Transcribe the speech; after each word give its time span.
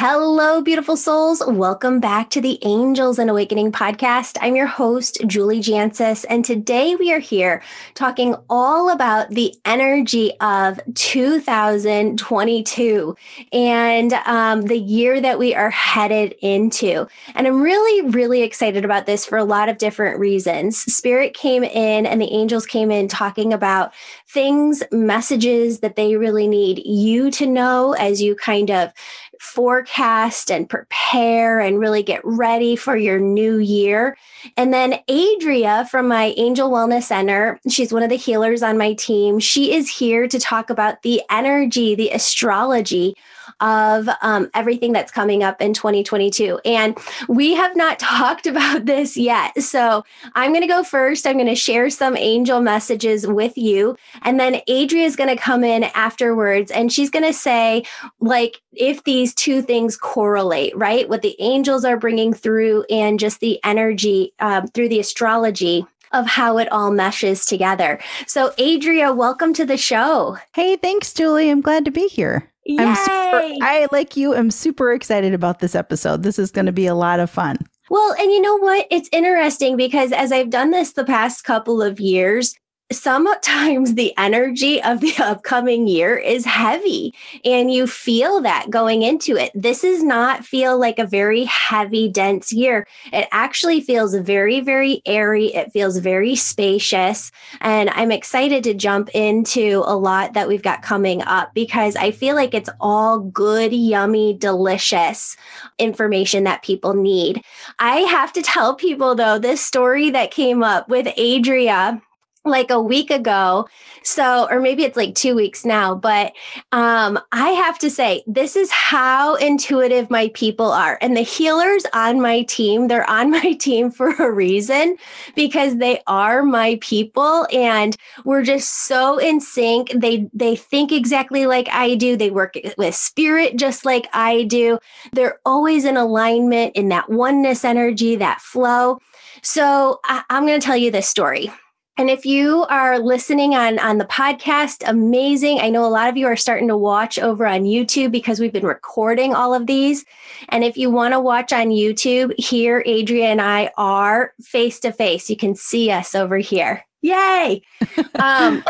Hello, 0.00 0.62
beautiful 0.62 0.96
souls. 0.96 1.42
Welcome 1.44 1.98
back 1.98 2.30
to 2.30 2.40
the 2.40 2.60
Angels 2.62 3.18
and 3.18 3.28
Awakening 3.28 3.72
podcast. 3.72 4.38
I'm 4.40 4.54
your 4.54 4.68
host, 4.68 5.18
Julie 5.26 5.58
Jancius, 5.58 6.24
and 6.30 6.44
today 6.44 6.94
we 6.94 7.12
are 7.12 7.18
here 7.18 7.64
talking 7.94 8.36
all 8.48 8.90
about 8.90 9.30
the 9.30 9.52
energy 9.64 10.30
of 10.40 10.78
2022 10.94 13.16
and 13.52 14.12
um, 14.12 14.62
the 14.62 14.78
year 14.78 15.20
that 15.20 15.40
we 15.40 15.52
are 15.52 15.70
headed 15.70 16.36
into. 16.42 17.08
And 17.34 17.48
I'm 17.48 17.60
really, 17.60 18.08
really 18.10 18.42
excited 18.42 18.84
about 18.84 19.06
this 19.06 19.26
for 19.26 19.36
a 19.36 19.42
lot 19.42 19.68
of 19.68 19.78
different 19.78 20.20
reasons. 20.20 20.78
Spirit 20.78 21.34
came 21.34 21.64
in 21.64 22.06
and 22.06 22.22
the 22.22 22.32
angels 22.32 22.66
came 22.66 22.92
in 22.92 23.08
talking 23.08 23.52
about 23.52 23.92
things, 24.28 24.80
messages 24.92 25.80
that 25.80 25.96
they 25.96 26.14
really 26.14 26.46
need 26.46 26.86
you 26.86 27.32
to 27.32 27.46
know 27.46 27.94
as 27.94 28.22
you 28.22 28.36
kind 28.36 28.70
of 28.70 28.92
forecast 29.40 30.50
and 30.50 30.68
prepare 30.68 31.60
and 31.60 31.78
really 31.78 32.02
get 32.02 32.20
ready 32.24 32.76
for 32.76 32.96
your 32.96 33.18
new 33.18 33.58
year. 33.58 34.16
And 34.56 34.72
then 34.72 35.00
Adria 35.08 35.86
from 35.90 36.08
my 36.08 36.34
Angel 36.36 36.70
Wellness 36.70 37.04
Center, 37.04 37.60
she's 37.68 37.92
one 37.92 38.02
of 38.02 38.10
the 38.10 38.16
healers 38.16 38.62
on 38.62 38.78
my 38.78 38.94
team. 38.94 39.38
She 39.38 39.74
is 39.74 39.88
here 39.88 40.28
to 40.28 40.38
talk 40.38 40.70
about 40.70 41.02
the 41.02 41.22
energy, 41.30 41.94
the 41.94 42.10
astrology 42.10 43.16
of 43.60 44.08
um, 44.22 44.50
everything 44.54 44.92
that's 44.92 45.12
coming 45.12 45.42
up 45.42 45.60
in 45.60 45.74
2022. 45.74 46.60
And 46.64 46.98
we 47.28 47.54
have 47.54 47.76
not 47.76 47.98
talked 47.98 48.46
about 48.46 48.86
this 48.86 49.16
yet. 49.16 49.60
So 49.62 50.04
I'm 50.34 50.52
going 50.52 50.62
to 50.62 50.68
go 50.68 50.82
first. 50.82 51.26
I'm 51.26 51.36
going 51.36 51.46
to 51.46 51.54
share 51.54 51.90
some 51.90 52.16
angel 52.16 52.60
messages 52.60 53.26
with 53.26 53.56
you. 53.56 53.96
And 54.22 54.38
then 54.38 54.60
Adria 54.68 55.04
is 55.04 55.16
going 55.16 55.34
to 55.34 55.42
come 55.42 55.64
in 55.64 55.84
afterwards 55.84 56.70
and 56.70 56.92
she's 56.92 57.10
going 57.10 57.24
to 57.24 57.32
say, 57.32 57.84
like, 58.20 58.60
if 58.72 59.04
these 59.04 59.34
two 59.34 59.62
things 59.62 59.96
correlate, 59.96 60.76
right? 60.76 61.08
What 61.08 61.22
the 61.22 61.36
angels 61.40 61.84
are 61.84 61.96
bringing 61.96 62.32
through 62.32 62.84
and 62.90 63.18
just 63.18 63.40
the 63.40 63.58
energy 63.64 64.32
um, 64.38 64.68
through 64.68 64.88
the 64.88 65.00
astrology 65.00 65.86
of 66.12 66.26
how 66.26 66.58
it 66.58 66.70
all 66.72 66.90
meshes 66.90 67.44
together. 67.44 67.98
So, 68.26 68.52
Adria, 68.58 69.12
welcome 69.12 69.52
to 69.54 69.66
the 69.66 69.76
show. 69.76 70.38
Hey, 70.54 70.76
thanks, 70.76 71.12
Julie. 71.12 71.50
I'm 71.50 71.60
glad 71.60 71.84
to 71.84 71.90
be 71.90 72.08
here. 72.08 72.50
Yay! 72.68 72.84
I'm 72.84 72.94
super, 72.94 73.64
I, 73.64 73.88
like 73.92 74.14
you, 74.16 74.34
I'm 74.34 74.50
super 74.50 74.92
excited 74.92 75.32
about 75.32 75.60
this 75.60 75.74
episode. 75.74 76.22
This 76.22 76.38
is 76.38 76.50
going 76.50 76.66
to 76.66 76.72
be 76.72 76.86
a 76.86 76.94
lot 76.94 77.18
of 77.18 77.30
fun. 77.30 77.56
Well, 77.88 78.14
and 78.20 78.30
you 78.30 78.42
know 78.42 78.58
what? 78.58 78.86
It's 78.90 79.08
interesting 79.10 79.76
because 79.78 80.12
as 80.12 80.32
I've 80.32 80.50
done 80.50 80.70
this 80.70 80.92
the 80.92 81.04
past 81.04 81.44
couple 81.44 81.80
of 81.80 81.98
years, 81.98 82.54
sometimes 82.90 83.94
the 83.94 84.16
energy 84.16 84.82
of 84.82 85.00
the 85.00 85.14
upcoming 85.22 85.86
year 85.86 86.16
is 86.16 86.44
heavy 86.44 87.14
and 87.44 87.72
you 87.72 87.86
feel 87.86 88.40
that 88.40 88.70
going 88.70 89.02
into 89.02 89.36
it. 89.36 89.50
This 89.54 89.82
does 89.82 90.02
not 90.02 90.44
feel 90.44 90.78
like 90.78 90.98
a 90.98 91.06
very 91.06 91.44
heavy, 91.44 92.08
dense 92.08 92.52
year. 92.52 92.86
It 93.12 93.28
actually 93.30 93.80
feels 93.80 94.14
very, 94.14 94.60
very 94.60 95.02
airy. 95.04 95.46
It 95.54 95.72
feels 95.72 95.98
very 95.98 96.34
spacious. 96.34 97.30
And 97.60 97.90
I'm 97.90 98.10
excited 98.10 98.64
to 98.64 98.74
jump 98.74 99.10
into 99.10 99.82
a 99.84 99.96
lot 99.96 100.32
that 100.32 100.48
we've 100.48 100.62
got 100.62 100.82
coming 100.82 101.22
up 101.22 101.52
because 101.54 101.94
I 101.96 102.10
feel 102.10 102.34
like 102.34 102.54
it's 102.54 102.70
all 102.80 103.20
good, 103.20 103.72
yummy, 103.72 104.34
delicious 104.34 105.36
information 105.78 106.44
that 106.44 106.62
people 106.62 106.94
need. 106.94 107.42
I 107.78 107.98
have 108.00 108.32
to 108.32 108.42
tell 108.42 108.74
people 108.74 109.14
though, 109.14 109.38
this 109.38 109.60
story 109.60 110.10
that 110.10 110.30
came 110.30 110.62
up 110.62 110.88
with 110.88 111.06
Adria 111.18 112.00
like 112.48 112.70
a 112.70 112.80
week 112.80 113.10
ago. 113.10 113.68
So, 114.02 114.48
or 114.50 114.60
maybe 114.60 114.84
it's 114.84 114.96
like 114.96 115.14
two 115.14 115.34
weeks 115.34 115.64
now, 115.64 115.94
but 115.94 116.32
um, 116.72 117.18
I 117.32 117.50
have 117.50 117.78
to 117.80 117.90
say, 117.90 118.22
this 118.26 118.56
is 118.56 118.70
how 118.70 119.34
intuitive 119.36 120.10
my 120.10 120.30
people 120.34 120.70
are. 120.70 120.98
And 121.02 121.16
the 121.16 121.22
healers 121.22 121.84
on 121.92 122.20
my 122.20 122.42
team, 122.42 122.88
they're 122.88 123.08
on 123.08 123.30
my 123.38 123.52
team 123.52 123.90
for 123.90 124.10
a 124.14 124.30
reason 124.30 124.96
because 125.34 125.76
they 125.76 126.00
are 126.06 126.42
my 126.42 126.78
people 126.80 127.46
and 127.52 127.96
we're 128.24 128.42
just 128.42 128.86
so 128.86 129.18
in 129.18 129.40
sync. 129.40 129.90
They 129.94 130.28
they 130.32 130.56
think 130.56 130.92
exactly 130.92 131.46
like 131.46 131.68
I 131.70 131.94
do. 131.94 132.16
They 132.16 132.30
work 132.30 132.56
with 132.76 132.94
spirit 132.94 133.56
just 133.56 133.84
like 133.84 134.08
I 134.12 134.44
do. 134.44 134.78
They're 135.12 135.38
always 135.44 135.84
in 135.84 135.96
alignment 135.96 136.76
in 136.76 136.88
that 136.88 137.10
oneness 137.10 137.64
energy, 137.64 138.16
that 138.16 138.40
flow. 138.40 139.00
So 139.42 140.00
I, 140.04 140.22
I'm 140.30 140.46
going 140.46 140.60
to 140.60 140.64
tell 140.64 140.76
you 140.76 140.90
this 140.90 141.08
story. 141.08 141.50
And 141.98 142.08
if 142.08 142.24
you 142.24 142.64
are 142.70 143.00
listening 143.00 143.56
on, 143.56 143.80
on 143.80 143.98
the 143.98 144.04
podcast, 144.04 144.88
amazing. 144.88 145.58
I 145.58 145.68
know 145.68 145.84
a 145.84 145.90
lot 145.90 146.08
of 146.08 146.16
you 146.16 146.26
are 146.26 146.36
starting 146.36 146.68
to 146.68 146.76
watch 146.76 147.18
over 147.18 147.44
on 147.44 147.64
YouTube 147.64 148.12
because 148.12 148.38
we've 148.38 148.52
been 148.52 148.64
recording 148.64 149.34
all 149.34 149.52
of 149.52 149.66
these. 149.66 150.04
And 150.50 150.62
if 150.62 150.76
you 150.76 150.92
want 150.92 151.14
to 151.14 151.20
watch 151.20 151.52
on 151.52 151.70
YouTube, 151.70 152.38
here, 152.38 152.84
Adria 152.86 153.26
and 153.26 153.40
I 153.40 153.72
are 153.76 154.32
face 154.40 154.78
to 154.80 154.92
face. 154.92 155.28
You 155.28 155.36
can 155.36 155.56
see 155.56 155.90
us 155.90 156.14
over 156.14 156.38
here. 156.38 156.84
Yay. 157.02 157.62
um, 158.20 158.62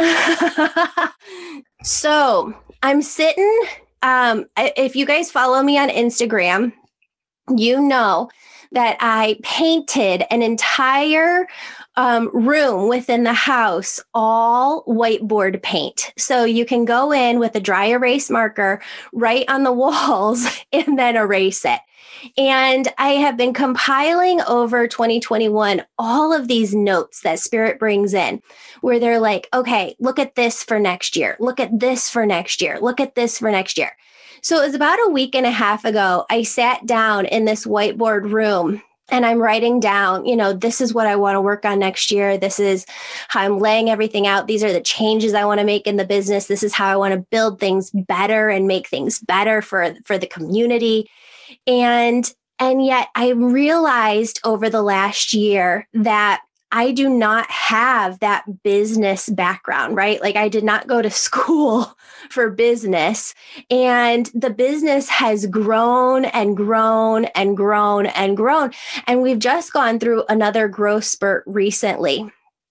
so 1.83 2.55
I'm 2.83 3.03
sitting. 3.03 3.65
Um, 4.00 4.47
if 4.56 4.97
you 4.97 5.05
guys 5.05 5.31
follow 5.31 5.62
me 5.62 5.77
on 5.77 5.91
Instagram, 5.91 6.72
you 7.55 7.78
know 7.78 8.31
that 8.72 8.97
I 9.00 9.39
painted 9.43 10.25
an 10.31 10.41
entire 10.43 11.47
um, 11.98 12.31
room 12.32 12.88
within 12.88 13.25
the 13.25 13.32
house 13.32 14.00
all 14.14 14.84
whiteboard 14.84 15.60
paint. 15.64 16.12
So 16.16 16.44
you 16.44 16.64
can 16.64 16.84
go 16.84 17.12
in 17.12 17.41
with 17.41 17.56
a 17.56 17.60
dry 17.60 17.86
erase 17.86 18.31
marker, 18.31 18.81
write 19.12 19.50
on 19.50 19.64
the 19.64 19.72
walls, 19.84 20.47
and 20.72 20.97
then 20.97 21.16
erase 21.16 21.64
it. 21.64 21.81
And 22.36 22.86
I 22.98 23.10
have 23.10 23.36
been 23.36 23.53
compiling 23.53 24.41
over 24.42 24.86
2021 24.86 25.82
all 25.98 26.32
of 26.32 26.47
these 26.47 26.72
notes 26.72 27.22
that 27.22 27.41
Spirit 27.41 27.81
brings 27.81 28.15
in, 28.15 28.42
where 28.80 29.00
they're 29.00 29.20
like, 29.20 29.48
okay, 29.53 29.97
look 29.98 30.20
at 30.20 30.36
this 30.36 30.62
for 30.62 30.78
next 30.78 31.16
year. 31.16 31.36
Look 31.41 31.59
at 31.59 31.80
this 31.80 32.09
for 32.09 32.25
next 32.25 32.62
year. 32.62 32.78
Look 32.80 33.00
at 33.00 33.16
this 33.16 33.38
for 33.38 33.50
next 33.50 33.76
year. 33.76 33.91
So 34.41 34.62
it 34.62 34.66
was 34.66 34.75
about 34.75 35.00
a 35.04 35.10
week 35.10 35.34
and 35.34 35.47
a 35.47 35.50
half 35.50 35.84
ago. 35.84 36.26
I 36.30 36.44
sat 36.44 36.86
down 36.86 37.26
in 37.26 37.44
this 37.44 37.66
whiteboard 37.66 38.32
room 38.32 38.82
and 39.11 39.25
I'm 39.25 39.39
writing 39.39 39.81
down, 39.81 40.27
you 40.27 40.37
know, 40.37 40.53
this 40.53 40.81
is 40.81 40.93
what 40.93 41.07
I 41.07 41.17
want 41.17 41.37
to 41.37 41.41
work 41.41 41.65
on 41.65 41.79
next 41.79 42.11
year. 42.11 42.37
This 42.37 42.61
is 42.61 42.85
how 43.29 43.41
I'm 43.41 43.59
laying 43.59 43.89
everything 43.89 44.27
out. 44.27 44.47
These 44.47 44.63
are 44.63 44.73
the 44.73 44.81
changes 44.81 45.35
I 45.35 45.45
want 45.45 45.61
to 45.61 45.67
make 45.67 45.87
in 45.87 45.97
the 45.97 46.05
business. 46.05 46.47
This 46.47 46.63
is 46.63 46.75
how 46.75 46.93
I 46.93 46.97
want 46.97 47.15
to 47.15 47.27
build 47.31 47.59
things 47.59 47.91
better 47.91 48.49
and 48.49 48.67
make 48.67 48.89
things 48.89 49.21
better 49.21 49.63
for 49.63 49.95
for 50.05 50.19
the 50.19 50.27
community. 50.27 51.11
And 51.67 52.31
and 52.59 52.85
yet 52.85 53.09
I 53.15 53.31
realized 53.31 54.41
over 54.45 54.69
the 54.69 54.83
last 54.83 55.33
year 55.33 55.87
that 55.95 56.43
I 56.71 56.93
do 56.93 57.09
not 57.09 57.51
have 57.51 58.19
that 58.21 58.62
business 58.62 59.29
background, 59.29 59.97
right? 59.97 60.21
Like 60.21 60.37
I 60.37 60.49
did 60.49 60.65
not 60.65 60.87
go 60.87 61.01
to 61.01 61.11
school 61.29 61.97
for 62.31 62.51
business. 62.51 63.34
And 63.71 64.27
the 64.34 64.51
business 64.51 65.09
has 65.09 65.47
grown 65.47 66.27
and 66.27 66.57
grown 66.57 67.27
and 67.27 67.57
grown 67.57 68.07
and 68.07 68.37
grown. 68.37 68.73
And 69.07 69.23
we've 69.23 69.39
just 69.39 69.73
gone 69.73 69.99
through 69.99 70.25
another 70.28 70.69
growth 70.69 71.05
spurt 71.05 71.45
recently. 71.47 72.31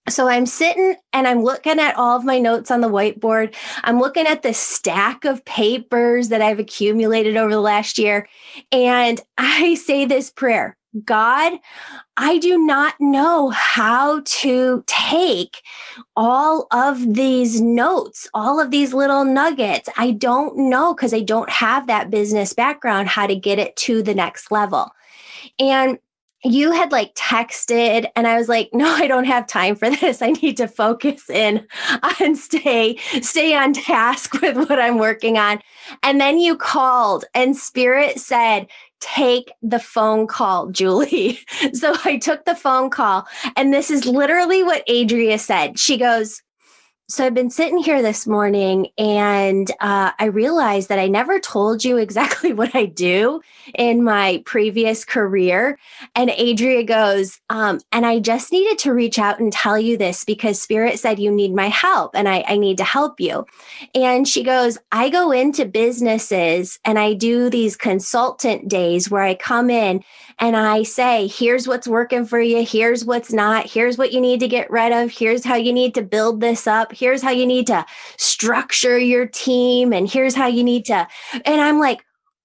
So 0.10 0.30
I'm 0.30 0.46
sitting 0.46 0.96
and 1.12 1.28
I'm 1.28 1.44
looking 1.44 1.80
at 1.80 1.98
all 1.98 2.16
of 2.16 2.24
my 2.24 2.40
notes 2.40 2.72
on 2.72 2.80
the 2.80 2.88
whiteboard. 2.88 3.54
I'm 3.84 4.00
looking 4.00 4.26
at 4.26 4.42
the 4.42 4.54
stack 4.54 5.26
of 5.26 5.44
papers 5.44 6.30
that 6.30 6.42
I've 6.42 6.60
accumulated 6.60 7.36
over 7.36 7.52
the 7.52 7.60
last 7.60 7.98
year. 7.98 8.28
And 8.72 9.20
I 9.38 9.76
say 9.76 10.06
this 10.06 10.30
prayer 10.30 10.78
God, 11.04 11.60
I 12.18 12.40
do 12.40 12.58
not 12.58 12.96
know 13.00 13.50
how 13.50 14.22
to 14.26 14.84
take 14.88 15.62
all 16.16 16.68
of 16.72 17.14
these 17.14 17.62
notes, 17.62 18.28
all 18.34 18.60
of 18.60 18.72
these 18.72 18.94
little 18.94 19.24
nuggets. 19.24 19.88
I 19.98 20.12
don't 20.12 20.70
know 20.70 20.96
because 20.96 21.14
I 21.14 21.22
don't 21.22 21.50
have 21.50 21.86
that 21.88 22.10
business 22.10 22.54
background 22.54 23.08
how 23.08 23.28
to 23.28 23.36
get 23.36 23.60
it 23.60 23.76
to 23.78 24.02
the 24.02 24.16
next 24.16 24.52
level. 24.52 24.90
And 25.60 26.00
you 26.44 26.72
had 26.72 26.92
like 26.92 27.14
texted 27.16 28.08
and 28.16 28.28
I 28.28 28.38
was 28.38 28.48
like, 28.48 28.70
no, 28.74 28.88
I 28.88 29.08
don't 29.08 29.26
have 29.26 29.48
time 29.48 29.76
for 29.76 29.90
this. 29.90 30.22
I 30.22 30.32
need 30.32 30.58
to 30.58 30.68
focus 30.68 31.30
in 31.30 31.66
and 32.20 32.38
stay, 32.38 32.98
stay 33.22 33.56
on 33.56 33.74
task 33.74 34.34
with 34.42 34.58
what 34.58 34.80
I'm 34.80 34.98
working 34.98 35.38
on. 35.38 35.60
And 36.04 36.22
then 36.22 36.40
you 36.40 36.56
called 36.56 37.26
and 37.34 37.56
spirit 37.56 38.20
said, 38.20 38.68
take 39.00 39.52
the 39.62 39.80
phone 39.80 40.28
call, 40.28 40.68
Julie. 40.72 41.40
So 41.74 41.96
I 42.06 42.18
took 42.18 42.46
the 42.46 42.56
phone 42.56 42.90
call, 42.90 43.28
and 43.56 43.74
this 43.74 43.90
is 43.92 44.06
literally 44.06 44.64
what 44.64 44.88
Adria 44.90 45.40
said. 45.40 45.80
She 45.80 45.98
goes, 45.98 46.42
so 47.10 47.26
I've 47.26 47.34
been 47.34 47.50
sitting 47.50 47.78
here 47.78 48.02
this 48.02 48.28
morning 48.28 48.90
and 48.98 49.72
uh, 49.80 50.12
I 50.20 50.26
realized 50.26 50.90
that 50.90 51.00
I 51.00 51.08
never 51.08 51.40
told 51.40 51.86
you 51.86 51.96
exactly 52.08 52.52
what 52.52 52.76
I 52.76 52.86
do 52.86 53.42
in 53.74 54.04
my 54.04 54.44
previous 54.46 55.06
career. 55.06 55.80
And 56.16 56.30
Adria 56.30 56.84
goes, 56.84 57.40
um, 57.50 57.80
and 57.94 58.06
I 58.06 58.20
just 58.20 58.52
needed 58.52 58.78
to 58.80 58.94
reach 58.94 59.20
out 59.20 59.40
and 59.40 59.54
tell 59.54 59.80
you 59.80 59.98
this 59.98 60.26
because 60.26 60.62
Spirit 60.62 61.00
said 61.00 61.18
you 61.18 61.32
need 61.32 61.54
my 61.56 61.70
help 61.70 62.12
and 62.14 62.28
I, 62.28 62.44
I 62.46 62.58
need 62.58 62.78
to 62.80 62.84
help 62.84 63.22
you. 63.22 63.46
And 63.96 64.28
she 64.28 64.44
goes, 64.44 64.78
I 64.92 65.08
go 65.10 65.32
into 65.32 65.66
businesses 65.66 66.78
and 66.84 67.00
I 67.00 67.14
do 67.14 67.50
these 67.50 67.78
consultant 67.78 68.68
days 68.68 69.10
where 69.10 69.24
I 69.24 69.34
come 69.34 69.70
in 69.70 70.04
and 70.40 70.56
I 70.56 70.84
say, 70.84 71.28
here's 71.28 71.68
what's 71.68 71.88
working 71.88 72.26
for 72.26 72.40
you, 72.40 72.64
here's 72.64 73.04
what's 73.04 73.34
not, 73.34 73.66
here's 73.66 73.98
what 73.98 74.12
you 74.14 74.22
need 74.22 74.40
to 74.42 74.48
get 74.48 74.70
rid 74.70 74.92
of, 74.92 75.12
here's 75.12 75.44
how 75.44 75.56
you 75.56 75.74
need 75.74 75.96
to 75.96 76.04
build 76.04 76.42
this 76.42 76.68
up, 76.68 76.92
here's 76.94 77.24
how 77.24 77.32
you 77.32 77.46
need 77.46 77.68
to 77.68 77.86
structure 78.18 79.00
your 79.00 79.26
team, 79.26 79.94
and 79.94 80.10
here's 80.10 80.36
how 80.36 80.48
you 80.48 80.64
need 80.64 80.86
to. 80.86 81.08
And 81.46 81.62
I'm 81.62 81.80
like, 81.80 82.04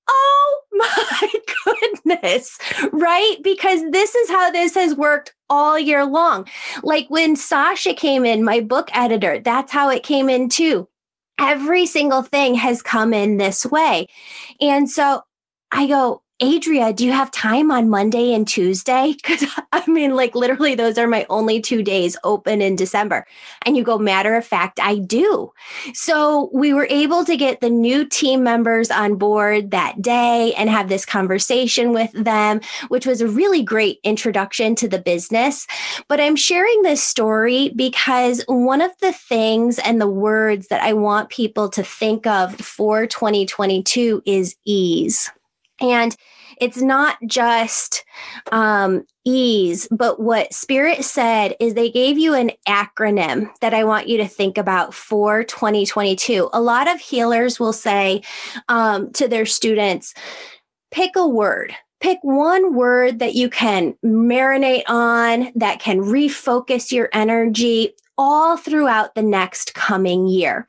oh 0.09 0.61
my 0.73 1.33
goodness, 1.65 2.59
right? 2.93 3.37
Because 3.43 3.83
this 3.91 4.15
is 4.15 4.31
how 4.31 4.51
this 4.51 4.75
has 4.75 4.95
worked 4.95 5.35
all 5.51 5.79
year 5.79 6.05
long. 6.05 6.49
Like 6.83 7.07
when 7.09 7.37
Sasha 7.37 7.93
came 7.93 8.25
in, 8.25 8.43
my 8.43 8.61
book 8.61 8.89
editor, 8.95 9.39
that's 9.39 9.71
how 9.71 9.91
it 9.91 10.03
came 10.03 10.31
in 10.31 10.49
too. 10.49 10.89
Every 11.39 11.85
single 11.87 12.23
thing 12.23 12.55
has 12.55 12.81
come 12.81 13.13
in 13.13 13.37
this 13.37 13.67
way. 13.67 14.07
And 14.61 14.89
so 14.89 15.23
I 15.73 15.87
go, 15.87 16.23
Adria, 16.43 16.93
do 16.93 17.05
you 17.07 17.13
have 17.13 17.31
time 17.31 17.71
on 17.71 17.89
Monday 17.89 18.35
and 18.35 18.49
Tuesday? 18.49 19.15
Because 19.23 19.45
I 19.73 19.89
mean, 19.89 20.17
like 20.17 20.35
literally, 20.35 20.75
those 20.75 20.99
are 20.99 21.07
my 21.07 21.25
only 21.31 21.61
two 21.61 21.83
days 21.83 22.17
open 22.25 22.61
in 22.61 22.75
December. 22.75 23.25
And 23.65 23.77
you 23.77 23.85
go, 23.85 23.97
matter 23.97 24.35
of 24.35 24.45
fact, 24.45 24.81
I 24.81 24.97
do. 24.99 25.53
So 25.95 26.51
we 26.53 26.75
were 26.75 26.89
able 26.91 27.25
to 27.25 27.37
get 27.37 27.61
the 27.61 27.71
new 27.71 28.05
team 28.05 28.43
members 28.43 28.91
on 28.91 29.15
board 29.15 29.71
that 29.71 30.03
day 30.03 30.53
and 30.55 30.69
have 30.69 30.89
this 30.89 31.07
conversation 31.07 31.93
with 31.93 32.11
them, 32.13 32.61
which 32.89 33.07
was 33.07 33.21
a 33.21 33.29
really 33.29 33.63
great 33.63 34.01
introduction 34.03 34.75
to 34.77 34.89
the 34.89 34.99
business. 34.99 35.69
But 36.09 36.21
I'm 36.21 36.37
sharing 36.37 36.83
this 36.83 37.03
story 37.03 37.71
because 37.77 38.43
one 38.49 38.81
of 38.81 38.91
the 39.01 39.13
things 39.13 39.79
and 39.79 40.01
the 40.01 40.11
words 40.11 40.67
that 40.69 40.83
I 40.83 40.93
want 40.93 41.29
people 41.31 41.69
to 41.71 41.85
think 41.85 42.27
of 42.27 42.57
for 42.57 43.07
2022 43.07 44.23
is 44.27 44.57
ease. 44.65 45.31
And 45.81 46.17
it's 46.63 46.81
not 46.81 47.17
just 47.27 48.05
um, 48.53 49.05
ease, 49.25 49.89
but 49.91 50.21
what 50.21 50.55
Spirit 50.55 51.05
said 51.05 51.57
is 51.59 51.75
they 51.75 51.91
gave 51.91 52.19
you 52.19 52.35
an 52.35 52.53
acronym 52.69 53.51
that 53.61 53.75
I 53.75 53.83
want 53.83 54.07
you 54.07 54.17
to 54.19 54.29
think 54.29 54.57
about 54.57 54.95
for 54.95 55.43
2022. 55.43 56.51
A 56.53 56.61
lot 56.61 56.89
of 56.89 57.01
healers 57.01 57.59
will 57.59 57.73
say 57.73 58.23
um, 58.69 59.11
to 59.15 59.27
their 59.27 59.45
students, 59.45 60.15
pick 60.93 61.17
a 61.17 61.27
word 61.27 61.75
pick 62.03 62.19
one 62.23 62.75
word 62.75 63.21
that 63.21 63.35
you 63.35 63.49
can 63.49 63.95
marinate 64.05 64.83
on 64.89 65.53
that 65.55 65.79
can 65.81 66.01
refocus 66.01 66.91
your 66.91 67.09
energy 67.13 67.95
all 68.19 68.57
throughout 68.57 69.15
the 69.15 69.23
next 69.23 69.73
coming 69.75 70.27
year. 70.27 70.67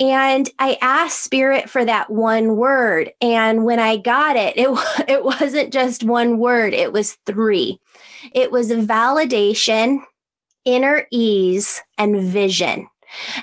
And 0.00 0.48
I 0.58 0.78
asked 0.80 1.22
Spirit 1.22 1.70
for 1.70 1.84
that 1.84 2.10
one 2.10 2.56
word. 2.56 3.12
And 3.20 3.64
when 3.64 3.78
I 3.78 3.98
got 3.98 4.36
it, 4.36 4.56
it, 4.56 4.68
it 5.08 5.22
wasn't 5.22 5.72
just 5.72 6.02
one 6.02 6.38
word, 6.38 6.72
it 6.72 6.92
was 6.92 7.16
three. 7.26 7.78
It 8.32 8.50
was 8.50 8.70
validation, 8.70 10.02
inner 10.64 11.06
ease, 11.10 11.80
and 11.98 12.22
vision. 12.22 12.88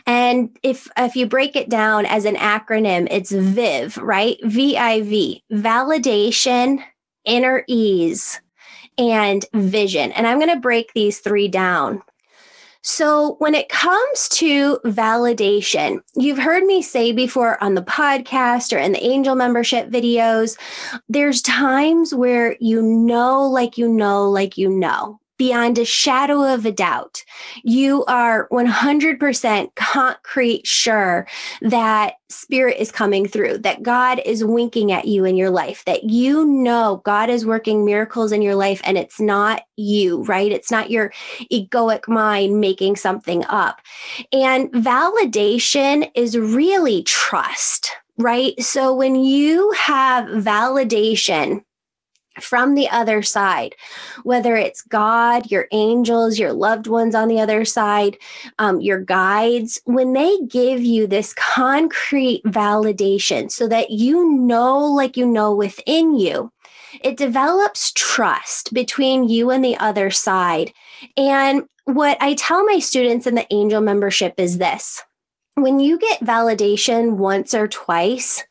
And 0.06 0.58
if 0.64 0.88
if 0.98 1.16
you 1.16 1.28
break 1.28 1.56
it 1.56 1.70
down 1.70 2.06
as 2.06 2.26
an 2.26 2.36
acronym, 2.36 3.08
it's 3.12 3.32
VIV, 3.32 3.98
right? 3.98 4.38
V 4.44 4.78
I 4.78 5.02
V, 5.02 5.44
validation, 5.52 6.84
inner 7.28 7.64
ease, 7.68 8.42
and 8.98 9.46
vision. 9.54 10.12
And 10.14 10.26
I'm 10.26 10.40
going 10.40 10.54
to 10.54 10.60
break 10.60 10.94
these 10.94 11.20
three 11.20 11.48
down. 11.48 12.02
So, 12.82 13.36
when 13.40 13.54
it 13.54 13.68
comes 13.68 14.30
to 14.30 14.80
validation, 14.86 16.00
you've 16.16 16.38
heard 16.38 16.64
me 16.64 16.82
say 16.82 17.12
before 17.12 17.62
on 17.62 17.76
the 17.76 17.82
podcast 17.82 18.74
or 18.74 18.80
in 18.80 18.94
the 18.94 19.04
angel 19.04 19.36
membership 19.36 19.90
videos, 19.90 20.58
there's 21.10 21.42
times 21.42 22.16
where 22.16 22.56
you 22.62 22.82
know, 22.82 23.44
like 23.44 23.78
you 23.78 23.90
know, 23.90 24.30
like 24.30 24.58
you 24.58 24.70
know, 24.70 25.20
beyond 25.38 25.78
a 25.78 25.86
shadow 25.86 26.54
of 26.54 26.66
a 26.66 26.72
doubt. 26.72 27.24
You 27.64 28.06
are 28.06 28.48
100% 28.52 29.76
concrete 29.76 30.66
sure 30.66 31.28
that 31.62 32.16
spirit 32.30 32.78
is 32.80 32.92
coming 32.92 33.28
through, 33.28 33.60
that 33.60 33.84
God 33.84 34.22
is 34.26 34.44
winking 34.44 34.92
at 34.92 35.06
you 35.06 35.26
in 35.26 35.38
your 35.38 35.50
life, 35.50 35.84
that 35.86 36.04
you 36.06 36.46
know 36.46 37.02
God 37.06 37.30
is 37.30 37.46
working 37.46 37.86
miracles 37.86 38.32
in 38.32 38.42
your 38.42 38.56
life 38.56 38.82
and 38.84 38.98
it's 38.98 39.20
not 39.20 39.64
you, 39.76 40.24
right? 40.24 40.52
It's 40.52 40.72
not 40.72 40.92
your 40.92 41.14
egoic 41.52 42.08
mind 42.08 42.60
making 42.60 42.96
something 42.96 43.46
up. 43.46 43.82
And 44.34 44.72
validation 44.72 46.10
is 46.16 46.38
really 46.38 47.04
trust. 47.04 47.92
Right. 48.20 48.60
So 48.60 48.96
when 48.96 49.14
you 49.14 49.72
have 49.74 50.26
validation 50.26 51.64
from 52.40 52.76
the 52.76 52.90
other 52.90 53.22
side, 53.22 53.76
whether 54.24 54.56
it's 54.56 54.82
God, 54.82 55.50
your 55.52 55.68
angels, 55.72 56.40
your 56.40 56.54
loved 56.54 56.88
ones 56.88 57.16
on 57.16 57.28
the 57.28 57.40
other 57.40 57.66
side, 57.66 58.18
um, 58.60 58.82
your 58.82 59.00
guides, 59.00 59.82
when 59.86 60.14
they 60.14 60.38
give 60.48 60.82
you 60.82 61.08
this 61.08 61.34
concrete 61.34 62.44
validation 62.46 63.52
so 63.52 63.68
that 63.68 63.92
you 63.92 64.30
know, 64.30 64.80
like 64.80 65.18
you 65.18 65.26
know 65.26 65.54
within 65.54 66.18
you, 66.18 66.52
it 67.02 67.18
develops 67.18 67.92
trust 67.94 68.74
between 68.74 69.28
you 69.28 69.52
and 69.52 69.64
the 69.64 69.78
other 69.78 70.10
side. 70.10 70.74
And 71.16 71.64
what 71.86 72.18
I 72.22 72.34
tell 72.36 72.66
my 72.66 72.80
students 72.80 73.28
in 73.28 73.36
the 73.36 73.48
angel 73.52 73.82
membership 73.82 74.36
is 74.38 74.58
this 74.58 75.02
when 75.56 75.80
you 75.80 75.98
get 75.98 76.20
validation 76.20 77.14
once 77.14 77.56
or 77.56 77.68
twice, 77.68 78.44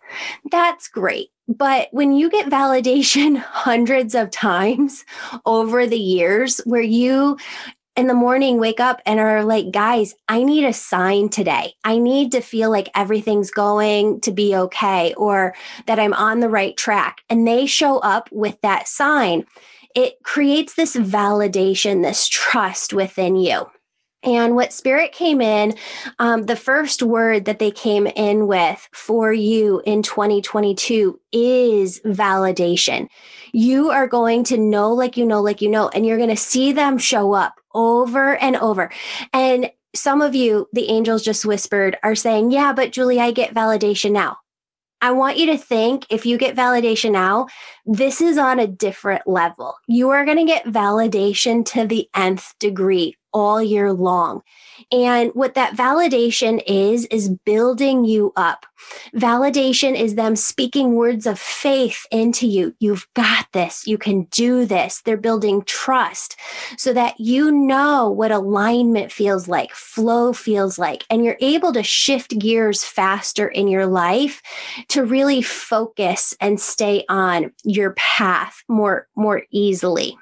that's 0.50 0.88
great. 0.88 1.28
But 1.48 1.88
when 1.92 2.12
you 2.12 2.30
get 2.30 2.50
validation 2.50 3.36
hundreds 3.38 4.14
of 4.14 4.30
times 4.30 5.04
over 5.44 5.86
the 5.86 5.98
years, 5.98 6.58
where 6.64 6.82
you 6.82 7.38
in 7.96 8.08
the 8.08 8.14
morning 8.14 8.58
wake 8.58 8.78
up 8.78 9.00
and 9.06 9.18
are 9.18 9.42
like, 9.42 9.70
guys, 9.72 10.14
I 10.28 10.42
need 10.42 10.64
a 10.64 10.72
sign 10.72 11.30
today. 11.30 11.72
I 11.82 11.98
need 11.98 12.30
to 12.32 12.42
feel 12.42 12.70
like 12.70 12.90
everything's 12.94 13.50
going 13.50 14.20
to 14.20 14.32
be 14.32 14.54
okay 14.54 15.14
or 15.14 15.54
that 15.86 15.98
I'm 15.98 16.12
on 16.12 16.40
the 16.40 16.50
right 16.50 16.76
track. 16.76 17.22
And 17.30 17.48
they 17.48 17.64
show 17.64 17.98
up 18.00 18.28
with 18.30 18.60
that 18.60 18.86
sign. 18.86 19.46
It 19.94 20.22
creates 20.22 20.74
this 20.74 20.94
validation, 20.94 22.02
this 22.02 22.28
trust 22.28 22.92
within 22.92 23.36
you. 23.36 23.66
And 24.26 24.56
what 24.56 24.72
spirit 24.72 25.12
came 25.12 25.40
in, 25.40 25.76
um, 26.18 26.42
the 26.42 26.56
first 26.56 27.00
word 27.00 27.44
that 27.44 27.60
they 27.60 27.70
came 27.70 28.08
in 28.08 28.48
with 28.48 28.88
for 28.92 29.32
you 29.32 29.80
in 29.86 30.02
2022 30.02 31.20
is 31.30 32.00
validation. 32.04 33.06
You 33.52 33.90
are 33.90 34.08
going 34.08 34.42
to 34.44 34.58
know, 34.58 34.92
like 34.92 35.16
you 35.16 35.24
know, 35.24 35.40
like 35.40 35.62
you 35.62 35.70
know, 35.70 35.88
and 35.90 36.04
you're 36.04 36.16
going 36.18 36.28
to 36.28 36.36
see 36.36 36.72
them 36.72 36.98
show 36.98 37.32
up 37.34 37.54
over 37.72 38.36
and 38.36 38.56
over. 38.56 38.90
And 39.32 39.70
some 39.94 40.20
of 40.20 40.34
you, 40.34 40.68
the 40.72 40.90
angels 40.90 41.22
just 41.22 41.46
whispered, 41.46 41.96
are 42.02 42.16
saying, 42.16 42.50
Yeah, 42.50 42.72
but 42.72 42.90
Julie, 42.90 43.20
I 43.20 43.30
get 43.30 43.54
validation 43.54 44.10
now. 44.10 44.38
I 45.00 45.12
want 45.12 45.36
you 45.36 45.46
to 45.46 45.58
think 45.58 46.06
if 46.10 46.26
you 46.26 46.38
get 46.38 46.56
validation 46.56 47.12
now, 47.12 47.46
this 47.84 48.20
is 48.20 48.38
on 48.38 48.58
a 48.58 48.66
different 48.66 49.26
level. 49.26 49.76
You 49.86 50.08
are 50.10 50.24
going 50.24 50.38
to 50.38 50.44
get 50.44 50.64
validation 50.64 51.64
to 51.66 51.86
the 51.86 52.08
nth 52.14 52.54
degree 52.58 53.14
all 53.36 53.62
year 53.62 53.92
long. 53.92 54.40
And 54.90 55.30
what 55.34 55.52
that 55.54 55.76
validation 55.76 56.62
is, 56.66 57.04
is 57.06 57.28
building 57.28 58.06
you 58.06 58.32
up. 58.34 58.64
Validation 59.14 59.94
is 59.94 60.14
them 60.14 60.36
speaking 60.36 60.94
words 60.94 61.26
of 61.26 61.38
faith 61.38 62.06
into 62.10 62.46
you. 62.46 62.74
You've 62.78 63.06
got 63.12 63.46
this. 63.52 63.86
You 63.86 63.98
can 63.98 64.22
do 64.30 64.64
this. 64.64 65.02
They're 65.02 65.18
building 65.18 65.62
trust 65.66 66.36
so 66.78 66.94
that 66.94 67.20
you 67.20 67.52
know 67.52 68.08
what 68.10 68.32
alignment 68.32 69.12
feels 69.12 69.48
like, 69.48 69.72
flow 69.74 70.32
feels 70.32 70.78
like, 70.78 71.04
and 71.10 71.22
you're 71.22 71.36
able 71.40 71.74
to 71.74 71.82
shift 71.82 72.38
gears 72.38 72.84
faster 72.84 73.48
in 73.48 73.68
your 73.68 73.86
life 73.86 74.40
to 74.88 75.04
really 75.04 75.42
focus 75.42 76.34
and 76.40 76.58
stay 76.58 77.04
on 77.10 77.52
your 77.64 77.92
path 77.98 78.62
more, 78.66 79.08
more 79.14 79.42
easily. 79.50 80.16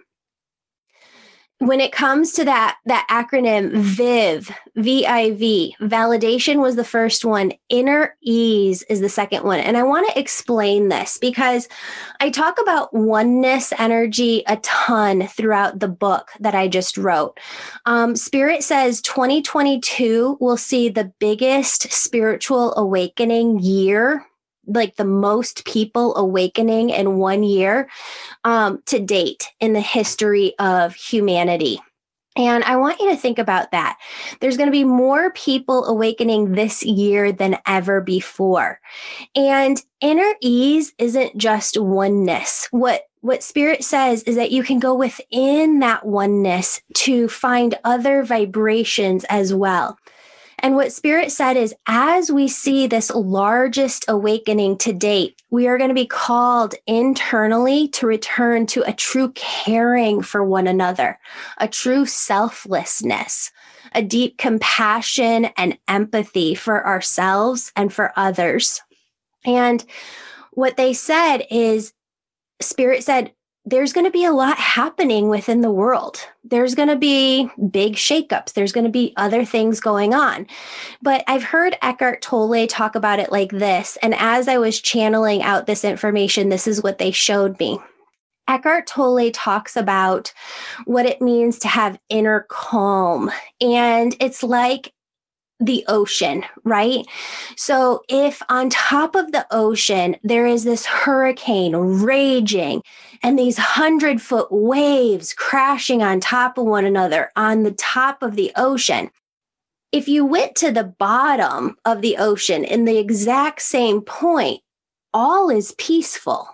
When 1.66 1.80
it 1.80 1.92
comes 1.92 2.32
to 2.32 2.44
that 2.44 2.78
that 2.86 3.06
acronym 3.10 3.72
viv 3.72 4.50
viv 4.76 5.72
validation 5.80 6.60
was 6.60 6.76
the 6.76 6.84
first 6.84 7.24
one. 7.24 7.52
Inner 7.68 8.16
ease 8.22 8.82
is 8.84 9.00
the 9.00 9.08
second 9.08 9.44
one. 9.44 9.60
And 9.60 9.76
i 9.76 9.82
want 9.82 10.08
to 10.08 10.18
explain 10.18 10.88
this 10.88 11.18
because 11.18 11.68
i 12.20 12.30
talk 12.30 12.60
about 12.60 12.94
oneness 12.94 13.72
energy 13.78 14.42
a 14.46 14.56
ton 14.58 15.26
throughout 15.26 15.80
the 15.80 15.88
book 15.88 16.30
that 16.40 16.54
i 16.54 16.68
just 16.68 16.96
wrote. 16.96 17.38
Um, 17.86 18.16
spirit 18.16 18.62
says 18.62 19.00
2022 19.02 20.38
will 20.40 20.56
see 20.56 20.88
the 20.88 21.12
biggest 21.18 21.92
spiritual 21.92 22.74
awakening 22.76 23.60
year 23.60 24.26
like 24.66 24.96
the 24.96 25.04
most 25.04 25.64
people 25.64 26.16
awakening 26.16 26.90
in 26.90 27.18
one 27.18 27.42
year 27.42 27.88
um, 28.44 28.82
to 28.86 28.98
date 28.98 29.50
in 29.60 29.72
the 29.72 29.80
history 29.80 30.54
of 30.58 30.94
humanity. 30.94 31.80
And 32.36 32.64
I 32.64 32.76
want 32.76 32.98
you 32.98 33.10
to 33.10 33.16
think 33.16 33.38
about 33.38 33.70
that. 33.70 33.98
There's 34.40 34.56
going 34.56 34.66
to 34.66 34.72
be 34.72 34.84
more 34.84 35.30
people 35.32 35.84
awakening 35.84 36.52
this 36.52 36.82
year 36.82 37.30
than 37.30 37.58
ever 37.66 38.00
before. 38.00 38.80
And 39.36 39.80
inner 40.00 40.34
ease 40.40 40.92
isn't 40.98 41.36
just 41.36 41.78
oneness. 41.78 42.66
What 42.70 43.02
what 43.20 43.42
spirit 43.42 43.82
says 43.82 44.22
is 44.24 44.36
that 44.36 44.50
you 44.50 44.62
can 44.62 44.78
go 44.78 44.94
within 44.94 45.78
that 45.78 46.04
oneness 46.04 46.82
to 46.92 47.26
find 47.26 47.74
other 47.82 48.22
vibrations 48.22 49.24
as 49.30 49.54
well. 49.54 49.96
And 50.60 50.76
what 50.76 50.92
Spirit 50.92 51.32
said 51.32 51.56
is, 51.56 51.74
as 51.86 52.30
we 52.30 52.48
see 52.48 52.86
this 52.86 53.10
largest 53.10 54.04
awakening 54.08 54.78
to 54.78 54.92
date, 54.92 55.42
we 55.50 55.66
are 55.66 55.78
going 55.78 55.88
to 55.88 55.94
be 55.94 56.06
called 56.06 56.74
internally 56.86 57.88
to 57.88 58.06
return 58.06 58.66
to 58.66 58.82
a 58.82 58.92
true 58.92 59.32
caring 59.32 60.22
for 60.22 60.44
one 60.44 60.66
another, 60.66 61.18
a 61.58 61.68
true 61.68 62.06
selflessness, 62.06 63.50
a 63.92 64.02
deep 64.02 64.38
compassion 64.38 65.46
and 65.56 65.78
empathy 65.88 66.54
for 66.54 66.86
ourselves 66.86 67.72
and 67.76 67.92
for 67.92 68.12
others. 68.16 68.80
And 69.44 69.84
what 70.52 70.76
they 70.76 70.92
said 70.92 71.44
is, 71.50 71.92
Spirit 72.60 73.04
said, 73.04 73.32
there's 73.66 73.94
going 73.94 74.04
to 74.04 74.10
be 74.10 74.24
a 74.24 74.32
lot 74.32 74.58
happening 74.58 75.28
within 75.28 75.62
the 75.62 75.70
world. 75.70 76.20
There's 76.44 76.74
going 76.74 76.88
to 76.88 76.96
be 76.96 77.50
big 77.70 77.94
shakeups. 77.94 78.52
There's 78.52 78.72
going 78.72 78.84
to 78.84 78.90
be 78.90 79.14
other 79.16 79.44
things 79.44 79.80
going 79.80 80.12
on. 80.12 80.46
But 81.00 81.24
I've 81.26 81.44
heard 81.44 81.78
Eckhart 81.80 82.20
Tolle 82.20 82.66
talk 82.66 82.94
about 82.94 83.20
it 83.20 83.32
like 83.32 83.50
this. 83.50 83.96
And 84.02 84.14
as 84.16 84.48
I 84.48 84.58
was 84.58 84.80
channeling 84.80 85.42
out 85.42 85.66
this 85.66 85.84
information, 85.84 86.50
this 86.50 86.66
is 86.66 86.82
what 86.82 86.98
they 86.98 87.10
showed 87.10 87.58
me. 87.58 87.78
Eckhart 88.48 88.86
Tolle 88.86 89.30
talks 89.30 89.76
about 89.76 90.32
what 90.84 91.06
it 91.06 91.22
means 91.22 91.58
to 91.60 91.68
have 91.68 91.98
inner 92.10 92.46
calm. 92.50 93.30
And 93.62 94.14
it's 94.20 94.42
like 94.42 94.92
the 95.60 95.84
ocean, 95.88 96.44
right? 96.64 97.06
So 97.56 98.02
if 98.08 98.42
on 98.48 98.70
top 98.70 99.14
of 99.14 99.32
the 99.32 99.46
ocean 99.50 100.16
there 100.22 100.46
is 100.46 100.64
this 100.64 100.84
hurricane 100.84 101.74
raging 101.74 102.82
and 103.24 103.38
these 103.38 103.56
hundred 103.56 104.20
foot 104.20 104.48
waves 104.52 105.32
crashing 105.32 106.02
on 106.02 106.20
top 106.20 106.58
of 106.58 106.66
one 106.66 106.84
another 106.84 107.30
on 107.36 107.62
the 107.62 107.72
top 107.72 108.22
of 108.22 108.36
the 108.36 108.52
ocean, 108.54 109.10
if 109.92 110.06
you 110.06 110.26
went 110.26 110.54
to 110.56 110.70
the 110.70 110.84
bottom 110.84 111.74
of 111.86 112.02
the 112.02 112.18
ocean 112.18 112.64
in 112.64 112.84
the 112.84 112.98
exact 112.98 113.62
same 113.62 114.02
point, 114.02 114.60
all 115.14 115.48
is 115.48 115.74
peaceful, 115.78 116.46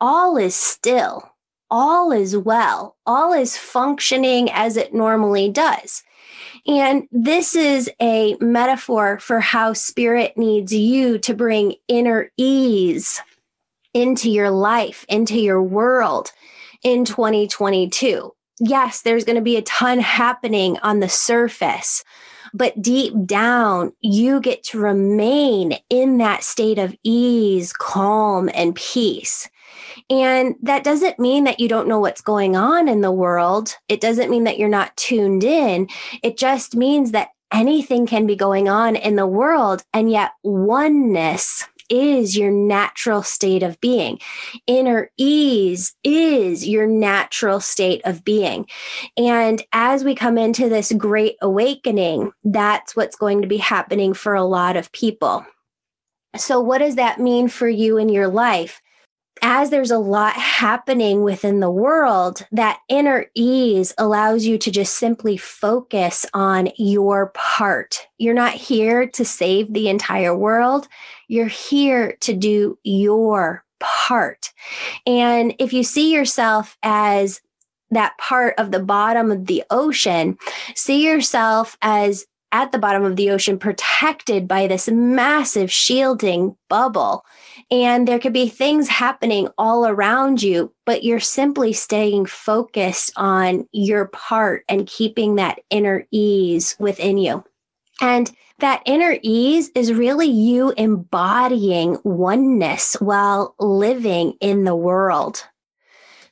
all 0.00 0.36
is 0.36 0.56
still, 0.56 1.36
all 1.70 2.10
is 2.10 2.36
well, 2.36 2.96
all 3.06 3.32
is 3.32 3.56
functioning 3.56 4.50
as 4.50 4.76
it 4.76 4.92
normally 4.92 5.48
does. 5.48 6.02
And 6.66 7.06
this 7.12 7.54
is 7.54 7.88
a 8.02 8.36
metaphor 8.40 9.20
for 9.20 9.38
how 9.38 9.72
spirit 9.72 10.36
needs 10.36 10.74
you 10.74 11.18
to 11.18 11.32
bring 11.32 11.76
inner 11.86 12.32
ease 12.36 13.22
into 13.94 14.30
your 14.30 14.50
life, 14.50 15.04
into 15.08 15.38
your 15.38 15.62
world 15.62 16.30
in 16.82 17.04
2022. 17.04 18.32
Yes, 18.60 19.02
there's 19.02 19.24
going 19.24 19.36
to 19.36 19.42
be 19.42 19.56
a 19.56 19.62
ton 19.62 20.00
happening 20.00 20.78
on 20.82 21.00
the 21.00 21.08
surface, 21.08 22.04
but 22.52 22.80
deep 22.80 23.14
down, 23.24 23.92
you 24.00 24.40
get 24.40 24.64
to 24.64 24.80
remain 24.80 25.78
in 25.90 26.18
that 26.18 26.42
state 26.42 26.78
of 26.78 26.96
ease, 27.04 27.72
calm, 27.72 28.50
and 28.54 28.74
peace. 28.74 29.48
And 30.10 30.56
that 30.62 30.84
doesn't 30.84 31.18
mean 31.18 31.44
that 31.44 31.60
you 31.60 31.68
don't 31.68 31.88
know 31.88 32.00
what's 32.00 32.20
going 32.20 32.56
on 32.56 32.88
in 32.88 33.00
the 33.00 33.12
world. 33.12 33.76
It 33.88 34.00
doesn't 34.00 34.30
mean 34.30 34.44
that 34.44 34.58
you're 34.58 34.68
not 34.68 34.96
tuned 34.96 35.44
in. 35.44 35.88
It 36.22 36.36
just 36.36 36.74
means 36.74 37.12
that 37.12 37.28
anything 37.52 38.06
can 38.06 38.26
be 38.26 38.36
going 38.36 38.68
on 38.68 38.96
in 38.96 39.16
the 39.16 39.26
world, 39.26 39.82
and 39.92 40.10
yet 40.10 40.32
oneness 40.42 41.66
is 41.88 42.36
your 42.36 42.50
natural 42.50 43.22
state 43.22 43.62
of 43.62 43.80
being. 43.80 44.18
Inner 44.66 45.10
ease 45.16 45.94
is 46.04 46.66
your 46.66 46.86
natural 46.86 47.60
state 47.60 48.00
of 48.04 48.24
being. 48.24 48.66
And 49.16 49.62
as 49.72 50.04
we 50.04 50.14
come 50.14 50.38
into 50.38 50.68
this 50.68 50.92
great 50.92 51.36
awakening, 51.40 52.32
that's 52.44 52.96
what's 52.96 53.16
going 53.16 53.42
to 53.42 53.48
be 53.48 53.58
happening 53.58 54.14
for 54.14 54.34
a 54.34 54.44
lot 54.44 54.76
of 54.76 54.92
people. 54.92 55.44
So, 56.36 56.60
what 56.60 56.78
does 56.78 56.96
that 56.96 57.18
mean 57.18 57.48
for 57.48 57.68
you 57.68 57.96
in 57.96 58.08
your 58.08 58.28
life? 58.28 58.80
As 59.42 59.70
there's 59.70 59.90
a 59.90 59.98
lot 59.98 60.34
happening 60.34 61.22
within 61.22 61.60
the 61.60 61.70
world, 61.70 62.46
that 62.52 62.80
inner 62.88 63.26
ease 63.34 63.94
allows 63.98 64.44
you 64.44 64.58
to 64.58 64.70
just 64.70 64.94
simply 64.94 65.36
focus 65.36 66.26
on 66.34 66.70
your 66.76 67.28
part. 67.34 68.06
You're 68.18 68.34
not 68.34 68.52
here 68.52 69.06
to 69.08 69.24
save 69.24 69.72
the 69.72 69.88
entire 69.88 70.36
world. 70.36 70.88
You're 71.28 71.46
here 71.46 72.16
to 72.20 72.34
do 72.34 72.78
your 72.82 73.64
part. 73.80 74.52
And 75.06 75.54
if 75.58 75.72
you 75.72 75.82
see 75.82 76.12
yourself 76.12 76.76
as 76.82 77.40
that 77.90 78.16
part 78.18 78.54
of 78.58 78.70
the 78.70 78.80
bottom 78.80 79.30
of 79.30 79.46
the 79.46 79.64
ocean, 79.70 80.36
see 80.74 81.04
yourself 81.06 81.76
as 81.80 82.26
at 82.52 82.72
the 82.72 82.78
bottom 82.78 83.04
of 83.04 83.16
the 83.16 83.30
ocean, 83.30 83.58
protected 83.58 84.48
by 84.48 84.66
this 84.66 84.88
massive 84.88 85.70
shielding 85.70 86.56
bubble. 86.68 87.24
And 87.70 88.08
there 88.08 88.18
could 88.18 88.32
be 88.32 88.48
things 88.48 88.88
happening 88.88 89.48
all 89.58 89.86
around 89.86 90.42
you, 90.42 90.72
but 90.86 91.04
you're 91.04 91.20
simply 91.20 91.72
staying 91.72 92.26
focused 92.26 93.12
on 93.16 93.68
your 93.72 94.06
part 94.06 94.64
and 94.68 94.86
keeping 94.86 95.36
that 95.36 95.60
inner 95.70 96.06
ease 96.10 96.76
within 96.78 97.18
you. 97.18 97.44
And 98.00 98.30
that 98.60 98.82
inner 98.86 99.18
ease 99.22 99.70
is 99.74 99.92
really 99.92 100.26
you 100.26 100.72
embodying 100.76 101.98
oneness 102.02 102.94
while 102.94 103.54
living 103.58 104.34
in 104.40 104.64
the 104.64 104.74
world. 104.76 105.44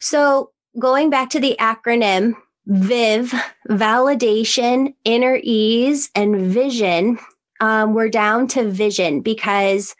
So, 0.00 0.50
going 0.78 1.08
back 1.08 1.30
to 1.30 1.40
the 1.40 1.56
acronym 1.58 2.34
VIV, 2.66 3.32
validation, 3.68 4.94
inner 5.04 5.38
ease, 5.42 6.10
and 6.14 6.40
vision. 6.40 7.18
Um, 7.60 7.94
we're 7.94 8.10
down 8.10 8.48
to 8.48 8.68
vision 8.68 9.20
because 9.20 9.94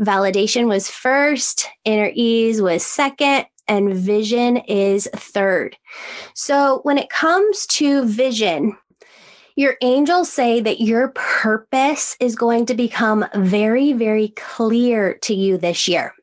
validation 0.00 0.68
was 0.68 0.90
first, 0.90 1.68
inner 1.84 2.10
ease 2.14 2.62
was 2.62 2.84
second, 2.84 3.46
and 3.66 3.94
vision 3.94 4.58
is 4.58 5.08
third. 5.14 5.76
So 6.34 6.80
when 6.82 6.98
it 6.98 7.08
comes 7.08 7.66
to 7.66 8.04
vision, 8.04 8.76
your 9.56 9.76
angels 9.82 10.30
say 10.30 10.60
that 10.60 10.80
your 10.80 11.08
purpose 11.08 12.16
is 12.20 12.36
going 12.36 12.66
to 12.66 12.74
become 12.74 13.26
very, 13.34 13.92
very 13.92 14.28
clear 14.36 15.14
to 15.22 15.34
you 15.34 15.58
this 15.58 15.88
year 15.88 16.14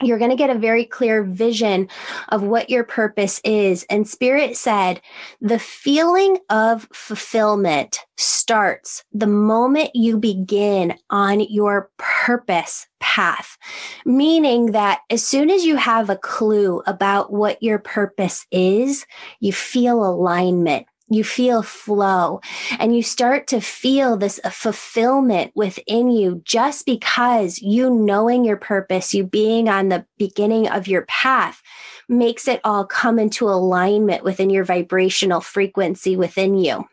you're 0.00 0.18
going 0.18 0.30
to 0.30 0.36
get 0.36 0.50
a 0.50 0.58
very 0.58 0.84
clear 0.84 1.22
vision 1.24 1.88
of 2.30 2.42
what 2.42 2.70
your 2.70 2.84
purpose 2.84 3.40
is. 3.44 3.84
And 3.90 4.08
Spirit 4.08 4.56
said, 4.56 5.00
the 5.40 5.58
feeling 5.58 6.38
of 6.48 6.88
fulfillment 6.92 8.00
starts 8.16 9.04
the 9.12 9.26
moment 9.26 9.90
you 9.94 10.18
begin 10.18 10.94
on 11.10 11.40
your 11.40 11.90
purpose 11.98 12.86
path, 13.00 13.56
meaning 14.04 14.72
that 14.72 15.00
as 15.10 15.24
soon 15.26 15.50
as 15.50 15.64
you 15.64 15.76
have 15.76 16.10
a 16.10 16.16
clue 16.16 16.82
about 16.86 17.32
what 17.32 17.62
your 17.62 17.78
purpose 17.78 18.46
is, 18.50 19.06
you 19.40 19.52
feel 19.52 20.04
alignment 20.04 20.86
you 21.10 21.24
feel 21.24 21.62
flow 21.62 22.40
and 22.78 22.96
you 22.96 23.02
start 23.02 23.46
to 23.48 23.60
feel 23.60 24.16
this 24.16 24.40
uh, 24.44 24.50
fulfillment 24.50 25.52
within 25.54 26.10
you 26.10 26.40
just 26.44 26.86
because 26.86 27.60
you 27.60 27.90
knowing 27.90 28.44
your 28.44 28.56
purpose, 28.56 29.12
you 29.12 29.24
being 29.24 29.68
on 29.68 29.88
the 29.88 30.06
beginning 30.18 30.68
of 30.68 30.88
your 30.88 31.02
path 31.02 31.62
makes 32.08 32.48
it 32.48 32.60
all 32.64 32.84
come 32.84 33.18
into 33.18 33.48
alignment 33.48 34.24
within 34.24 34.50
your 34.50 34.64
vibrational 34.64 35.40
frequency 35.40 36.16
within 36.16 36.56
you. 36.56 36.88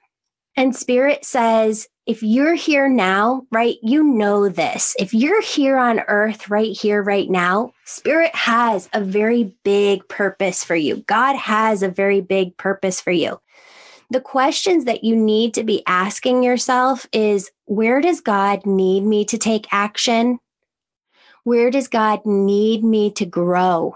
And 0.56 0.76
spirit 0.76 1.24
says, 1.24 1.88
if 2.08 2.24
you're 2.24 2.56
here 2.56 2.90
now, 2.90 3.44
right, 3.52 3.76
you 3.84 4.04
know 4.04 4.50
this. 4.50 4.96
If 4.98 5.14
you're 5.14 5.42
here 5.42 5.78
on 5.78 6.00
earth 6.08 6.50
right 6.50 6.76
here, 6.76 7.04
right 7.04 7.30
now, 7.30 7.74
spirit 7.86 8.34
has 8.34 8.90
a 8.94 9.02
very 9.02 9.56
big 9.64 10.08
purpose 10.08 10.64
for 10.64 10.76
you. 10.76 11.04
God 11.06 11.36
has 11.36 11.84
a 11.84 11.90
very 11.90 12.22
big 12.22 12.58
purpose 12.58 13.02
for 13.02 13.12
you. 13.12 13.40
The 14.10 14.22
questions 14.22 14.86
that 14.86 15.04
you 15.04 15.16
need 15.16 15.54
to 15.56 15.64
be 15.64 15.84
asking 15.86 16.42
yourself 16.42 17.08
is 17.12 17.52
where 17.66 18.00
does 18.00 18.22
God 18.22 18.66
need 18.66 19.04
me 19.04 19.26
to 19.26 19.38
take 19.38 19.68
action? 19.72 20.40
Where 21.44 21.70
does 21.70 21.90
God 21.90 22.26
need 22.26 22.84
me 22.84 23.12
to 23.12 23.26
grow? 23.26 23.96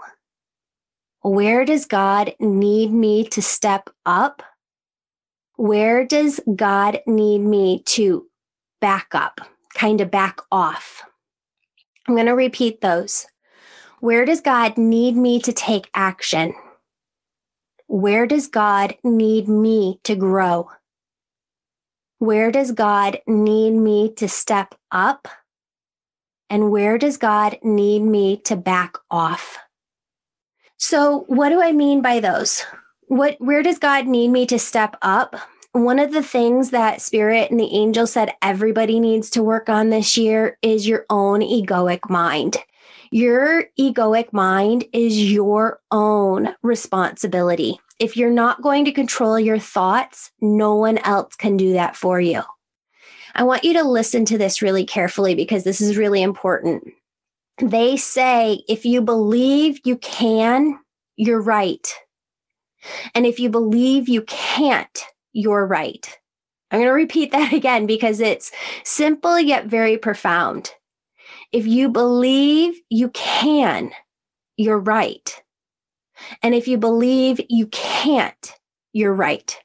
Where 1.22 1.64
does 1.64 1.86
God 1.86 2.34
need 2.40 2.92
me 2.92 3.24
to 3.28 3.40
step 3.40 3.88
up? 4.04 4.42
Where 5.56 6.04
does 6.04 6.40
God 6.56 7.00
need 7.06 7.38
me 7.38 7.82
to 7.86 8.26
back 8.80 9.14
up, 9.14 9.40
kind 9.74 10.00
of 10.00 10.10
back 10.10 10.40
off? 10.50 11.02
I'm 12.06 12.14
going 12.14 12.26
to 12.26 12.34
repeat 12.34 12.80
those. 12.80 13.26
Where 14.00 14.24
does 14.24 14.40
God 14.40 14.76
need 14.76 15.16
me 15.16 15.40
to 15.40 15.52
take 15.52 15.88
action? 15.94 16.54
Where 17.92 18.26
does 18.26 18.46
God 18.46 18.96
need 19.04 19.48
me 19.48 20.00
to 20.04 20.16
grow? 20.16 20.70
Where 22.20 22.50
does 22.50 22.72
God 22.72 23.18
need 23.26 23.72
me 23.72 24.14
to 24.14 24.30
step 24.30 24.74
up? 24.90 25.28
And 26.48 26.70
where 26.70 26.96
does 26.96 27.18
God 27.18 27.58
need 27.62 28.00
me 28.00 28.38
to 28.46 28.56
back 28.56 28.96
off? 29.10 29.58
So, 30.78 31.26
what 31.28 31.50
do 31.50 31.60
I 31.60 31.72
mean 31.72 32.00
by 32.00 32.20
those? 32.20 32.64
What 33.08 33.36
where 33.40 33.62
does 33.62 33.78
God 33.78 34.06
need 34.06 34.28
me 34.28 34.46
to 34.46 34.58
step 34.58 34.96
up? 35.02 35.36
One 35.72 35.98
of 35.98 36.12
the 36.12 36.22
things 36.22 36.70
that 36.70 37.02
Spirit 37.02 37.50
and 37.50 37.60
the 37.60 37.74
angel 37.74 38.06
said 38.06 38.32
everybody 38.40 39.00
needs 39.00 39.28
to 39.30 39.42
work 39.42 39.68
on 39.68 39.90
this 39.90 40.16
year 40.16 40.56
is 40.62 40.88
your 40.88 41.04
own 41.10 41.40
egoic 41.40 42.08
mind. 42.08 42.56
Your 43.10 43.64
egoic 43.78 44.32
mind 44.32 44.86
is 44.94 45.30
your 45.30 45.80
own 45.90 46.54
responsibility. 46.62 47.78
If 47.98 48.16
you're 48.16 48.30
not 48.30 48.62
going 48.62 48.84
to 48.86 48.92
control 48.92 49.38
your 49.38 49.58
thoughts, 49.58 50.30
no 50.40 50.74
one 50.74 50.98
else 50.98 51.36
can 51.36 51.56
do 51.56 51.74
that 51.74 51.96
for 51.96 52.20
you. 52.20 52.42
I 53.34 53.44
want 53.44 53.64
you 53.64 53.72
to 53.74 53.84
listen 53.84 54.24
to 54.26 54.38
this 54.38 54.62
really 54.62 54.84
carefully 54.84 55.34
because 55.34 55.64
this 55.64 55.80
is 55.80 55.96
really 55.96 56.22
important. 56.22 56.84
They 57.58 57.96
say 57.96 58.62
if 58.68 58.84
you 58.84 59.00
believe 59.00 59.80
you 59.84 59.96
can, 59.98 60.78
you're 61.16 61.40
right. 61.40 61.86
And 63.14 63.26
if 63.26 63.38
you 63.38 63.48
believe 63.48 64.08
you 64.08 64.22
can't, 64.22 64.98
you're 65.32 65.66
right. 65.66 66.18
I'm 66.70 66.78
going 66.78 66.88
to 66.88 66.92
repeat 66.92 67.32
that 67.32 67.52
again 67.54 67.86
because 67.86 68.20
it's 68.20 68.50
simple 68.84 69.38
yet 69.38 69.66
very 69.66 69.96
profound. 69.96 70.72
If 71.52 71.66
you 71.66 71.90
believe 71.90 72.74
you 72.88 73.10
can, 73.10 73.92
you're 74.56 74.78
right. 74.78 75.41
And 76.42 76.54
if 76.54 76.68
you 76.68 76.78
believe 76.78 77.40
you 77.48 77.66
can't, 77.68 78.54
you're 78.92 79.14
right. 79.14 79.58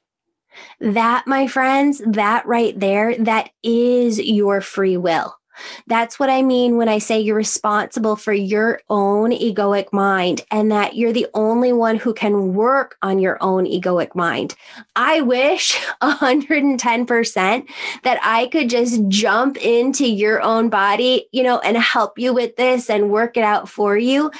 That, 0.80 1.26
my 1.26 1.46
friends, 1.46 2.02
that 2.04 2.46
right 2.46 2.78
there, 2.78 3.16
that 3.18 3.50
is 3.62 4.18
your 4.18 4.60
free 4.60 4.96
will. 4.96 5.37
That's 5.86 6.18
what 6.18 6.30
I 6.30 6.42
mean 6.42 6.76
when 6.76 6.88
I 6.88 6.98
say 6.98 7.20
you're 7.20 7.36
responsible 7.36 8.16
for 8.16 8.32
your 8.32 8.80
own 8.88 9.30
egoic 9.30 9.92
mind 9.92 10.42
and 10.50 10.70
that 10.72 10.96
you're 10.96 11.12
the 11.12 11.26
only 11.34 11.72
one 11.72 11.96
who 11.96 12.14
can 12.14 12.54
work 12.54 12.96
on 13.02 13.18
your 13.18 13.38
own 13.40 13.66
egoic 13.66 14.14
mind. 14.14 14.54
I 14.96 15.20
wish 15.20 15.78
110% 16.02 17.68
that 18.02 18.20
I 18.22 18.46
could 18.48 18.70
just 18.70 19.06
jump 19.08 19.56
into 19.58 20.06
your 20.06 20.42
own 20.42 20.68
body, 20.68 21.26
you 21.32 21.42
know, 21.42 21.58
and 21.60 21.76
help 21.76 22.18
you 22.18 22.32
with 22.32 22.56
this 22.56 22.90
and 22.90 23.10
work 23.10 23.36
it 23.36 23.44
out 23.44 23.68
for 23.68 23.96
you. 23.96 24.30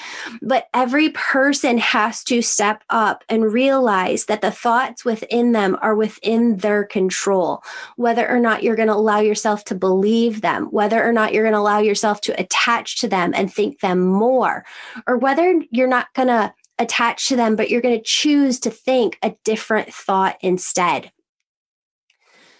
But 0.42 0.68
every 0.74 1.10
person 1.10 1.78
has 1.78 2.24
to 2.24 2.42
step 2.42 2.84
up 2.90 3.24
and 3.28 3.52
realize 3.52 4.26
that 4.26 4.40
the 4.40 4.50
thoughts 4.50 5.04
within 5.04 5.52
them 5.52 5.76
are 5.80 5.94
within 5.94 6.58
their 6.58 6.84
control, 6.84 7.62
whether 7.96 8.28
or 8.28 8.38
not 8.38 8.62
you're 8.62 8.76
going 8.76 8.88
to 8.88 8.94
allow 8.94 9.20
yourself 9.20 9.64
to 9.64 9.74
believe 9.74 10.40
them, 10.40 10.66
whether 10.66 11.02
or 11.08 11.12
not 11.12 11.32
you're 11.32 11.44
going 11.44 11.54
to 11.54 11.58
allow 11.58 11.78
yourself 11.78 12.20
to 12.22 12.40
attach 12.40 13.00
to 13.00 13.08
them 13.08 13.32
and 13.34 13.52
think 13.52 13.80
them 13.80 14.00
more, 14.06 14.64
or 15.06 15.16
whether 15.16 15.62
you're 15.70 15.88
not 15.88 16.12
going 16.14 16.28
to 16.28 16.52
attach 16.78 17.28
to 17.28 17.36
them, 17.36 17.56
but 17.56 17.70
you're 17.70 17.80
going 17.80 17.96
to 17.96 18.04
choose 18.04 18.60
to 18.60 18.70
think 18.70 19.18
a 19.22 19.34
different 19.44 19.92
thought 19.92 20.36
instead. 20.40 21.10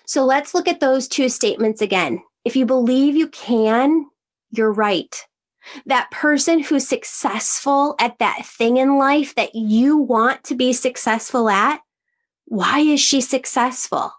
So 0.07 0.25
let's 0.25 0.55
look 0.55 0.67
at 0.67 0.81
those 0.81 1.07
two 1.07 1.28
statements 1.28 1.83
again. 1.83 2.23
If 2.45 2.57
you 2.57 2.67
believe 2.67 3.14
you 3.14 3.28
can, 3.28 4.07
you're 4.50 4.73
right. 4.73 5.14
That 5.85 6.11
person 6.11 6.61
who's 6.61 6.88
successful 6.88 7.95
at 8.00 8.19
that 8.19 8.47
thing 8.47 8.78
in 8.78 8.97
life 8.97 9.35
that 9.35 9.55
you 9.55 9.99
want 9.99 10.45
to 10.45 10.55
be 10.55 10.73
successful 10.73 11.50
at, 11.50 11.81
why 12.47 12.78
is 12.81 13.00
she 13.00 13.21
successful? 13.21 14.12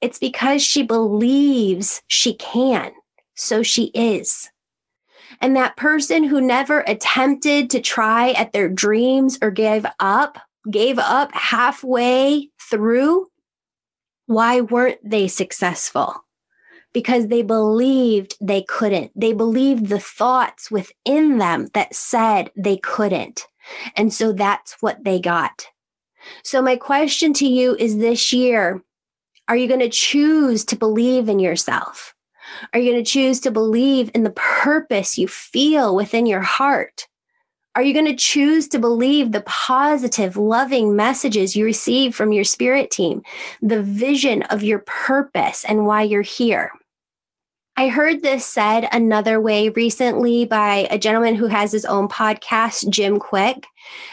It's 0.00 0.18
because 0.18 0.62
she 0.62 0.82
believes 0.84 2.02
she 2.06 2.34
can 2.34 2.92
so 3.34 3.62
she 3.62 3.86
is. 3.94 4.50
And 5.40 5.56
that 5.56 5.76
person 5.76 6.24
who 6.24 6.40
never 6.40 6.80
attempted 6.80 7.70
to 7.70 7.80
try 7.80 8.30
at 8.30 8.52
their 8.52 8.68
dreams 8.68 9.38
or 9.42 9.50
gave 9.50 9.86
up, 9.98 10.38
gave 10.70 10.98
up 10.98 11.32
halfway 11.32 12.50
through, 12.60 13.28
why 14.26 14.60
weren't 14.60 14.98
they 15.02 15.28
successful? 15.28 16.24
Because 16.92 17.28
they 17.28 17.42
believed 17.42 18.36
they 18.40 18.62
couldn't. 18.62 19.10
They 19.16 19.32
believed 19.32 19.86
the 19.86 19.98
thoughts 19.98 20.70
within 20.70 21.38
them 21.38 21.68
that 21.74 21.94
said 21.94 22.50
they 22.54 22.76
couldn't. 22.76 23.46
And 23.96 24.12
so 24.12 24.32
that's 24.32 24.76
what 24.80 25.02
they 25.04 25.18
got. 25.18 25.66
So, 26.44 26.62
my 26.62 26.76
question 26.76 27.32
to 27.34 27.46
you 27.46 27.74
is 27.76 27.98
this 27.98 28.32
year 28.32 28.82
are 29.48 29.56
you 29.56 29.66
going 29.66 29.80
to 29.80 29.88
choose 29.88 30.64
to 30.66 30.76
believe 30.76 31.28
in 31.28 31.38
yourself? 31.38 32.11
Are 32.72 32.80
you 32.80 32.92
going 32.92 33.04
to 33.04 33.10
choose 33.10 33.40
to 33.40 33.50
believe 33.50 34.10
in 34.14 34.22
the 34.22 34.30
purpose 34.30 35.18
you 35.18 35.28
feel 35.28 35.94
within 35.94 36.26
your 36.26 36.40
heart? 36.40 37.06
Are 37.74 37.82
you 37.82 37.94
going 37.94 38.06
to 38.06 38.14
choose 38.14 38.68
to 38.68 38.78
believe 38.78 39.32
the 39.32 39.42
positive, 39.46 40.36
loving 40.36 40.94
messages 40.94 41.56
you 41.56 41.64
receive 41.64 42.14
from 42.14 42.32
your 42.32 42.44
spirit 42.44 42.90
team, 42.90 43.22
the 43.62 43.82
vision 43.82 44.42
of 44.44 44.62
your 44.62 44.80
purpose 44.80 45.64
and 45.64 45.86
why 45.86 46.02
you're 46.02 46.20
here? 46.20 46.70
I 47.74 47.88
heard 47.88 48.20
this 48.20 48.44
said 48.44 48.86
another 48.92 49.40
way 49.40 49.70
recently 49.70 50.44
by 50.44 50.86
a 50.90 50.98
gentleman 50.98 51.34
who 51.34 51.46
has 51.46 51.72
his 51.72 51.86
own 51.86 52.06
podcast, 52.06 52.90
Jim 52.90 53.18
Kwik. 53.18 53.64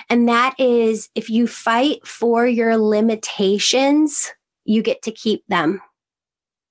And 0.09 0.29
that 0.29 0.55
is 0.57 1.09
if 1.13 1.29
you 1.29 1.45
fight 1.45 2.07
for 2.07 2.47
your 2.47 2.77
limitations, 2.77 4.31
you 4.63 4.81
get 4.81 5.01
to 5.01 5.11
keep 5.11 5.45
them. 5.47 5.81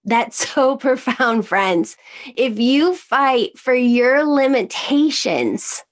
That's 0.08 0.48
so 0.54 0.76
profound, 0.76 1.46
friends. 1.46 1.96
If 2.36 2.58
you 2.58 2.94
fight 2.94 3.58
for 3.58 3.74
your 3.74 4.24
limitations, 4.24 5.84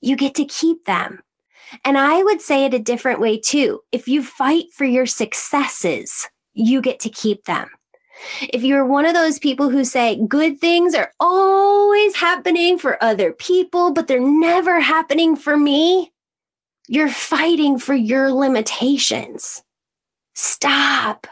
you 0.00 0.16
get 0.16 0.34
to 0.34 0.44
keep 0.44 0.84
them. 0.84 1.20
And 1.84 1.96
I 1.96 2.22
would 2.22 2.42
say 2.42 2.64
it 2.64 2.74
a 2.74 2.78
different 2.78 3.20
way 3.20 3.38
too. 3.38 3.80
If 3.92 4.08
you 4.08 4.22
fight 4.22 4.66
for 4.74 4.84
your 4.84 5.06
successes, 5.06 6.28
you 6.52 6.82
get 6.82 7.00
to 7.00 7.08
keep 7.08 7.44
them. 7.44 7.68
If 8.40 8.62
you're 8.62 8.84
one 8.84 9.06
of 9.06 9.14
those 9.14 9.38
people 9.38 9.70
who 9.70 9.84
say 9.84 10.20
good 10.28 10.60
things 10.60 10.94
are 10.94 11.12
always 11.18 12.14
happening 12.14 12.78
for 12.78 13.02
other 13.02 13.32
people, 13.32 13.92
but 13.92 14.06
they're 14.06 14.20
never 14.20 14.80
happening 14.80 15.34
for 15.34 15.56
me, 15.56 16.12
you're 16.88 17.08
fighting 17.08 17.78
for 17.78 17.94
your 17.94 18.30
limitations. 18.30 19.62
Stop. 20.34 21.26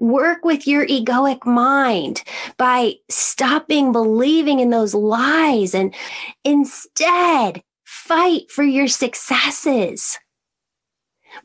Work 0.00 0.44
with 0.44 0.66
your 0.66 0.86
egoic 0.86 1.46
mind 1.46 2.24
by 2.56 2.94
stopping 3.08 3.92
believing 3.92 4.58
in 4.58 4.70
those 4.70 4.94
lies 4.94 5.74
and 5.74 5.94
instead 6.42 7.62
fight 7.84 8.50
for 8.50 8.64
your 8.64 8.88
successes. 8.88 10.18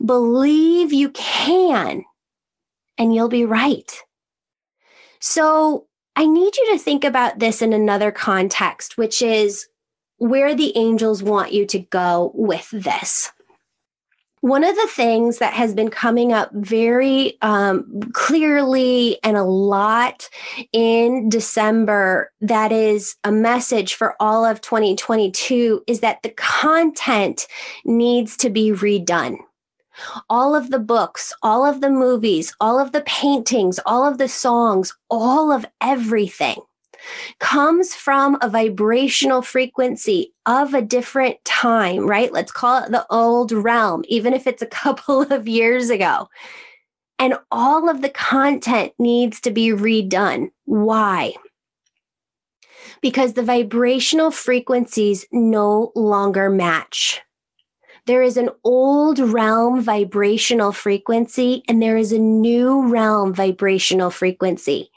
Believe 0.04 0.94
you 0.94 1.10
can, 1.10 2.06
and 2.98 3.14
you'll 3.14 3.30
be 3.30 3.46
right. 3.46 3.92
So, 5.20 5.88
I 6.16 6.26
need 6.26 6.56
you 6.56 6.72
to 6.72 6.80
think 6.80 7.04
about 7.04 7.40
this 7.40 7.62
in 7.62 7.74
another 7.74 8.12
context, 8.12 8.98
which 8.98 9.22
is 9.22 9.68
where 10.18 10.56
the 10.56 10.76
angels 10.78 11.22
want 11.22 11.52
you 11.52 11.66
to 11.66 11.80
go 11.80 12.32
with 12.34 12.70
this. 12.72 13.32
One 14.46 14.64
of 14.64 14.76
the 14.76 14.88
things 14.88 15.40
that 15.40 15.54
has 15.54 15.74
been 15.74 15.90
coming 15.90 16.32
up 16.32 16.52
very 16.54 17.36
um, 17.42 18.00
clearly 18.14 19.18
and 19.24 19.36
a 19.36 19.44
lot 19.44 20.30
in 20.72 21.30
December 21.30 22.32
that 22.42 22.72
is 22.72 23.16
a 23.24 23.32
message 23.32 23.96
for 23.96 24.14
all 24.20 24.46
of 24.46 24.62
2022 24.62 25.82
is 25.88 26.02
that 26.02 26.22
the 26.22 26.30
content 26.30 27.48
needs 27.86 28.38
to 28.38 28.52
be 28.52 28.70
redone. 28.70 29.38
All 30.30 30.54
of 30.54 30.70
the 30.70 30.78
books, 30.78 31.34
all 31.42 31.66
of 31.66 31.82
the 31.82 31.90
movies, 31.90 32.56
all 32.62 32.80
of 32.80 32.92
the 32.92 33.02
paintings, 33.02 33.80
all 33.84 34.06
of 34.06 34.20
the 34.20 34.28
songs, 34.28 34.96
all 35.10 35.52
of 35.52 35.66
everything 35.82 36.58
comes 37.40 37.94
from 37.96 38.38
a 38.42 38.50
vibrational 38.50 39.42
frequency 39.42 40.34
of 40.46 40.74
a 40.74 40.82
different 40.82 41.44
time, 41.46 42.08
right? 42.08 42.32
Let's 42.32 42.52
call 42.52 42.84
it 42.84 42.92
the 42.92 43.06
old 43.10 43.52
realm, 43.52 44.04
even 44.08 44.34
if 44.34 44.48
it's 44.48 44.62
a 44.62 44.68
couple 44.84 45.22
of 45.22 45.48
years 45.48 45.90
ago. 45.90 46.30
and 47.20 47.36
all 47.52 47.90
of 47.90 48.02
the 48.02 48.10
content 48.10 48.94
needs 49.00 49.40
to 49.42 49.52
be 49.52 49.70
redone. 49.70 50.50
Why? 50.66 51.34
Because 53.02 53.34
the 53.34 53.44
vibrational 53.44 54.32
frequencies 54.32 55.26
no 55.32 55.92
longer 55.96 56.50
match. 56.50 57.22
There 58.06 58.22
is 58.22 58.38
an 58.38 58.50
old 58.64 59.20
realm 59.20 59.82
vibrational 59.82 60.72
frequency 60.72 61.64
and 61.68 61.82
there 61.82 61.98
is 61.98 62.12
a 62.12 62.20
new 62.20 62.88
realm 62.88 63.34
vibrational 63.34 64.12
frequency 64.12 64.92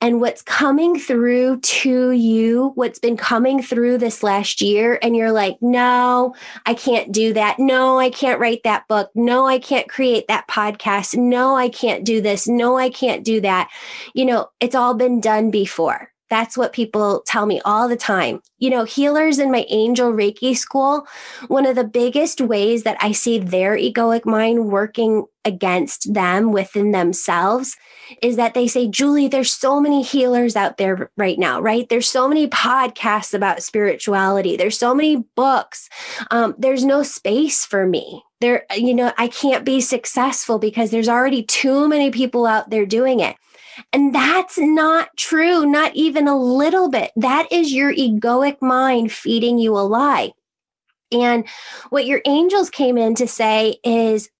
and 0.00 0.20
what's 0.20 0.42
coming 0.42 0.98
through 0.98 1.60
to 1.60 2.10
you, 2.10 2.72
what's 2.74 2.98
been 2.98 3.16
coming 3.16 3.62
through 3.62 3.98
this 3.98 4.22
last 4.22 4.60
year, 4.60 4.98
and 5.02 5.16
you're 5.16 5.32
like, 5.32 5.56
no, 5.60 6.34
I 6.66 6.74
can't 6.74 7.12
do 7.12 7.32
that. 7.32 7.58
No, 7.58 7.98
I 7.98 8.10
can't 8.10 8.40
write 8.40 8.62
that 8.64 8.86
book. 8.88 9.10
No, 9.14 9.46
I 9.46 9.58
can't 9.58 9.88
create 9.88 10.28
that 10.28 10.48
podcast. 10.48 11.16
No, 11.16 11.56
I 11.56 11.68
can't 11.68 12.04
do 12.04 12.20
this. 12.20 12.46
No, 12.46 12.76
I 12.76 12.90
can't 12.90 13.24
do 13.24 13.40
that. 13.40 13.70
You 14.14 14.26
know, 14.26 14.50
it's 14.60 14.74
all 14.74 14.94
been 14.94 15.20
done 15.20 15.50
before. 15.50 16.12
That's 16.28 16.56
what 16.56 16.72
people 16.72 17.22
tell 17.26 17.46
me 17.46 17.60
all 17.64 17.88
the 17.88 17.96
time. 17.96 18.40
You 18.58 18.70
know, 18.70 18.84
healers 18.84 19.38
in 19.38 19.50
my 19.50 19.64
angel 19.68 20.12
Reiki 20.12 20.56
school, 20.56 21.06
one 21.48 21.66
of 21.66 21.76
the 21.76 21.84
biggest 21.84 22.40
ways 22.40 22.82
that 22.82 22.96
I 23.00 23.12
see 23.12 23.38
their 23.38 23.76
egoic 23.76 24.24
mind 24.24 24.66
working 24.70 25.26
against 25.44 26.12
them 26.12 26.50
within 26.50 26.90
themselves 26.90 27.76
is 28.20 28.36
that 28.36 28.54
they 28.54 28.66
say, 28.66 28.88
Julie, 28.88 29.28
there's 29.28 29.52
so 29.52 29.80
many 29.80 30.02
healers 30.02 30.56
out 30.56 30.76
there 30.76 31.10
right 31.16 31.38
now, 31.38 31.60
right? 31.60 31.88
There's 31.88 32.08
so 32.08 32.28
many 32.28 32.48
podcasts 32.48 33.32
about 33.32 33.62
spirituality. 33.62 34.56
There's 34.56 34.78
so 34.78 34.94
many 34.94 35.24
books. 35.36 35.88
Um, 36.30 36.54
there's 36.58 36.84
no 36.84 37.02
space 37.02 37.64
for 37.64 37.86
me. 37.86 38.24
There, 38.40 38.66
you 38.76 38.92
know, 38.92 39.12
I 39.16 39.28
can't 39.28 39.64
be 39.64 39.80
successful 39.80 40.58
because 40.58 40.90
there's 40.90 41.08
already 41.08 41.42
too 41.42 41.88
many 41.88 42.10
people 42.10 42.46
out 42.46 42.68
there 42.68 42.84
doing 42.84 43.20
it. 43.20 43.36
And 43.92 44.14
that's 44.14 44.58
not 44.58 45.16
true, 45.16 45.66
not 45.66 45.94
even 45.94 46.28
a 46.28 46.36
little 46.36 46.88
bit. 46.88 47.12
That 47.16 47.50
is 47.50 47.72
your 47.72 47.92
egoic 47.92 48.60
mind 48.62 49.12
feeding 49.12 49.58
you 49.58 49.76
a 49.76 49.80
lie. 49.80 50.32
And 51.12 51.46
what 51.90 52.06
your 52.06 52.20
angels 52.26 52.70
came 52.70 52.98
in 52.98 53.14
to 53.16 53.28
say 53.28 53.76
is, 53.84 54.30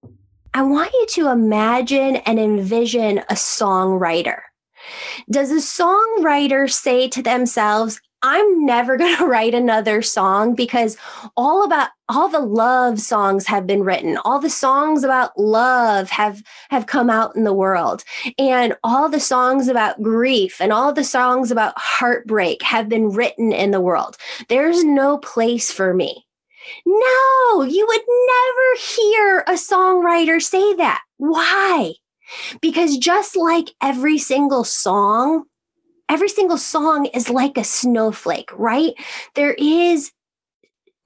I 0.53 0.63
want 0.63 0.93
you 0.93 1.07
to 1.11 1.29
imagine 1.29 2.17
and 2.17 2.39
envision 2.39 3.19
a 3.19 3.35
songwriter. 3.35 4.41
Does 5.31 5.51
a 5.51 5.57
songwriter 5.57 6.71
say 6.71 7.09
to 7.09 7.23
themselves, 7.23 8.01
I'm 8.27 8.67
never 8.67 8.97
going 8.99 9.17
to 9.17 9.27
write 9.27 9.55
another 9.55 10.03
song 10.03 10.57
because 10.57 10.97
all 11.37 11.65
about 11.65 11.91
all 12.09 12.29
the 12.29 12.41
love 12.41 13.01
songs 13.01 13.47
have 13.47 13.67
been 13.67 13.85
written. 13.85 14.17
All 14.19 14.41
the 14.41 14.51
songs 14.51 15.05
about 15.05 15.39
love 15.39 16.11
have 16.11 16.43
have 16.71 16.87
come 16.87 17.09
out 17.09 17.37
in 17.37 17.45
the 17.45 17.53
world. 17.53 18.03
And 18.37 18.77
all 18.83 19.09
the 19.09 19.21
songs 19.21 19.69
about 19.69 20.03
grief 20.03 20.61
and 20.61 20.73
all 20.73 20.93
the 20.93 21.05
songs 21.05 21.53
about 21.53 21.75
heartbreak 21.77 22.63
have 22.63 22.89
been 22.89 23.11
written 23.11 23.53
in 23.53 23.71
the 23.71 23.81
world. 23.81 24.17
There's 24.49 24.83
no 24.83 25.19
place 25.19 25.71
for 25.71 25.95
me. 25.95 26.27
No, 26.85 27.63
you 27.63 27.87
would 27.87 28.01
never 28.27 28.81
hear 28.81 29.45
a 29.47 29.53
songwriter 29.53 30.43
say 30.43 30.75
that. 30.75 31.03
Why? 31.19 31.95
Because 32.61 32.99
just 32.99 33.37
like 33.37 33.71
every 33.81 34.19
single 34.19 34.65
song 34.65 35.45
every 36.09 36.29
single 36.29 36.59
song 36.59 37.07
is 37.07 37.31
like 37.31 37.59
a 37.59 37.65
snowflake, 37.65 38.51
right? 38.57 38.95
There 39.35 39.55
is 39.55 40.13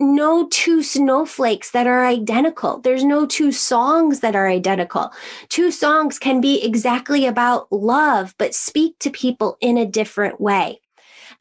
no 0.01 0.49
two 0.49 0.83
snowflakes 0.83 1.71
that 1.73 1.87
are 1.87 2.07
identical. 2.07 2.81
There's 2.81 3.05
no 3.05 3.27
two 3.27 3.53
songs 3.53 4.21
that 4.21 4.35
are 4.35 4.49
identical. 4.49 5.13
Two 5.51 5.71
songs 5.71 6.19
can 6.19 6.41
be 6.41 6.65
exactly 6.65 7.27
about 7.27 7.71
love, 7.71 8.35
but 8.39 8.55
speak 8.55 8.99
to 9.01 9.11
people 9.11 9.59
in 9.61 9.77
a 9.77 9.87
different 9.87 10.41
way. 10.41 10.81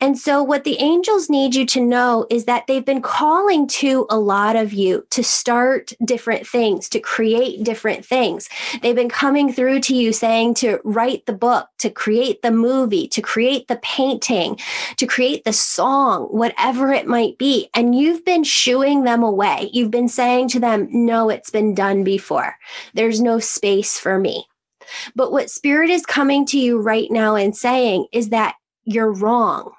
And 0.02 0.18
so, 0.18 0.42
what 0.42 0.64
the 0.64 0.80
angels 0.80 1.30
need 1.30 1.56
you 1.56 1.66
to 1.68 1.82
know 1.82 2.26
is 2.30 2.46
that 2.46 2.68
they've 2.68 2.86
been 2.86 3.02
calling 3.02 3.68
to 3.68 4.08
a 4.10 4.18
lot 4.18 4.56
of 4.56 4.72
you 4.72 5.06
to 5.10 5.24
start 5.24 5.92
different 6.06 6.48
things, 6.48 6.88
to 6.90 7.02
create 7.02 7.66
different 7.66 8.06
things. 8.06 8.48
They've 8.82 8.96
been 8.96 9.10
coming 9.10 9.52
through 9.52 9.82
to 9.82 9.96
you 9.96 10.14
saying 10.14 10.54
to 10.56 10.80
write 10.86 11.26
the 11.26 11.34
book, 11.34 11.68
to 11.80 11.90
create 11.90 12.42
the 12.42 12.52
movie, 12.52 13.10
to 13.10 13.22
create 13.22 13.68
the 13.68 13.76
painting, 13.84 14.58
to 14.96 15.06
create 15.06 15.44
the 15.44 15.52
song, 15.52 16.28
whatever 16.28 16.94
it 16.94 17.06
might 17.06 17.38
be. 17.38 17.70
And 17.74 17.94
you've 17.94 18.24
been 18.24 18.46
shooing 18.46 19.04
them 19.04 19.22
away. 19.22 19.70
You've 19.74 19.92
been 19.92 20.08
saying 20.08 20.48
to 20.50 20.62
them, 20.62 20.88
no, 20.92 21.30
it's 21.30 21.50
been 21.50 21.76
done 21.76 22.06
before. 22.06 22.56
There's 22.94 23.20
no 23.20 23.40
space 23.40 24.00
for 24.00 24.18
me. 24.18 24.48
But 25.14 25.34
what 25.34 25.52
spirit 25.52 25.90
is 25.90 26.06
coming 26.06 26.46
to 26.48 26.58
you 26.58 26.80
right 26.80 27.12
now 27.12 27.36
and 27.36 27.56
saying 27.56 28.08
is 28.14 28.30
that 28.30 28.56
you're 28.86 29.12
wrong 29.12 29.74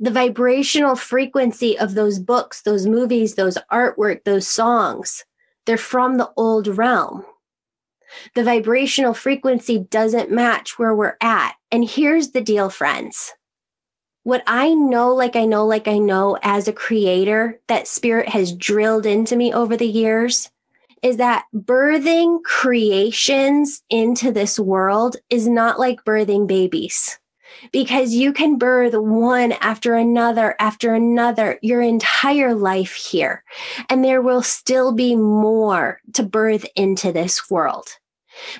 the 0.00 0.10
vibrational 0.10 0.94
frequency 0.94 1.78
of 1.78 1.94
those 1.94 2.18
books, 2.18 2.62
those 2.62 2.86
movies, 2.86 3.34
those 3.34 3.58
artwork, 3.72 4.24
those 4.24 4.46
songs, 4.46 5.24
they're 5.66 5.76
from 5.76 6.16
the 6.16 6.30
old 6.36 6.68
realm. 6.68 7.24
The 8.34 8.44
vibrational 8.44 9.12
frequency 9.12 9.78
doesn't 9.78 10.30
match 10.30 10.78
where 10.78 10.94
we're 10.94 11.16
at. 11.20 11.54
And 11.70 11.88
here's 11.88 12.30
the 12.30 12.40
deal, 12.40 12.70
friends. 12.70 13.34
What 14.22 14.42
I 14.46 14.72
know, 14.72 15.14
like 15.14 15.36
I 15.36 15.44
know, 15.44 15.66
like 15.66 15.88
I 15.88 15.98
know 15.98 16.38
as 16.42 16.68
a 16.68 16.72
creator, 16.72 17.60
that 17.66 17.88
spirit 17.88 18.28
has 18.28 18.52
drilled 18.52 19.04
into 19.04 19.36
me 19.36 19.52
over 19.52 19.76
the 19.76 19.86
years 19.86 20.50
is 21.02 21.18
that 21.18 21.44
birthing 21.54 22.42
creations 22.42 23.82
into 23.88 24.32
this 24.32 24.58
world 24.58 25.16
is 25.30 25.46
not 25.46 25.78
like 25.78 26.04
birthing 26.04 26.46
babies 26.46 27.18
because 27.72 28.14
you 28.14 28.32
can 28.32 28.58
birth 28.58 28.94
one 28.94 29.52
after 29.52 29.94
another 29.94 30.54
after 30.58 30.94
another 30.94 31.58
your 31.62 31.82
entire 31.82 32.54
life 32.54 32.94
here. 32.94 33.44
And 33.88 34.04
there 34.04 34.22
will 34.22 34.42
still 34.42 34.92
be 34.92 35.16
more 35.16 36.00
to 36.14 36.22
birth 36.22 36.66
into 36.76 37.12
this 37.12 37.50
world. 37.50 37.88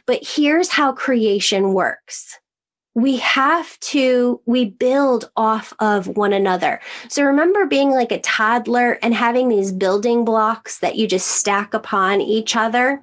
But 0.06 0.20
here's 0.22 0.68
how 0.68 0.92
creation 0.92 1.72
works 1.72 2.38
we 2.98 3.18
have 3.18 3.78
to 3.78 4.40
we 4.44 4.64
build 4.64 5.30
off 5.36 5.72
of 5.78 6.08
one 6.08 6.32
another 6.32 6.80
so 7.08 7.22
remember 7.22 7.64
being 7.64 7.90
like 7.90 8.10
a 8.10 8.20
toddler 8.20 8.98
and 9.02 9.14
having 9.14 9.48
these 9.48 9.70
building 9.70 10.24
blocks 10.24 10.80
that 10.80 10.96
you 10.96 11.06
just 11.06 11.28
stack 11.28 11.74
upon 11.74 12.20
each 12.20 12.56
other 12.56 13.00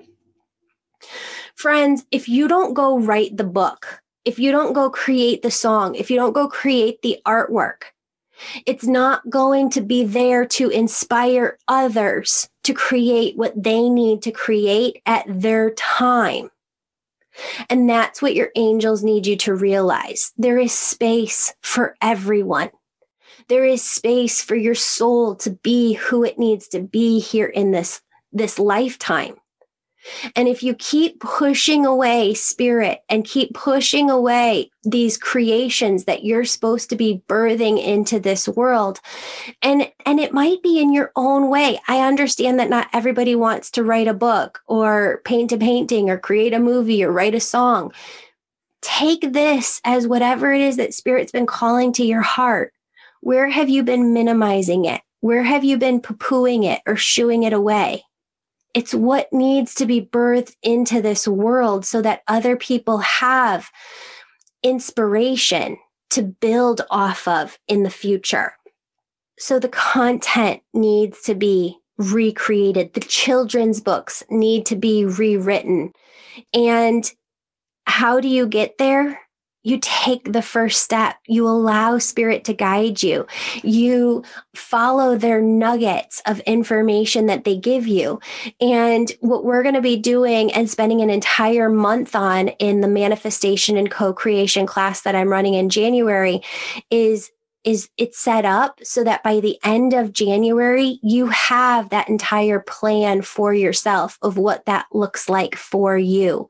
friends 1.55 2.05
if 2.12 2.27
you 2.27 2.47
don't 2.47 2.73
go 2.73 2.99
write 2.99 3.38
the 3.38 3.45
book 3.45 4.01
if 4.25 4.39
you 4.39 4.51
don't 4.51 4.73
go 4.73 4.89
create 4.89 5.41
the 5.43 5.51
song, 5.51 5.95
if 5.95 6.09
you 6.09 6.17
don't 6.17 6.33
go 6.33 6.47
create 6.47 7.01
the 7.01 7.19
artwork, 7.25 7.83
it's 8.65 8.83
not 8.83 9.29
going 9.29 9.69
to 9.71 9.81
be 9.81 10.03
there 10.03 10.45
to 10.45 10.69
inspire 10.69 11.57
others 11.67 12.49
to 12.63 12.73
create 12.73 13.38
what 13.38 13.53
they 13.61 13.88
need 13.89 14.21
to 14.23 14.31
create 14.31 15.01
at 15.05 15.23
their 15.27 15.71
time. 15.71 16.49
And 17.69 17.89
that's 17.89 18.21
what 18.21 18.35
your 18.35 18.49
angels 18.55 19.03
need 19.03 19.27
you 19.27 19.35
to 19.38 19.53
realize. 19.53 20.33
There 20.38 20.57
is 20.57 20.73
space 20.73 21.53
for 21.61 21.95
everyone. 22.01 22.71
There 23.47 23.65
is 23.65 23.83
space 23.83 24.41
for 24.41 24.55
your 24.55 24.75
soul 24.75 25.35
to 25.35 25.51
be 25.51 25.93
who 25.93 26.23
it 26.23 26.39
needs 26.39 26.67
to 26.69 26.79
be 26.79 27.19
here 27.19 27.47
in 27.47 27.71
this, 27.71 28.01
this 28.31 28.57
lifetime. 28.57 29.35
And 30.35 30.47
if 30.47 30.63
you 30.63 30.73
keep 30.75 31.19
pushing 31.19 31.85
away 31.85 32.33
spirit 32.33 32.99
and 33.09 33.25
keep 33.25 33.53
pushing 33.53 34.09
away 34.09 34.71
these 34.83 35.17
creations 35.17 36.05
that 36.05 36.23
you're 36.23 36.45
supposed 36.45 36.89
to 36.89 36.95
be 36.95 37.23
birthing 37.27 37.83
into 37.83 38.19
this 38.19 38.47
world, 38.47 38.99
and, 39.61 39.91
and 40.05 40.19
it 40.19 40.33
might 40.33 40.61
be 40.61 40.79
in 40.79 40.93
your 40.93 41.11
own 41.15 41.49
way. 41.49 41.79
I 41.87 42.01
understand 42.01 42.59
that 42.59 42.69
not 42.69 42.89
everybody 42.93 43.35
wants 43.35 43.71
to 43.71 43.83
write 43.83 44.07
a 44.07 44.13
book 44.13 44.61
or 44.67 45.21
paint 45.25 45.51
a 45.51 45.57
painting 45.57 46.09
or 46.09 46.17
create 46.17 46.53
a 46.53 46.59
movie 46.59 47.03
or 47.03 47.11
write 47.11 47.35
a 47.35 47.39
song. 47.39 47.91
Take 48.81 49.33
this 49.33 49.81
as 49.83 50.07
whatever 50.07 50.53
it 50.53 50.61
is 50.61 50.77
that 50.77 50.93
spirit's 50.93 51.31
been 51.31 51.47
calling 51.47 51.91
to 51.93 52.05
your 52.05 52.21
heart. 52.21 52.71
Where 53.21 53.49
have 53.49 53.69
you 53.69 53.81
been 53.81 54.13
minimizing 54.13 54.85
it? 54.85 55.01
Where 55.21 55.41
have 55.41 55.63
you 55.63 55.79
been 55.79 56.01
poo 56.01 56.13
pooing 56.13 56.65
it 56.65 56.81
or 56.85 56.95
shooing 56.95 57.41
it 57.41 57.53
away? 57.53 58.03
It's 58.75 58.93
what 58.93 59.31
needs 59.31 59.73
to 59.75 59.85
be 59.85 60.01
birthed 60.01 60.53
into 60.61 61.01
this 61.01 61.27
world 61.27 61.85
so 61.85 62.01
that 62.01 62.21
other 62.27 62.57
people 62.57 62.97
have 62.99 63.71
inspiration 64.61 65.77
to 66.09 66.21
build 66.21 66.81
off 66.91 67.25
of 67.27 67.57
in 67.69 67.83
the 67.83 67.89
future. 67.89 68.53
So 69.39 69.59
the 69.59 69.69
content 69.69 70.61
needs 70.73 71.21
to 71.23 71.35
be 71.35 71.77
recreated. 71.97 72.93
The 72.93 72.99
children's 72.99 73.79
books 73.79 74.23
need 74.29 74.65
to 74.65 74.75
be 74.75 75.05
rewritten. 75.05 75.93
And 76.53 77.09
how 77.88 78.19
do 78.19 78.27
you 78.27 78.45
get 78.45 78.77
there? 78.77 79.21
You 79.65 79.80
take 79.82 80.32
the 80.32 80.43
first 80.43 80.84
step. 80.84 81.17
You 81.25 81.47
allow 81.47 81.97
spirit 81.97 82.43
to 82.45 82.54
guide 82.54 83.01
you. 83.01 83.25
You 83.63 84.23
follow 84.54 85.17
their 85.17 85.41
nuggets 85.41 86.21
of 86.28 86.39
information 86.41 87.25
that 87.25 87.45
they 87.45 87.58
give 87.58 87.88
you. 87.88 88.19
And 88.62 89.12
what 89.21 89.43
we're 89.43 89.63
going 89.63 89.73
to 89.73 89.82
be 89.82 89.97
doing 89.97 90.54
and 90.54 90.69
spending 90.69 91.01
an 91.01 91.10
entire 91.10 91.67
month 91.67 92.15
on 92.15 92.49
in 92.49 92.82
the 92.82 92.88
manifestation 92.88 93.75
and 93.75 93.89
co-creation 93.89 94.67
class 94.67 95.01
that 95.01 95.15
I'm 95.15 95.30
running 95.30 95.56
in 95.56 95.69
January 95.69 96.41
is 96.91 97.32
is 97.63 97.89
it's 97.97 98.19
set 98.19 98.45
up 98.45 98.80
so 98.84 99.04
that 99.04 99.23
by 99.23 99.39
the 99.39 99.58
end 99.63 99.95
of 99.95 100.13
January, 100.13 100.99
you 101.01 101.25
have 101.30 101.89
that 101.89 102.08
entire 102.08 102.60
plan 102.60 103.23
for 103.23 103.56
yourself 103.56 104.19
of 104.21 104.38
what 104.38 104.65
that 104.65 104.86
looks 104.93 105.28
like 105.28 105.56
for 105.56 105.97
you. 105.97 106.47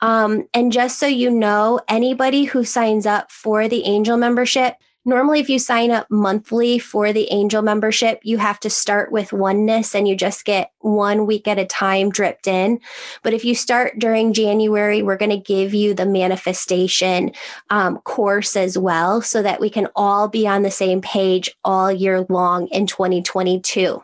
Um, 0.00 0.48
and 0.54 0.72
just 0.72 0.98
so 0.98 1.06
you 1.06 1.30
know, 1.30 1.80
anybody 1.88 2.44
who 2.44 2.64
signs 2.64 3.06
up 3.06 3.30
for 3.30 3.68
the 3.68 3.84
angel 3.84 4.16
membership, 4.16 4.76
normally 5.04 5.40
if 5.40 5.48
you 5.48 5.58
sign 5.58 5.90
up 5.90 6.06
monthly 6.10 6.78
for 6.78 7.12
the 7.12 7.32
angel 7.32 7.62
membership, 7.62 8.20
you 8.22 8.38
have 8.38 8.60
to 8.60 8.70
start 8.70 9.10
with 9.10 9.32
oneness 9.32 9.94
and 9.94 10.06
you 10.06 10.14
just 10.14 10.44
get 10.44 10.70
one 10.80 11.26
week 11.26 11.48
at 11.48 11.58
a 11.58 11.64
time 11.64 12.10
dripped 12.10 12.46
in. 12.46 12.78
But 13.22 13.32
if 13.32 13.44
you 13.44 13.54
start 13.54 13.98
during 13.98 14.32
January, 14.32 15.02
we're 15.02 15.16
going 15.16 15.30
to 15.30 15.36
give 15.36 15.74
you 15.74 15.94
the 15.94 16.06
manifestation 16.06 17.32
um, 17.70 17.98
course 17.98 18.56
as 18.56 18.76
well 18.78 19.22
so 19.22 19.42
that 19.42 19.60
we 19.60 19.70
can 19.70 19.88
all 19.96 20.28
be 20.28 20.46
on 20.46 20.62
the 20.62 20.70
same 20.70 21.00
page 21.00 21.50
all 21.64 21.90
year 21.90 22.26
long 22.28 22.68
in 22.68 22.86
2022. 22.86 24.02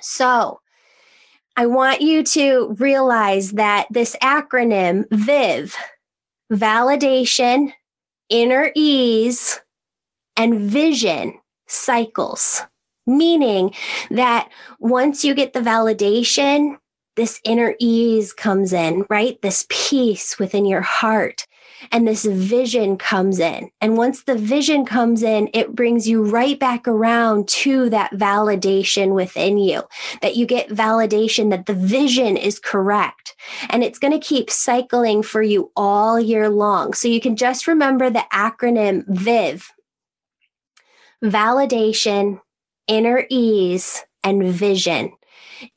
So, 0.00 0.60
I 1.56 1.66
want 1.66 2.02
you 2.02 2.22
to 2.22 2.76
realize 2.78 3.52
that 3.52 3.86
this 3.90 4.14
acronym, 4.22 5.04
VIV, 5.10 5.74
validation, 6.52 7.72
inner 8.28 8.70
ease, 8.74 9.60
and 10.36 10.60
vision 10.60 11.38
cycles, 11.66 12.62
meaning 13.06 13.74
that 14.10 14.50
once 14.78 15.24
you 15.24 15.34
get 15.34 15.54
the 15.54 15.60
validation, 15.60 16.76
this 17.16 17.40
inner 17.44 17.74
ease 17.78 18.32
comes 18.32 18.72
in, 18.72 19.04
right? 19.08 19.40
This 19.42 19.66
peace 19.68 20.38
within 20.38 20.64
your 20.64 20.82
heart 20.82 21.46
and 21.92 22.06
this 22.06 22.24
vision 22.24 22.96
comes 22.96 23.38
in. 23.38 23.70
And 23.80 23.96
once 23.96 24.24
the 24.24 24.36
vision 24.36 24.84
comes 24.84 25.22
in, 25.22 25.48
it 25.52 25.74
brings 25.74 26.08
you 26.08 26.24
right 26.24 26.58
back 26.58 26.88
around 26.88 27.48
to 27.48 27.90
that 27.90 28.12
validation 28.12 29.14
within 29.14 29.58
you, 29.58 29.82
that 30.22 30.36
you 30.36 30.46
get 30.46 30.68
validation 30.70 31.50
that 31.50 31.66
the 31.66 31.74
vision 31.74 32.36
is 32.36 32.58
correct. 32.58 33.34
And 33.68 33.84
it's 33.84 33.98
going 33.98 34.12
to 34.12 34.26
keep 34.26 34.50
cycling 34.50 35.22
for 35.22 35.42
you 35.42 35.70
all 35.76 36.18
year 36.18 36.48
long. 36.48 36.94
So 36.94 37.08
you 37.08 37.20
can 37.20 37.36
just 37.36 37.66
remember 37.66 38.10
the 38.10 38.24
acronym 38.32 39.04
VIV 39.08 39.72
validation, 41.24 42.40
inner 42.86 43.24
ease, 43.30 44.04
and 44.22 44.44
vision. 44.44 45.12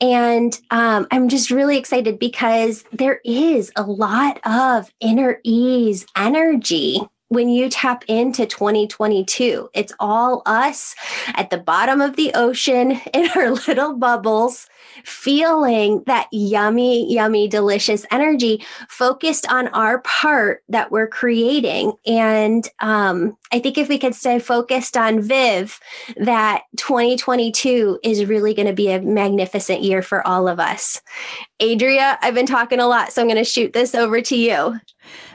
And 0.00 0.58
um, 0.70 1.06
I'm 1.10 1.28
just 1.28 1.50
really 1.50 1.76
excited 1.76 2.18
because 2.18 2.84
there 2.92 3.20
is 3.24 3.72
a 3.76 3.82
lot 3.82 4.40
of 4.44 4.92
inner 5.00 5.40
ease 5.44 6.06
energy 6.16 7.00
when 7.30 7.48
you 7.48 7.68
tap 7.68 8.04
into 8.08 8.44
2022. 8.44 9.70
It's 9.72 9.92
all 10.00 10.42
us 10.46 10.96
at 11.34 11.50
the 11.50 11.58
bottom 11.58 12.00
of 12.00 12.16
the 12.16 12.32
ocean 12.34 13.00
in 13.14 13.30
our 13.36 13.52
little 13.52 13.96
bubbles 13.96 14.66
feeling 15.04 16.02
that 16.06 16.26
yummy, 16.32 17.10
yummy, 17.12 17.46
delicious 17.48 18.04
energy 18.10 18.64
focused 18.88 19.50
on 19.50 19.68
our 19.68 20.00
part 20.00 20.64
that 20.68 20.90
we're 20.90 21.06
creating. 21.06 21.92
And 22.04 22.68
um, 22.80 23.36
I 23.52 23.60
think 23.60 23.78
if 23.78 23.88
we 23.88 23.98
could 23.98 24.14
stay 24.14 24.40
focused 24.40 24.96
on 24.96 25.22
Viv, 25.22 25.78
that 26.16 26.62
2022 26.78 28.00
is 28.02 28.24
really 28.24 28.54
going 28.54 28.66
to 28.66 28.74
be 28.74 28.90
a 28.90 29.00
magnificent 29.00 29.82
year 29.82 30.02
for 30.02 30.26
all 30.26 30.48
of 30.48 30.58
us. 30.58 31.00
Adria, 31.62 32.18
I've 32.22 32.34
been 32.34 32.46
talking 32.46 32.80
a 32.80 32.88
lot, 32.88 33.12
so 33.12 33.22
I'm 33.22 33.28
going 33.28 33.36
to 33.36 33.44
shoot 33.44 33.72
this 33.72 33.94
over 33.94 34.20
to 34.20 34.36
you. 34.36 34.80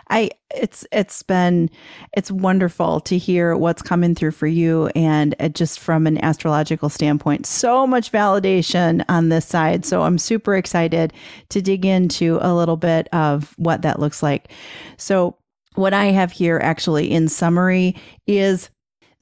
I 0.09 0.31
it's 0.55 0.85
it's 0.91 1.23
been 1.23 1.69
it's 2.15 2.31
wonderful 2.31 2.99
to 3.01 3.17
hear 3.17 3.55
what's 3.57 3.81
coming 3.81 4.15
through 4.15 4.31
for 4.31 4.47
you 4.47 4.87
and 4.95 5.35
just 5.53 5.79
from 5.79 6.07
an 6.07 6.23
astrological 6.23 6.89
standpoint 6.89 7.45
so 7.45 7.85
much 7.85 8.11
validation 8.11 9.03
on 9.09 9.29
this 9.29 9.45
side 9.45 9.85
so 9.85 10.03
I'm 10.03 10.17
super 10.17 10.55
excited 10.55 11.11
to 11.49 11.61
dig 11.61 11.85
into 11.85 12.37
a 12.41 12.53
little 12.53 12.77
bit 12.77 13.07
of 13.13 13.53
what 13.57 13.81
that 13.81 13.99
looks 13.99 14.21
like. 14.21 14.51
So 14.97 15.37
what 15.75 15.93
I 15.93 16.05
have 16.05 16.31
here 16.31 16.59
actually 16.63 17.11
in 17.11 17.27
summary 17.27 17.95
is 18.27 18.69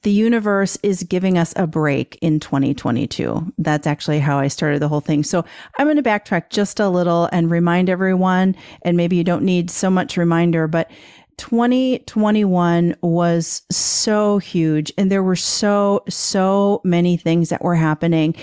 the 0.04 0.10
universe 0.10 0.78
is 0.82 1.02
giving 1.02 1.38
us 1.38 1.52
a 1.56 1.66
break 1.66 2.18
in 2.20 2.38
2022. 2.38 3.52
That's 3.58 3.86
actually 3.86 4.20
how 4.20 4.38
I 4.38 4.48
started 4.48 4.80
the 4.80 4.88
whole 4.88 5.00
thing. 5.00 5.24
So 5.24 5.44
I'm 5.78 5.86
going 5.86 5.96
to 5.96 6.02
backtrack 6.02 6.50
just 6.50 6.78
a 6.78 6.90
little 6.90 7.28
and 7.32 7.50
remind 7.50 7.88
everyone, 7.88 8.54
and 8.82 8.96
maybe 8.96 9.16
you 9.16 9.24
don't 9.24 9.44
need 9.44 9.70
so 9.70 9.90
much 9.90 10.16
reminder, 10.16 10.68
but 10.68 10.90
2021 11.36 12.96
was 13.02 13.62
so 13.70 14.38
huge 14.38 14.92
and 14.96 15.10
there 15.10 15.22
were 15.22 15.36
so, 15.36 16.02
so 16.08 16.80
many 16.84 17.16
things 17.16 17.48
that 17.48 17.62
were 17.62 17.74
happening. 17.74 18.34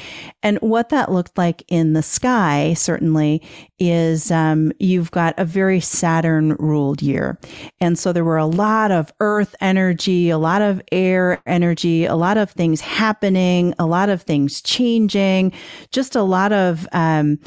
And 0.43 0.57
what 0.57 0.89
that 0.89 1.11
looked 1.11 1.37
like 1.37 1.63
in 1.67 1.93
the 1.93 2.03
sky, 2.03 2.73
certainly, 2.73 3.41
is 3.79 4.31
um, 4.31 4.71
you've 4.79 5.11
got 5.11 5.33
a 5.37 5.45
very 5.45 5.79
Saturn 5.79 6.53
ruled 6.59 7.01
year. 7.01 7.39
And 7.79 7.97
so 7.97 8.13
there 8.13 8.23
were 8.23 8.37
a 8.37 8.45
lot 8.45 8.91
of 8.91 9.11
earth 9.19 9.55
energy, 9.59 10.29
a 10.29 10.37
lot 10.37 10.61
of 10.61 10.81
air 10.91 11.41
energy, 11.45 12.05
a 12.05 12.15
lot 12.15 12.37
of 12.37 12.51
things 12.51 12.81
happening, 12.81 13.73
a 13.79 13.85
lot 13.85 14.09
of 14.09 14.21
things 14.21 14.61
changing, 14.61 15.51
just 15.91 16.15
a 16.15 16.23
lot 16.23 16.53
of 16.53 16.87
um, 16.91 17.39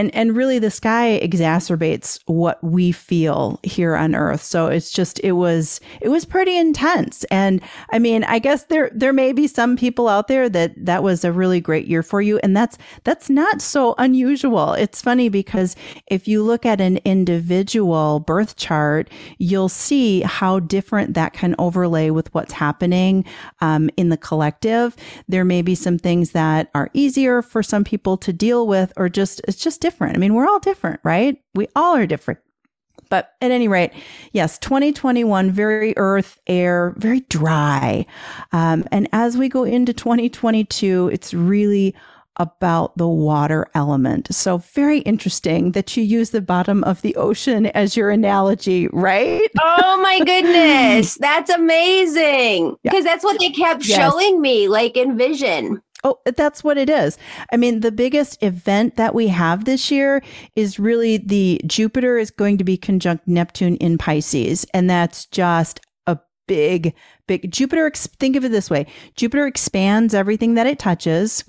and 0.00 0.14
and 0.14 0.34
really 0.34 0.58
the 0.58 0.70
sky 0.70 1.20
exacerbates 1.22 2.20
what 2.24 2.62
we 2.64 2.90
feel 2.90 3.60
here 3.62 3.94
on 3.94 4.14
earth. 4.14 4.42
So 4.42 4.66
it's 4.68 4.90
just 4.90 5.20
it 5.20 5.32
was 5.32 5.78
it 6.00 6.08
was 6.08 6.24
pretty 6.24 6.56
intense. 6.56 7.24
And 7.24 7.60
i 7.90 7.98
mean 7.98 8.24
i 8.24 8.38
guess 8.38 8.64
there 8.64 8.90
there 8.94 9.12
may 9.12 9.32
be 9.32 9.46
some 9.46 9.76
people 9.76 10.08
out 10.08 10.28
there 10.28 10.48
that 10.48 10.72
that 10.84 11.02
was 11.02 11.22
a 11.22 11.32
really 11.32 11.60
great 11.60 11.86
year 11.86 12.02
for 12.02 12.22
you. 12.22 12.38
And 12.38 12.56
that's 12.56 12.78
that's 13.04 13.28
not 13.28 13.60
so 13.60 13.94
unusual. 13.98 14.72
It's 14.72 15.02
funny 15.02 15.28
because 15.28 15.76
if 16.06 16.26
you 16.26 16.42
look 16.42 16.64
at 16.64 16.80
an 16.80 16.98
individual 17.04 18.20
birth 18.20 18.56
chart 18.56 19.10
you'll 19.38 19.68
see 19.68 20.22
how 20.22 20.60
different 20.60 21.12
that 21.14 21.34
can 21.34 21.54
overlay 21.58 22.08
with 22.08 22.32
what's 22.34 22.54
happening 22.54 23.24
um, 23.60 23.90
in 23.98 24.08
the 24.08 24.16
collective. 24.16 24.96
There 25.28 25.44
may 25.44 25.60
be 25.60 25.74
some 25.74 25.98
things 25.98 26.30
that 26.30 26.70
are 26.74 26.88
easier 26.94 27.42
for 27.42 27.62
some 27.62 27.84
people 27.84 28.16
to 28.18 28.32
deal 28.32 28.66
with 28.66 28.92
or 28.96 29.10
just 29.10 29.42
it's 29.46 29.58
just 29.58 29.80
different 29.80 29.89
different. 29.90 30.16
I 30.16 30.20
mean, 30.20 30.34
we're 30.34 30.46
all 30.46 30.60
different, 30.60 31.00
right? 31.02 31.36
We 31.54 31.66
all 31.74 31.96
are 31.96 32.06
different. 32.06 32.38
But 33.08 33.34
at 33.40 33.50
any 33.50 33.66
rate, 33.66 33.90
yes, 34.32 34.56
2021, 34.58 35.50
very 35.50 35.94
earth, 35.96 36.38
air, 36.46 36.94
very 36.96 37.20
dry. 37.22 38.06
Um, 38.52 38.84
and 38.92 39.08
as 39.12 39.36
we 39.36 39.48
go 39.48 39.64
into 39.64 39.92
2022, 39.92 41.10
it's 41.12 41.34
really 41.34 41.96
about 42.36 42.96
the 42.96 43.08
water 43.08 43.66
element. 43.74 44.32
So 44.32 44.58
very 44.58 45.00
interesting 45.00 45.72
that 45.72 45.96
you 45.96 46.04
use 46.04 46.30
the 46.30 46.40
bottom 46.40 46.84
of 46.84 47.02
the 47.02 47.16
ocean 47.16 47.66
as 47.66 47.96
your 47.96 48.10
analogy, 48.10 48.86
right? 48.92 49.50
Oh 49.60 50.00
my 50.00 50.20
goodness. 50.24 51.16
That's 51.16 51.50
amazing. 51.50 52.76
Because 52.84 53.04
yeah. 53.04 53.10
that's 53.10 53.24
what 53.24 53.40
they 53.40 53.50
kept 53.50 53.84
yes. 53.84 53.98
showing 53.98 54.40
me, 54.40 54.68
like 54.68 54.96
in 54.96 55.18
vision. 55.18 55.82
Oh, 56.02 56.18
that's 56.24 56.64
what 56.64 56.78
it 56.78 56.88
is. 56.88 57.18
I 57.52 57.56
mean, 57.56 57.80
the 57.80 57.92
biggest 57.92 58.42
event 58.42 58.96
that 58.96 59.14
we 59.14 59.28
have 59.28 59.64
this 59.64 59.90
year 59.90 60.22
is 60.56 60.78
really 60.78 61.18
the 61.18 61.60
Jupiter 61.66 62.16
is 62.16 62.30
going 62.30 62.56
to 62.58 62.64
be 62.64 62.76
conjunct 62.76 63.28
Neptune 63.28 63.76
in 63.76 63.98
Pisces. 63.98 64.64
And 64.72 64.88
that's 64.88 65.26
just 65.26 65.80
a 66.06 66.18
big, 66.46 66.94
big 67.26 67.52
Jupiter. 67.52 67.90
Think 67.94 68.34
of 68.34 68.44
it 68.46 68.50
this 68.50 68.70
way 68.70 68.86
Jupiter 69.14 69.46
expands 69.46 70.14
everything 70.14 70.54
that 70.54 70.66
it 70.66 70.78
touches, 70.78 71.44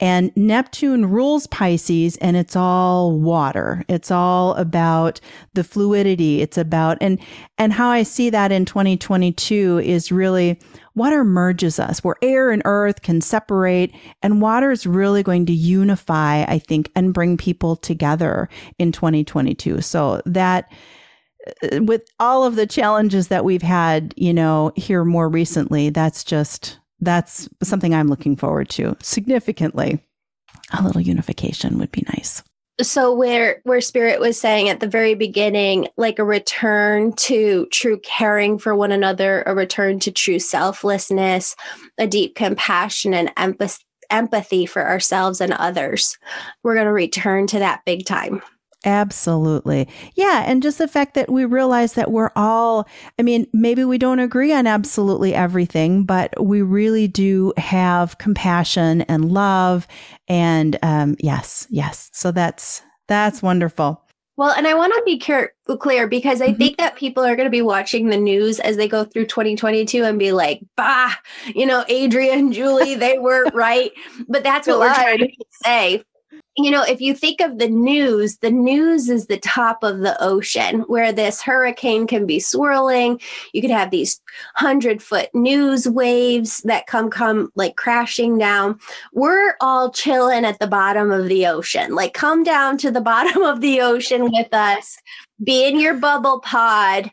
and 0.00 0.30
Neptune 0.36 1.06
rules 1.06 1.46
Pisces, 1.46 2.18
and 2.18 2.36
it's 2.36 2.56
all 2.56 3.18
water. 3.18 3.84
It's 3.88 4.10
all 4.10 4.52
about 4.54 5.18
the 5.54 5.64
fluidity. 5.64 6.42
It's 6.42 6.58
about, 6.58 6.98
and, 7.00 7.18
and 7.56 7.72
how 7.72 7.88
I 7.88 8.02
see 8.02 8.28
that 8.30 8.52
in 8.52 8.66
2022 8.66 9.80
is 9.82 10.12
really 10.12 10.60
water 10.94 11.24
merges 11.24 11.78
us 11.78 12.02
where 12.04 12.16
air 12.22 12.50
and 12.50 12.62
earth 12.64 13.02
can 13.02 13.20
separate 13.20 13.94
and 14.22 14.40
water 14.40 14.70
is 14.70 14.86
really 14.86 15.22
going 15.22 15.46
to 15.46 15.52
unify, 15.52 16.44
I 16.44 16.58
think, 16.58 16.90
and 16.94 17.14
bring 17.14 17.36
people 17.36 17.76
together 17.76 18.48
in 18.78 18.92
2022. 18.92 19.80
So 19.80 20.22
that 20.26 20.70
uh, 21.62 21.82
with 21.82 22.04
all 22.20 22.44
of 22.44 22.56
the 22.56 22.66
challenges 22.66 23.28
that 23.28 23.44
we've 23.44 23.62
had, 23.62 24.14
you 24.16 24.32
know, 24.32 24.72
here 24.76 25.04
more 25.04 25.28
recently, 25.28 25.90
that's 25.90 26.22
just, 26.22 26.78
that's 27.00 27.48
something 27.62 27.94
I'm 27.94 28.08
looking 28.08 28.36
forward 28.36 28.68
to 28.70 28.96
significantly. 29.02 30.00
A 30.72 30.82
little 30.82 31.00
unification 31.00 31.78
would 31.78 31.90
be 31.90 32.04
nice. 32.14 32.42
So 32.82 33.14
where 33.14 33.60
where 33.64 33.80
spirit 33.80 34.18
was 34.18 34.40
saying 34.40 34.68
at 34.68 34.80
the 34.80 34.88
very 34.88 35.14
beginning 35.14 35.86
like 35.96 36.18
a 36.18 36.24
return 36.24 37.12
to 37.12 37.66
true 37.70 38.00
caring 38.00 38.58
for 38.58 38.74
one 38.74 38.90
another 38.90 39.42
a 39.46 39.54
return 39.54 40.00
to 40.00 40.10
true 40.10 40.40
selflessness 40.40 41.54
a 41.98 42.06
deep 42.06 42.34
compassion 42.34 43.14
and 43.14 43.30
empathy 43.36 43.84
empathy 44.10 44.66
for 44.66 44.86
ourselves 44.86 45.40
and 45.40 45.52
others. 45.52 46.18
We're 46.62 46.74
going 46.74 46.86
to 46.86 46.92
return 46.92 47.46
to 47.48 47.58
that 47.58 47.84
big 47.84 48.06
time 48.06 48.42
Absolutely. 48.84 49.88
Yeah. 50.14 50.44
And 50.46 50.62
just 50.62 50.78
the 50.78 50.88
fact 50.88 51.14
that 51.14 51.30
we 51.30 51.44
realize 51.44 51.94
that 51.94 52.10
we're 52.10 52.30
all, 52.36 52.86
I 53.18 53.22
mean, 53.22 53.46
maybe 53.52 53.84
we 53.84 53.96
don't 53.96 54.18
agree 54.18 54.52
on 54.52 54.66
absolutely 54.66 55.34
everything, 55.34 56.04
but 56.04 56.34
we 56.42 56.60
really 56.60 57.08
do 57.08 57.54
have 57.56 58.18
compassion 58.18 59.02
and 59.02 59.32
love. 59.32 59.86
And 60.28 60.78
um, 60.82 61.16
yes, 61.18 61.66
yes. 61.70 62.10
So 62.12 62.30
that's, 62.30 62.82
that's 63.08 63.42
wonderful. 63.42 64.02
Well, 64.36 64.50
and 64.50 64.66
I 64.66 64.74
want 64.74 64.92
to 64.94 65.02
be 65.04 65.18
clear, 65.18 65.52
clear 65.78 66.08
because 66.08 66.42
I 66.42 66.48
mm-hmm. 66.48 66.58
think 66.58 66.76
that 66.78 66.96
people 66.96 67.24
are 67.24 67.36
going 67.36 67.46
to 67.46 67.50
be 67.50 67.62
watching 67.62 68.08
the 68.08 68.16
news 68.16 68.58
as 68.58 68.76
they 68.76 68.88
go 68.88 69.04
through 69.04 69.26
2022 69.26 70.02
and 70.02 70.18
be 70.18 70.32
like, 70.32 70.60
bah, 70.76 71.14
you 71.54 71.64
know, 71.64 71.84
Adrian, 71.88 72.52
Julie, 72.52 72.96
they 72.96 73.18
were 73.18 73.44
right. 73.54 73.92
But 74.28 74.42
that's 74.42 74.66
what 74.66 74.80
we're 74.80 74.92
trying 74.92 75.18
to 75.18 75.28
say 75.62 76.02
you 76.56 76.70
know, 76.70 76.82
if 76.82 77.00
you 77.00 77.14
think 77.14 77.40
of 77.40 77.58
the 77.58 77.68
news, 77.68 78.36
the 78.38 78.50
news 78.50 79.08
is 79.08 79.26
the 79.26 79.38
top 79.38 79.82
of 79.82 80.00
the 80.00 80.16
ocean 80.22 80.80
where 80.82 81.12
this 81.12 81.42
hurricane 81.42 82.06
can 82.06 82.26
be 82.26 82.38
swirling. 82.38 83.20
You 83.52 83.60
could 83.60 83.72
have 83.72 83.90
these 83.90 84.20
hundred 84.54 85.02
foot 85.02 85.30
news 85.34 85.88
waves 85.88 86.58
that 86.64 86.86
come, 86.86 87.10
come 87.10 87.50
like 87.56 87.76
crashing 87.76 88.38
down. 88.38 88.78
We're 89.12 89.56
all 89.60 89.90
chilling 89.90 90.44
at 90.44 90.60
the 90.60 90.68
bottom 90.68 91.10
of 91.10 91.28
the 91.28 91.46
ocean. 91.46 91.94
Like, 91.94 92.14
come 92.14 92.44
down 92.44 92.78
to 92.78 92.90
the 92.90 93.00
bottom 93.14 93.42
of 93.42 93.60
the 93.60 93.80
ocean 93.80 94.30
with 94.30 94.54
us, 94.54 94.96
be 95.42 95.66
in 95.66 95.80
your 95.80 95.94
bubble 95.94 96.40
pod, 96.40 97.10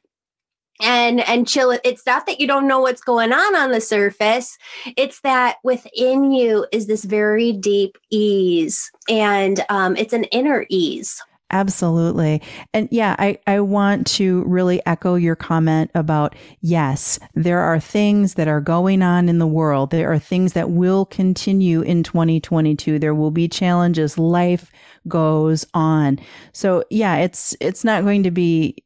and 0.82 1.22
and 1.22 1.48
chill 1.48 1.78
it's 1.84 2.06
not 2.06 2.26
that 2.26 2.40
you 2.40 2.48
don't 2.48 2.68
know 2.68 2.80
what's 2.80 3.02
going 3.02 3.32
on 3.32 3.56
on 3.56 3.72
the 3.72 3.82
surface 3.82 4.58
it's 4.98 5.22
that 5.22 5.58
within 5.64 6.32
you 6.32 6.66
is 6.72 6.88
this 6.88 7.06
very 7.06 7.52
deep 7.52 7.98
ease 8.10 8.92
and 9.10 9.64
um, 9.70 9.96
it's 9.96 10.14
an 10.14 10.24
inner 10.26 10.66
ease 10.70 11.22
Absolutely. 11.52 12.42
And 12.74 12.88
yeah, 12.92 13.16
I, 13.20 13.38
I 13.46 13.60
want 13.60 14.08
to 14.08 14.44
really 14.46 14.82
echo 14.86 15.16
your 15.16 15.36
comment 15.36 15.92
about 15.94 16.34
yes, 16.62 17.20
there 17.36 17.60
are 17.60 17.80
things 17.80 18.36
that 18.36 18.48
are 18.48 18.62
going 18.62 19.02
on 19.02 19.28
in 19.28 19.38
the 19.38 19.48
world. 19.48 19.92
There 19.92 20.12
are 20.12 20.20
things 20.20 20.54
that 20.54 20.72
will 20.72 21.06
continue 21.06 21.82
in 21.82 22.04
2022. 22.04 23.00
There 23.00 23.14
will 23.14 23.32
be 23.32 23.50
challenges. 23.50 24.18
Life 24.18 24.72
goes 25.10 25.66
on. 25.74 26.20
So 26.54 26.86
yeah, 26.90 27.18
it's, 27.18 27.54
it's 27.60 27.84
not 27.84 28.04
going 28.04 28.24
to 28.24 28.32
be 28.32 28.78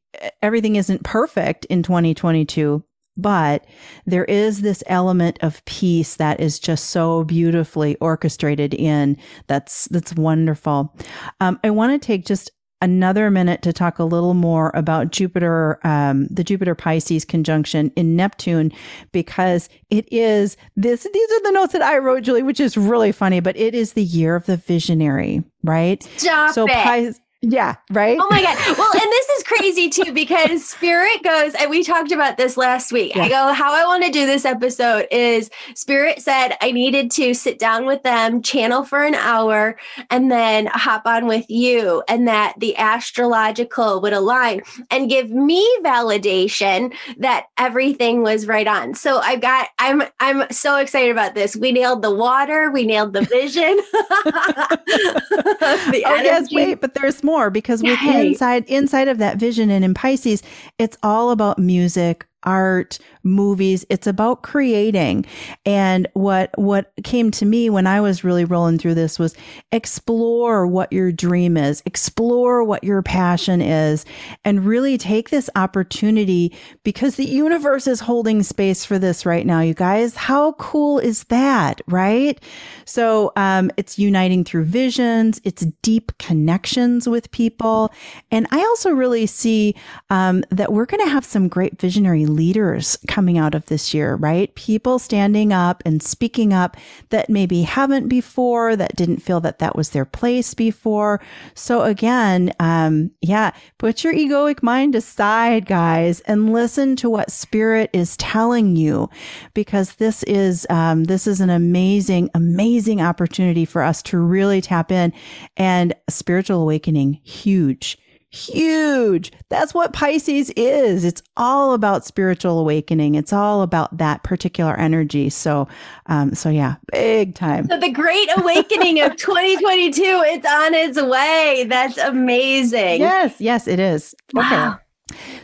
everything 0.41 0.75
isn't 0.75 1.03
perfect 1.03 1.65
in 1.65 1.83
2022 1.83 2.83
but 3.17 3.65
there 4.05 4.25
is 4.25 4.61
this 4.61 4.83
element 4.87 5.39
of 5.41 5.63
peace 5.65 6.15
that 6.15 6.39
is 6.39 6.59
just 6.59 6.89
so 6.89 7.23
beautifully 7.23 7.95
orchestrated 7.97 8.73
in. 8.73 9.17
That's 9.47 9.87
that's 9.87 10.13
wonderful. 10.15 10.95
Um, 11.39 11.59
i 11.63 11.69
want 11.69 11.99
to 11.99 12.05
take 12.05 12.25
just 12.25 12.51
another 12.81 13.31
minute 13.31 13.61
to 13.61 13.71
talk 13.71 13.99
a 13.99 14.03
little 14.03 14.33
more 14.33 14.69
about 14.75 15.09
jupiter 15.11 15.79
um, 15.87 16.27
the 16.27 16.43
jupiter 16.43 16.75
pisces 16.75 17.23
conjunction 17.23 17.89
in 17.95 18.17
neptune 18.17 18.69
because 19.13 19.69
it 19.89 20.11
is 20.11 20.57
this 20.75 21.07
these 21.11 21.31
are 21.31 21.43
the 21.43 21.51
notes 21.51 21.71
that 21.71 21.81
i 21.81 21.97
wrote 21.97 22.21
julie 22.21 22.43
which 22.43 22.59
is 22.59 22.75
really 22.75 23.13
funny 23.13 23.39
but 23.39 23.55
it 23.55 23.73
is 23.73 23.93
the 23.93 24.03
year 24.03 24.35
of 24.35 24.45
the 24.45 24.57
visionary 24.57 25.41
right? 25.65 26.03
Stop 26.17 26.53
so 26.53 26.65
it. 26.65 26.71
Pis- 26.71 27.19
yeah, 27.47 27.75
right. 27.91 28.17
Oh 28.19 28.27
my 28.31 28.41
God. 28.41 28.57
Well, 28.75 28.91
and 28.91 29.01
this 29.01 29.29
is 29.29 29.43
crazy 29.43 29.89
too 29.89 30.13
because 30.13 30.65
Spirit 30.65 31.21
goes, 31.23 31.53
and 31.53 31.69
we 31.69 31.83
talked 31.83 32.11
about 32.11 32.37
this 32.37 32.57
last 32.57 32.91
week. 32.91 33.15
Yeah. 33.15 33.23
I 33.23 33.29
go, 33.29 33.53
how 33.53 33.71
I 33.73 33.85
want 33.85 34.03
to 34.03 34.09
do 34.09 34.25
this 34.25 34.45
episode 34.45 35.07
is 35.11 35.51
Spirit 35.75 36.21
said 36.21 36.55
I 36.61 36.71
needed 36.71 37.11
to 37.11 37.35
sit 37.35 37.59
down 37.59 37.85
with 37.85 38.01
them, 38.01 38.41
channel 38.41 38.83
for 38.83 39.03
an 39.03 39.13
hour, 39.13 39.77
and 40.09 40.31
then 40.31 40.65
hop 40.67 41.05
on 41.05 41.27
with 41.27 41.47
you, 41.47 42.01
and 42.07 42.27
that 42.27 42.55
the 42.57 42.75
astrological 42.77 44.01
would 44.01 44.13
align 44.13 44.61
and 44.89 45.07
give 45.07 45.29
me 45.29 45.63
validation 45.83 46.93
that 47.17 47.45
everything 47.59 48.23
was 48.23 48.47
right 48.47 48.67
on. 48.67 48.95
So 48.95 49.19
I've 49.19 49.41
got, 49.41 49.67
I'm, 49.77 50.01
I'm 50.19 50.49
so 50.51 50.77
excited 50.77 51.11
about 51.11 51.35
this. 51.35 51.55
We 51.55 51.71
nailed 51.71 52.01
the 52.01 52.13
water, 52.13 52.71
we 52.71 52.87
nailed 52.87 53.13
the 53.13 53.21
vision. 53.21 53.79
Oh, 55.67 55.91
the 55.91 56.03
oh, 56.05 56.13
energy. 56.13 56.25
yes, 56.25 56.53
wait, 56.53 56.81
but 56.81 56.93
there's 56.93 57.23
more 57.23 57.34
more 57.35 57.49
because 57.49 57.83
with 57.83 57.99
inside 58.01 58.65
inside 58.67 59.07
of 59.07 59.17
that 59.17 59.37
vision 59.37 59.69
and 59.69 59.83
in 59.83 59.93
Pisces, 59.93 60.41
it's 60.79 60.97
all 61.03 61.31
about 61.31 61.59
music, 61.59 62.25
art, 62.43 62.97
movies. 63.25 63.85
It's 63.89 64.07
about 64.07 64.43
creating. 64.43 65.25
And 65.65 66.07
what, 66.13 66.51
what 66.57 66.93
came 67.03 67.31
to 67.31 67.45
me 67.45 67.69
when 67.69 67.87
I 67.87 67.99
was 67.99 68.23
really 68.23 68.45
rolling 68.45 68.77
through 68.77 68.93
this 68.93 69.19
was 69.19 69.35
explore 69.71 70.67
what 70.67 70.93
your 70.93 71.11
dream 71.11 71.57
is, 71.57 71.81
explore 71.85 72.63
what 72.63 72.83
your 72.83 73.01
passion 73.01 73.61
is, 73.61 74.05
and 74.43 74.65
really 74.65 74.97
take 74.97 75.29
this 75.31 75.49
opportunity 75.55 76.55
because 76.83 77.15
the 77.15 77.25
universe 77.25 77.87
is 77.87 77.99
holding 77.99 78.43
space 78.43 78.85
for 78.85 78.99
this 78.99 79.25
right 79.25 79.45
now, 79.45 79.59
you 79.59 79.73
guys. 79.73 80.15
How 80.15 80.53
cool 80.53 80.99
is 80.99 81.25
that? 81.25 81.81
Right. 81.87 82.39
So, 82.85 83.31
um, 83.35 83.71
it's 83.77 83.97
uniting 83.97 84.43
through 84.43 84.65
visions. 84.65 85.41
It's 85.43 85.65
deep 85.81 86.17
connections 86.19 87.09
with 87.09 87.31
people. 87.31 87.91
And 88.31 88.47
I 88.51 88.59
also 88.59 88.91
really 88.91 89.25
see, 89.25 89.75
um, 90.09 90.43
that 90.51 90.71
we're 90.71 90.85
going 90.85 91.03
to 91.03 91.09
have 91.09 91.25
some 91.25 91.47
great 91.47 91.79
visionary 91.79 92.25
leaders 92.25 92.97
coming 93.15 93.37
out 93.37 93.55
of 93.55 93.65
this 93.67 93.93
year, 93.93 94.15
right? 94.15 94.53
People 94.55 94.99
standing 94.99 95.53
up 95.53 95.81
and 95.85 96.03
speaking 96.03 96.51
up 96.51 96.75
that 97.11 97.29
maybe 97.29 97.61
haven't 97.61 98.09
before, 98.09 98.75
that 98.75 98.93
didn't 98.97 99.21
feel 99.21 99.39
that 99.39 99.59
that 99.59 99.73
was 99.73 99.91
their 99.91 100.03
place 100.03 100.53
before. 100.53 101.21
So 101.53 101.83
again, 101.83 102.51
um, 102.59 103.11
yeah, 103.21 103.51
put 103.77 104.03
your 104.03 104.13
egoic 104.13 104.61
mind 104.61 104.95
aside, 104.95 105.65
guys, 105.65 106.19
and 106.27 106.51
listen 106.51 106.97
to 106.97 107.09
what 107.09 107.31
spirit 107.31 107.89
is 107.93 108.17
telling 108.17 108.75
you, 108.75 109.09
because 109.53 109.95
this 109.95 110.21
is, 110.23 110.67
um, 110.69 111.05
this 111.05 111.25
is 111.25 111.39
an 111.39 111.49
amazing, 111.49 112.29
amazing 112.33 112.99
opportunity 112.99 113.63
for 113.63 113.81
us 113.81 114.03
to 114.03 114.17
really 114.17 114.59
tap 114.59 114.91
in 114.91 115.13
and 115.55 115.95
spiritual 116.09 116.61
awakening, 116.61 117.21
huge 117.23 117.97
huge. 118.35 119.31
That's 119.49 119.73
what 119.73 119.93
Pisces 119.93 120.49
is. 120.51 121.03
It's 121.03 121.23
all 121.37 121.73
about 121.73 122.05
spiritual 122.05 122.59
awakening. 122.59 123.15
It's 123.15 123.33
all 123.33 123.61
about 123.61 123.97
that 123.97 124.23
particular 124.23 124.75
energy. 124.75 125.29
So, 125.29 125.67
um, 126.07 126.35
so 126.35 126.49
yeah, 126.49 126.75
big 126.91 127.35
time. 127.35 127.67
So 127.67 127.79
the 127.79 127.91
great 127.91 128.29
awakening 128.37 129.01
of 129.01 129.15
2022, 129.17 130.01
it's 130.03 130.45
on 130.45 130.73
its 130.73 131.01
way. 131.01 131.65
That's 131.67 131.97
amazing. 131.97 132.99
Yes, 132.99 133.35
yes, 133.39 133.67
it 133.67 133.79
is. 133.79 134.13
Okay. 134.35 134.49
Wow. 134.49 134.79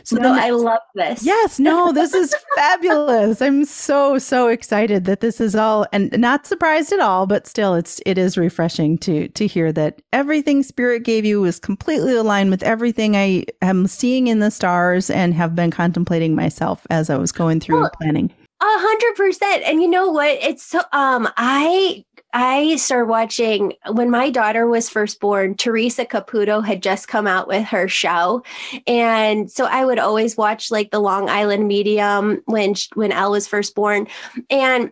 So 0.04 0.16
no, 0.16 0.34
I 0.34 0.50
love 0.50 0.80
this. 0.94 1.24
Yes, 1.24 1.60
no, 1.60 1.92
this 1.92 2.14
is 2.14 2.34
fabulous. 2.56 3.40
I'm 3.40 3.64
so 3.64 4.18
so 4.18 4.48
excited 4.48 5.04
that 5.04 5.20
this 5.20 5.40
is 5.40 5.54
all 5.54 5.86
and 5.92 6.10
not 6.18 6.46
surprised 6.46 6.92
at 6.92 6.98
all, 6.98 7.26
but 7.26 7.46
still 7.46 7.74
it's 7.74 8.00
it 8.04 8.18
is 8.18 8.36
refreshing 8.36 8.98
to 8.98 9.28
to 9.28 9.46
hear 9.46 9.72
that 9.72 10.02
everything 10.12 10.62
spirit 10.64 11.04
gave 11.04 11.24
you 11.24 11.40
was 11.40 11.60
completely 11.60 12.14
aligned 12.16 12.50
with 12.50 12.62
everything 12.64 13.16
I 13.16 13.44
am 13.60 13.86
seeing 13.86 14.26
in 14.26 14.40
the 14.40 14.50
stars 14.50 15.10
and 15.10 15.32
have 15.34 15.54
been 15.54 15.70
contemplating 15.70 16.34
myself 16.34 16.84
as 16.90 17.08
I 17.08 17.16
was 17.16 17.30
going 17.30 17.60
through 17.60 17.82
well, 17.82 17.90
planning. 18.00 18.32
A 18.60 18.64
hundred 18.64 19.16
percent. 19.16 19.62
And 19.64 19.80
you 19.80 19.88
know 19.88 20.10
what? 20.10 20.38
It's 20.42 20.64
so 20.64 20.80
um 20.92 21.28
I 21.36 22.04
I 22.32 22.76
started 22.76 23.08
watching 23.08 23.74
when 23.90 24.10
my 24.10 24.30
daughter 24.30 24.66
was 24.66 24.88
first 24.88 25.20
born. 25.20 25.54
Teresa 25.54 26.04
Caputo 26.04 26.64
had 26.64 26.82
just 26.82 27.08
come 27.08 27.26
out 27.26 27.46
with 27.46 27.64
her 27.66 27.88
show, 27.88 28.42
and 28.86 29.50
so 29.50 29.66
I 29.66 29.84
would 29.84 29.98
always 29.98 30.36
watch 30.36 30.70
like 30.70 30.90
the 30.90 31.00
Long 31.00 31.28
Island 31.28 31.68
Medium 31.68 32.42
when 32.46 32.74
when 32.94 33.12
Elle 33.12 33.32
was 33.32 33.46
first 33.46 33.74
born, 33.74 34.06
and 34.48 34.90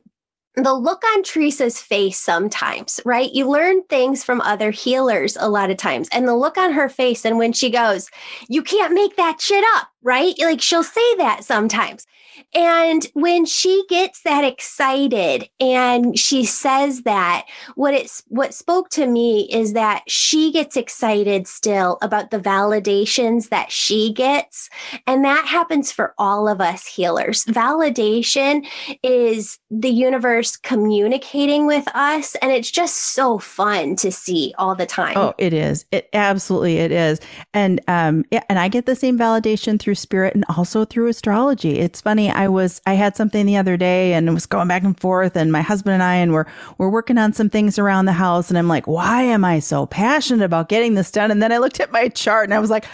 the 0.57 0.75
look 0.75 1.03
on 1.15 1.23
Teresa's 1.23 1.81
face 1.81 2.19
sometimes, 2.19 3.01
right? 3.05 3.33
You 3.33 3.49
learn 3.49 3.83
things 3.85 4.25
from 4.25 4.41
other 4.41 4.71
healers 4.71 5.37
a 5.39 5.49
lot 5.49 5.71
of 5.71 5.77
times. 5.77 6.09
And 6.13 6.27
the 6.27 6.35
look 6.35 6.59
on 6.59 6.73
her 6.73 6.89
face, 6.89 7.25
and 7.25 7.39
when 7.39 7.53
she 7.53 7.71
goes, 7.71 8.11
You 8.49 8.63
can't 8.63 8.95
make 8.95 9.17
that 9.17 9.41
shit 9.41 9.65
up, 9.77 9.89
right? 10.03 10.35
Like 10.39 10.61
she'll 10.61 10.83
say 10.83 11.17
that 11.17 11.45
sometimes. 11.45 12.07
And 12.55 13.07
when 13.15 13.47
she 13.47 13.85
gets 13.89 14.23
that 14.23 14.45
excited 14.45 15.49
and 15.61 16.19
she 16.19 16.45
says 16.45 17.03
that, 17.03 17.47
what 17.75 17.95
it's 17.95 18.23
what 18.29 18.55
spoke 18.55 18.89
to 18.91 19.07
me 19.07 19.49
is 19.53 19.73
that 19.73 20.03
she 20.09 20.53
gets 20.53 20.77
excited 20.77 21.47
still 21.47 21.99
about 22.03 22.31
the 22.31 22.39
validations 22.39 23.49
that 23.51 23.71
she 23.71 24.13
gets. 24.13 24.69
And 25.07 25.25
that 25.25 25.47
happens 25.47 25.93
for 25.93 26.15
all 26.19 26.49
of 26.49 26.61
us 26.61 26.87
healers. 26.87 27.45
Validation 27.47 28.67
is 29.03 29.59
the 29.71 29.91
universe 29.91 30.57
communicating 30.57 31.67
with 31.67 31.87
us. 31.95 32.35
And 32.37 32.51
it's 32.53 32.71
just 32.71 32.97
so 32.97 33.39
fun 33.39 33.97
to 33.97 34.11
see 34.11 34.55
all 34.59 34.75
the 34.75 34.87
time. 34.87 35.17
Oh, 35.17 35.35
it 35.39 35.53
is. 35.53 35.85
It 35.93 36.09
absolutely 36.13 36.79
it 36.79 36.93
is. 36.93 37.21
And 37.55 37.81
um 37.89 38.25
yeah, 38.31 38.45
and 38.49 38.59
I 38.59 38.69
get 38.69 38.87
the 38.87 38.97
same 38.97 39.19
validation 39.19 39.79
through 39.79 39.95
spirit 39.97 40.35
and 40.35 40.45
also 40.49 40.85
through 40.85 41.09
astrology. 41.09 41.79
It's 41.79 42.01
funny. 42.01 42.30
I 42.31 42.49
was 42.49 42.81
I 42.87 42.95
had 42.95 43.17
something 43.17 43.47
the 43.47 43.57
other 43.57 43.77
day 43.77 44.15
and 44.15 44.29
it 44.29 44.33
was 44.33 44.47
going 44.47 44.69
back 44.69 44.83
and 44.83 44.99
forth 44.99 45.37
and 45.37 45.53
my 45.53 45.63
husband 45.63 45.95
and 45.95 46.03
I 46.03 46.17
and 46.17 46.33
we're 46.33 46.47
we're 46.79 46.89
working 46.89 47.19
on 47.19 47.33
some 47.33 47.51
things 47.51 47.79
around 47.79 48.07
the 48.07 48.13
house 48.13 48.49
and 48.49 48.59
I'm 48.59 48.69
like, 48.69 48.87
why 48.87 49.23
am 49.23 49.45
I 49.45 49.59
so 49.61 49.87
passionate 49.87 50.45
about 50.45 50.69
getting 50.69 50.95
this 50.95 51.11
done? 51.11 51.31
And 51.31 51.43
then 51.43 51.53
I 51.53 51.59
looked 51.59 51.81
at 51.81 51.93
my 51.93 52.09
chart 52.09 52.45
and 52.45 52.55
I 52.55 52.59
was 52.59 52.71
like, 52.71 52.85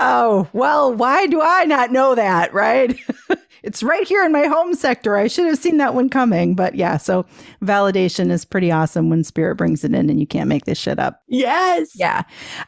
oh, 0.00 0.48
well, 0.52 0.92
why 0.94 1.26
do 1.26 1.40
I 1.42 1.64
not 1.64 1.92
know 1.92 2.14
that? 2.14 2.52
Right. 2.52 2.98
it's 3.64 3.82
right 3.82 4.06
here 4.06 4.22
in 4.24 4.30
my 4.30 4.46
home 4.46 4.74
sector. 4.74 5.16
I 5.16 5.26
should 5.26 5.46
have 5.46 5.58
seen 5.58 5.78
that 5.78 5.94
one 5.94 6.10
coming. 6.10 6.54
But 6.54 6.74
yeah, 6.74 6.98
so 6.98 7.24
validation 7.62 8.30
is 8.30 8.44
pretty 8.44 8.70
awesome 8.70 9.08
when 9.08 9.24
spirit 9.24 9.56
brings 9.56 9.82
it 9.84 9.94
in 9.94 10.10
and 10.10 10.20
you 10.20 10.26
can't 10.26 10.48
make 10.48 10.66
this 10.66 10.78
shit 10.78 10.98
up. 10.98 11.22
Yes. 11.28 11.90
Yeah. 11.94 12.22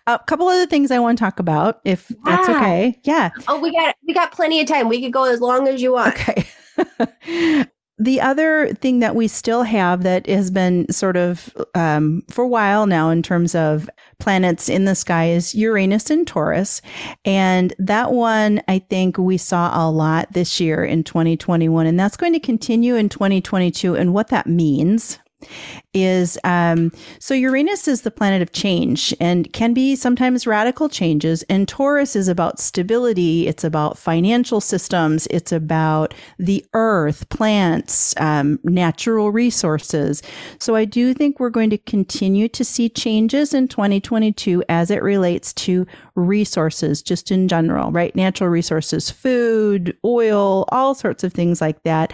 A 0.06 0.18
couple 0.26 0.48
other 0.48 0.66
things 0.66 0.90
I 0.90 0.98
want 0.98 1.18
to 1.18 1.22
talk 1.22 1.38
about, 1.38 1.80
if 1.84 2.10
yeah. 2.10 2.16
that's 2.24 2.48
okay. 2.48 3.00
Yeah. 3.04 3.30
Oh, 3.46 3.60
we 3.60 3.72
got 3.72 3.94
we 4.06 4.14
got 4.14 4.32
plenty 4.32 4.58
of 4.60 4.66
time. 4.66 4.88
We 4.88 5.02
could 5.02 5.12
go 5.12 5.24
as 5.24 5.40
long 5.40 5.68
as 5.68 5.82
you 5.82 5.92
want. 5.92 6.15
Okay. 6.16 6.46
the 7.98 8.20
other 8.20 8.72
thing 8.74 9.00
that 9.00 9.14
we 9.14 9.28
still 9.28 9.62
have 9.62 10.02
that 10.02 10.26
has 10.26 10.50
been 10.50 10.90
sort 10.92 11.16
of 11.16 11.54
um, 11.74 12.22
for 12.30 12.44
a 12.44 12.48
while 12.48 12.86
now 12.86 13.10
in 13.10 13.22
terms 13.22 13.54
of 13.54 13.88
planets 14.18 14.68
in 14.68 14.84
the 14.84 14.94
sky 14.94 15.30
is 15.30 15.54
Uranus 15.54 16.10
and 16.10 16.26
Taurus. 16.26 16.82
And 17.24 17.74
that 17.78 18.12
one, 18.12 18.62
I 18.68 18.78
think 18.78 19.18
we 19.18 19.38
saw 19.38 19.86
a 19.86 19.90
lot 19.90 20.32
this 20.32 20.60
year 20.60 20.84
in 20.84 21.04
2021. 21.04 21.86
And 21.86 21.98
that's 21.98 22.16
going 22.16 22.32
to 22.32 22.40
continue 22.40 22.96
in 22.96 23.08
2022. 23.08 23.94
And 23.94 24.12
what 24.12 24.28
that 24.28 24.46
means 24.46 25.18
is 25.92 26.38
um, 26.44 26.92
so 27.18 27.34
Uranus 27.34 27.88
is 27.88 28.02
the 28.02 28.10
planet 28.10 28.42
of 28.42 28.52
change 28.52 29.14
and 29.20 29.50
can 29.52 29.72
be 29.72 29.96
sometimes 29.96 30.46
radical 30.46 30.88
changes. 30.88 31.42
And 31.44 31.66
Taurus 31.66 32.14
is 32.14 32.28
about 32.28 32.58
stability. 32.58 33.46
It's 33.46 33.64
about 33.64 33.98
financial 33.98 34.60
systems. 34.60 35.26
It's 35.30 35.52
about 35.52 36.14
the 36.38 36.64
earth, 36.74 37.28
plants, 37.30 38.14
um, 38.18 38.58
natural 38.62 39.30
resources. 39.30 40.22
So 40.58 40.74
I 40.74 40.84
do 40.84 41.14
think 41.14 41.40
we're 41.40 41.50
going 41.50 41.70
to 41.70 41.78
continue 41.78 42.48
to 42.48 42.64
see 42.64 42.88
changes 42.88 43.54
in 43.54 43.68
2022 43.68 44.64
as 44.68 44.90
it 44.90 45.02
relates 45.02 45.52
to 45.54 45.86
resources, 46.14 47.02
just 47.02 47.30
in 47.30 47.48
general, 47.48 47.90
right? 47.90 48.14
Natural 48.14 48.50
resources, 48.50 49.10
food, 49.10 49.96
oil, 50.04 50.64
all 50.68 50.94
sorts 50.94 51.24
of 51.24 51.32
things 51.32 51.60
like 51.60 51.82
that. 51.84 52.12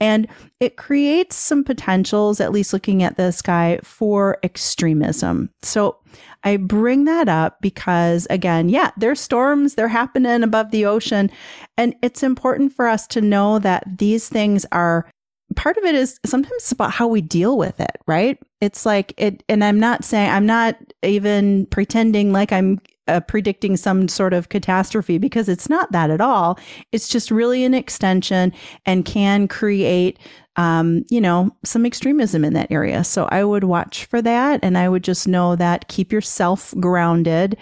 And 0.00 0.28
it 0.60 0.76
creates 0.76 1.36
some 1.36 1.62
potentials, 1.62 2.40
at 2.40 2.52
least 2.52 2.63
looking 2.72 3.02
at 3.02 3.16
the 3.16 3.30
sky, 3.30 3.78
for 3.82 4.38
extremism. 4.42 5.50
So 5.62 5.98
I 6.44 6.56
bring 6.56 7.04
that 7.04 7.28
up 7.28 7.60
because, 7.60 8.26
again, 8.30 8.68
yeah, 8.68 8.90
there's 8.96 9.20
storms, 9.20 9.74
they're 9.74 9.88
happening 9.88 10.42
above 10.42 10.70
the 10.70 10.84
ocean. 10.84 11.30
And 11.76 11.94
it's 12.02 12.22
important 12.22 12.72
for 12.72 12.86
us 12.86 13.06
to 13.08 13.20
know 13.20 13.58
that 13.60 13.84
these 13.98 14.28
things 14.28 14.66
are 14.72 15.10
part 15.56 15.76
of 15.76 15.84
it 15.84 15.94
is 15.94 16.18
sometimes 16.24 16.72
about 16.72 16.90
how 16.90 17.06
we 17.06 17.20
deal 17.20 17.56
with 17.56 17.78
it, 17.80 17.96
right? 18.06 18.38
It's 18.60 18.84
like 18.84 19.14
it, 19.16 19.42
and 19.48 19.62
I'm 19.62 19.78
not 19.78 20.04
saying, 20.04 20.30
I'm 20.30 20.46
not 20.46 20.76
even 21.02 21.66
pretending 21.66 22.32
like 22.32 22.52
I'm 22.52 22.80
uh, 23.08 23.20
predicting 23.20 23.76
some 23.76 24.08
sort 24.08 24.32
of 24.32 24.48
catastrophe 24.48 25.18
because 25.18 25.48
it's 25.48 25.68
not 25.68 25.92
that 25.92 26.10
at 26.10 26.20
all. 26.20 26.58
It's 26.92 27.08
just 27.08 27.30
really 27.30 27.64
an 27.64 27.74
extension 27.74 28.52
and 28.86 29.04
can 29.04 29.48
create, 29.48 30.18
um, 30.56 31.04
you 31.10 31.20
know, 31.20 31.54
some 31.64 31.84
extremism 31.84 32.44
in 32.44 32.54
that 32.54 32.70
area. 32.70 33.04
So 33.04 33.28
I 33.30 33.44
would 33.44 33.64
watch 33.64 34.06
for 34.06 34.22
that, 34.22 34.60
and 34.62 34.78
I 34.78 34.88
would 34.88 35.04
just 35.04 35.28
know 35.28 35.56
that 35.56 35.88
keep 35.88 36.12
yourself 36.12 36.74
grounded, 36.80 37.56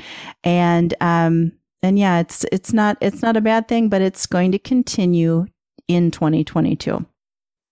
and 0.45 0.95
um, 1.01 1.53
and 1.82 1.99
yeah, 1.99 2.20
it's 2.20 2.45
it's 2.53 2.72
not 2.72 2.97
it's 3.01 3.22
not 3.22 3.36
a 3.36 3.40
bad 3.40 3.68
thing, 3.68 3.88
but 3.88 4.03
it's 4.03 4.26
going 4.26 4.53
to 4.53 4.59
continue 4.59 5.47
in 5.88 6.11
2022 6.11 7.05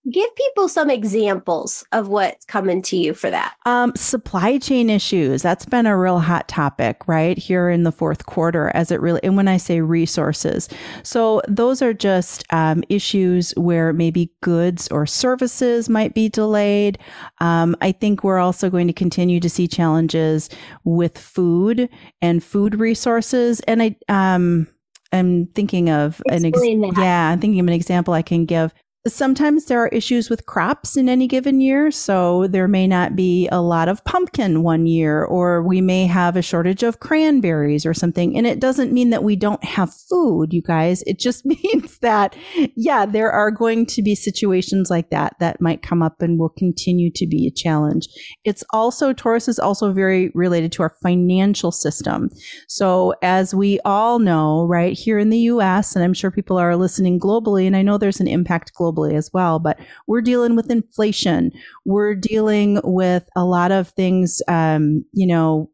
give 0.09 0.35
people 0.35 0.67
some 0.67 0.89
examples 0.89 1.85
of 1.91 2.07
what's 2.07 2.45
coming 2.45 2.81
to 2.81 2.97
you 2.97 3.13
for 3.13 3.29
that. 3.29 3.55
Um, 3.65 3.93
supply 3.95 4.57
chain 4.57 4.89
issues. 4.89 5.41
That's 5.41 5.65
been 5.65 5.85
a 5.85 5.97
real 5.97 6.19
hot 6.19 6.47
topic, 6.47 7.07
right? 7.07 7.37
Here 7.37 7.69
in 7.69 7.83
the 7.83 7.91
fourth 7.91 8.25
quarter, 8.25 8.71
as 8.73 8.91
it 8.91 8.99
really, 8.99 9.19
and 9.23 9.37
when 9.37 9.47
I 9.47 9.57
say 9.57 9.81
resources. 9.81 10.69
So 11.03 11.41
those 11.47 11.81
are 11.81 11.93
just 11.93 12.43
um, 12.51 12.83
issues 12.89 13.51
where 13.51 13.93
maybe 13.93 14.31
goods 14.41 14.87
or 14.87 15.05
services 15.05 15.87
might 15.87 16.15
be 16.15 16.29
delayed. 16.29 16.97
Um, 17.39 17.75
I 17.81 17.91
think 17.91 18.23
we're 18.23 18.39
also 18.39 18.69
going 18.69 18.87
to 18.87 18.93
continue 18.93 19.39
to 19.39 19.49
see 19.49 19.67
challenges 19.67 20.49
with 20.83 21.17
food 21.17 21.89
and 22.21 22.43
food 22.43 22.79
resources. 22.79 23.59
And 23.61 23.83
I, 23.83 23.95
um, 24.09 24.67
I'm 25.13 25.47
thinking 25.47 25.89
of 25.89 26.21
Explain 26.25 26.83
an 26.83 26.89
ex- 26.89 26.97
yeah, 26.97 27.29
I'm 27.29 27.39
thinking 27.39 27.59
of 27.59 27.67
an 27.67 27.73
example 27.73 28.13
I 28.13 28.21
can 28.21 28.45
give. 28.45 28.73
Sometimes 29.07 29.65
there 29.65 29.79
are 29.79 29.87
issues 29.87 30.29
with 30.29 30.45
crops 30.45 30.95
in 30.95 31.09
any 31.09 31.25
given 31.25 31.59
year. 31.59 31.89
So 31.89 32.45
there 32.45 32.67
may 32.67 32.85
not 32.85 33.15
be 33.15 33.47
a 33.51 33.59
lot 33.59 33.89
of 33.89 34.05
pumpkin 34.05 34.61
one 34.61 34.85
year, 34.85 35.23
or 35.23 35.63
we 35.63 35.81
may 35.81 36.05
have 36.05 36.35
a 36.35 36.43
shortage 36.43 36.83
of 36.83 36.99
cranberries 36.99 37.83
or 37.83 37.95
something. 37.95 38.37
And 38.37 38.45
it 38.45 38.59
doesn't 38.59 38.93
mean 38.93 39.09
that 39.09 39.23
we 39.23 39.35
don't 39.35 39.63
have 39.63 39.91
food, 39.91 40.53
you 40.53 40.61
guys. 40.61 41.01
It 41.07 41.17
just 41.17 41.45
means 41.63 41.97
that, 41.99 42.35
yeah, 42.75 43.07
there 43.07 43.31
are 43.31 43.49
going 43.49 43.87
to 43.87 44.03
be 44.03 44.13
situations 44.13 44.91
like 44.91 45.09
that 45.09 45.35
that 45.39 45.59
might 45.59 45.81
come 45.81 46.03
up 46.03 46.21
and 46.21 46.37
will 46.37 46.49
continue 46.49 47.09
to 47.15 47.25
be 47.25 47.47
a 47.47 47.51
challenge. 47.51 48.07
It's 48.43 48.63
also, 48.71 49.13
Taurus 49.13 49.47
is 49.47 49.57
also 49.57 49.93
very 49.93 50.31
related 50.35 50.71
to 50.73 50.83
our 50.83 50.95
financial 51.01 51.71
system. 51.71 52.29
So 52.67 53.15
as 53.23 53.55
we 53.55 53.79
all 53.83 54.19
know, 54.19 54.67
right 54.67 54.95
here 54.95 55.17
in 55.17 55.31
the 55.31 55.39
US, 55.39 55.95
and 55.95 56.05
I'm 56.05 56.13
sure 56.13 56.29
people 56.29 56.59
are 56.59 56.75
listening 56.75 57.19
globally, 57.19 57.65
and 57.65 57.75
I 57.75 57.81
know 57.81 57.97
there's 57.97 58.19
an 58.19 58.27
impact 58.27 58.73
globally 58.79 58.90
globally 58.91 59.13
as 59.13 59.29
well. 59.33 59.59
But 59.59 59.79
we're 60.07 60.21
dealing 60.21 60.55
with 60.55 60.71
inflation. 60.71 61.51
We're 61.85 62.15
dealing 62.15 62.79
with 62.83 63.27
a 63.35 63.45
lot 63.45 63.71
of 63.71 63.89
things, 63.89 64.41
um, 64.47 65.05
you 65.13 65.27
know, 65.27 65.69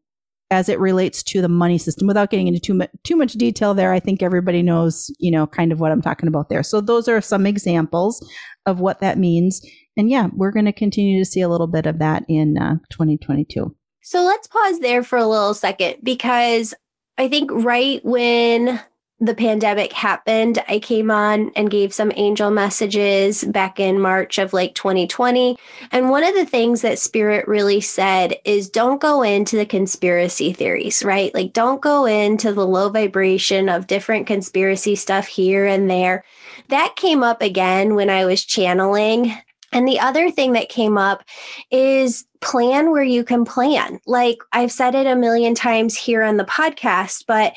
as 0.50 0.68
it 0.68 0.78
relates 0.78 1.22
to 1.22 1.42
the 1.42 1.48
money 1.48 1.78
system 1.78 2.06
without 2.06 2.30
getting 2.30 2.48
into 2.48 2.60
too 2.60 2.74
much 2.74 2.90
too 3.04 3.16
much 3.16 3.34
detail 3.34 3.74
there 3.74 3.92
i 3.92 4.00
think 4.00 4.22
everybody 4.22 4.62
knows 4.62 5.14
you 5.18 5.30
know 5.30 5.46
kind 5.46 5.72
of 5.72 5.80
what 5.80 5.92
i'm 5.92 6.02
talking 6.02 6.28
about 6.28 6.48
there 6.48 6.62
so 6.62 6.80
those 6.80 7.08
are 7.08 7.20
some 7.20 7.46
examples 7.46 8.26
of 8.66 8.80
what 8.80 9.00
that 9.00 9.18
means 9.18 9.60
and 9.96 10.10
yeah 10.10 10.28
we're 10.32 10.50
going 10.50 10.64
to 10.64 10.72
continue 10.72 11.18
to 11.18 11.30
see 11.30 11.40
a 11.40 11.48
little 11.48 11.66
bit 11.66 11.86
of 11.86 11.98
that 11.98 12.24
in 12.28 12.56
uh, 12.56 12.76
2022 12.90 13.74
so 14.02 14.22
let's 14.22 14.46
pause 14.46 14.80
there 14.80 15.02
for 15.02 15.18
a 15.18 15.26
little 15.26 15.54
second 15.54 15.96
because 16.02 16.74
i 17.18 17.28
think 17.28 17.50
right 17.52 18.02
when 18.04 18.80
the 19.20 19.34
pandemic 19.34 19.92
happened, 19.92 20.62
I 20.68 20.78
came 20.78 21.10
on 21.10 21.50
and 21.56 21.70
gave 21.70 21.92
some 21.92 22.12
angel 22.14 22.50
messages 22.52 23.42
back 23.42 23.80
in 23.80 24.00
March 24.00 24.38
of 24.38 24.52
like 24.52 24.76
2020. 24.76 25.58
And 25.90 26.08
one 26.08 26.22
of 26.22 26.34
the 26.34 26.46
things 26.46 26.82
that 26.82 27.00
Spirit 27.00 27.48
really 27.48 27.80
said 27.80 28.36
is 28.44 28.70
don't 28.70 29.00
go 29.00 29.22
into 29.22 29.56
the 29.56 29.66
conspiracy 29.66 30.52
theories, 30.52 31.02
right? 31.02 31.34
Like, 31.34 31.52
don't 31.52 31.80
go 31.80 32.04
into 32.04 32.52
the 32.52 32.66
low 32.66 32.90
vibration 32.90 33.68
of 33.68 33.88
different 33.88 34.28
conspiracy 34.28 34.94
stuff 34.94 35.26
here 35.26 35.66
and 35.66 35.90
there. 35.90 36.24
That 36.68 36.94
came 36.94 37.24
up 37.24 37.42
again 37.42 37.96
when 37.96 38.10
I 38.10 38.24
was 38.24 38.44
channeling 38.44 39.36
and 39.72 39.86
the 39.86 40.00
other 40.00 40.30
thing 40.30 40.52
that 40.52 40.68
came 40.68 40.96
up 40.96 41.24
is 41.70 42.24
plan 42.40 42.90
where 42.90 43.02
you 43.02 43.24
can 43.24 43.44
plan. 43.44 44.00
Like 44.06 44.38
I've 44.52 44.72
said 44.72 44.94
it 44.94 45.06
a 45.06 45.16
million 45.16 45.54
times 45.54 45.96
here 45.96 46.22
on 46.22 46.36
the 46.36 46.44
podcast, 46.44 47.24
but 47.26 47.56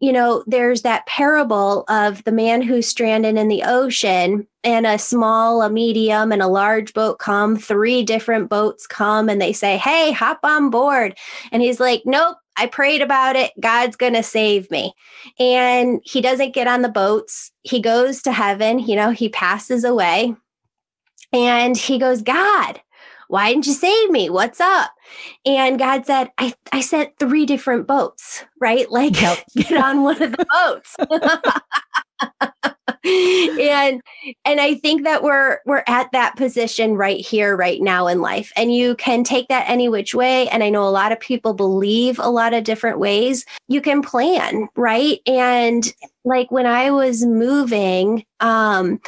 you 0.00 0.12
know, 0.12 0.42
there's 0.46 0.82
that 0.82 1.06
parable 1.06 1.84
of 1.88 2.24
the 2.24 2.32
man 2.32 2.62
who's 2.62 2.88
stranded 2.88 3.36
in 3.36 3.48
the 3.48 3.62
ocean 3.62 4.46
and 4.64 4.86
a 4.86 4.98
small, 4.98 5.62
a 5.62 5.70
medium, 5.70 6.32
and 6.32 6.42
a 6.42 6.48
large 6.48 6.94
boat 6.94 7.18
come, 7.18 7.56
three 7.56 8.02
different 8.02 8.48
boats 8.48 8.86
come 8.86 9.28
and 9.28 9.40
they 9.40 9.52
say, 9.52 9.76
Hey, 9.76 10.12
hop 10.12 10.40
on 10.42 10.70
board. 10.70 11.16
And 11.52 11.62
he's 11.62 11.78
like, 11.78 12.02
Nope, 12.04 12.38
I 12.56 12.66
prayed 12.66 13.02
about 13.02 13.36
it. 13.36 13.52
God's 13.60 13.96
going 13.96 14.14
to 14.14 14.22
save 14.22 14.70
me. 14.70 14.92
And 15.38 16.00
he 16.04 16.20
doesn't 16.20 16.54
get 16.54 16.66
on 16.66 16.82
the 16.82 16.88
boats. 16.88 17.52
He 17.62 17.80
goes 17.80 18.22
to 18.22 18.32
heaven, 18.32 18.78
you 18.78 18.96
know, 18.96 19.10
he 19.10 19.28
passes 19.28 19.84
away. 19.84 20.34
And 21.32 21.76
he 21.76 21.98
goes, 21.98 22.22
God, 22.22 22.80
why 23.28 23.50
didn't 23.50 23.66
you 23.66 23.72
save 23.72 24.10
me? 24.10 24.28
What's 24.28 24.60
up? 24.60 24.90
And 25.46 25.78
God 25.78 26.04
said, 26.04 26.30
I, 26.36 26.52
I 26.72 26.80
sent 26.82 27.18
three 27.18 27.46
different 27.46 27.86
boats, 27.86 28.44
right? 28.60 28.90
Like, 28.90 29.20
yep. 29.20 29.38
get 29.56 29.72
on 29.82 30.02
one 30.02 30.22
of 30.22 30.32
the 30.32 30.46
boats. 30.52 30.96
and 33.04 34.00
and 34.44 34.60
I 34.60 34.74
think 34.74 35.04
that 35.04 35.22
we're 35.22 35.58
we're 35.66 35.82
at 35.88 36.12
that 36.12 36.36
position 36.36 36.94
right 36.94 37.18
here 37.18 37.56
right 37.56 37.80
now 37.80 38.06
in 38.06 38.20
life 38.20 38.52
and 38.56 38.72
you 38.72 38.94
can 38.94 39.24
take 39.24 39.48
that 39.48 39.68
any 39.68 39.88
which 39.88 40.14
way 40.14 40.48
and 40.48 40.62
I 40.62 40.70
know 40.70 40.86
a 40.86 40.90
lot 40.90 41.10
of 41.10 41.18
people 41.18 41.52
believe 41.52 42.20
a 42.20 42.30
lot 42.30 42.54
of 42.54 42.62
different 42.62 43.00
ways 43.00 43.44
you 43.66 43.80
can 43.80 44.02
plan 44.02 44.68
right 44.76 45.18
and 45.26 45.92
like 46.24 46.52
when 46.52 46.66
I 46.66 46.92
was 46.92 47.24
moving 47.24 48.24
um 48.38 49.00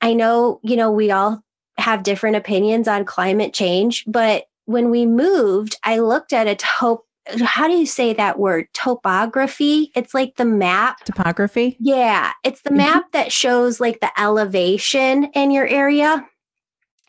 I 0.00 0.14
know 0.14 0.58
you 0.64 0.74
know 0.74 0.90
we 0.90 1.12
all 1.12 1.42
have 1.78 2.02
different 2.02 2.36
opinions 2.36 2.88
on 2.88 3.04
climate 3.04 3.52
change 3.52 4.04
but 4.06 4.44
when 4.66 4.90
we 4.90 5.06
moved 5.06 5.76
I 5.82 5.98
looked 5.98 6.32
at 6.32 6.46
a 6.46 6.54
top 6.54 7.04
how 7.44 7.66
do 7.66 7.74
you 7.74 7.86
say 7.86 8.14
that 8.14 8.38
word? 8.38 8.68
Topography. 8.72 9.90
It's 9.94 10.14
like 10.14 10.36
the 10.36 10.44
map. 10.44 11.04
Topography? 11.04 11.76
Yeah. 11.78 12.32
It's 12.44 12.62
the 12.62 12.70
mm-hmm. 12.70 12.78
map 12.78 13.12
that 13.12 13.32
shows 13.32 13.80
like 13.80 14.00
the 14.00 14.10
elevation 14.18 15.24
in 15.34 15.50
your 15.50 15.66
area. 15.66 16.26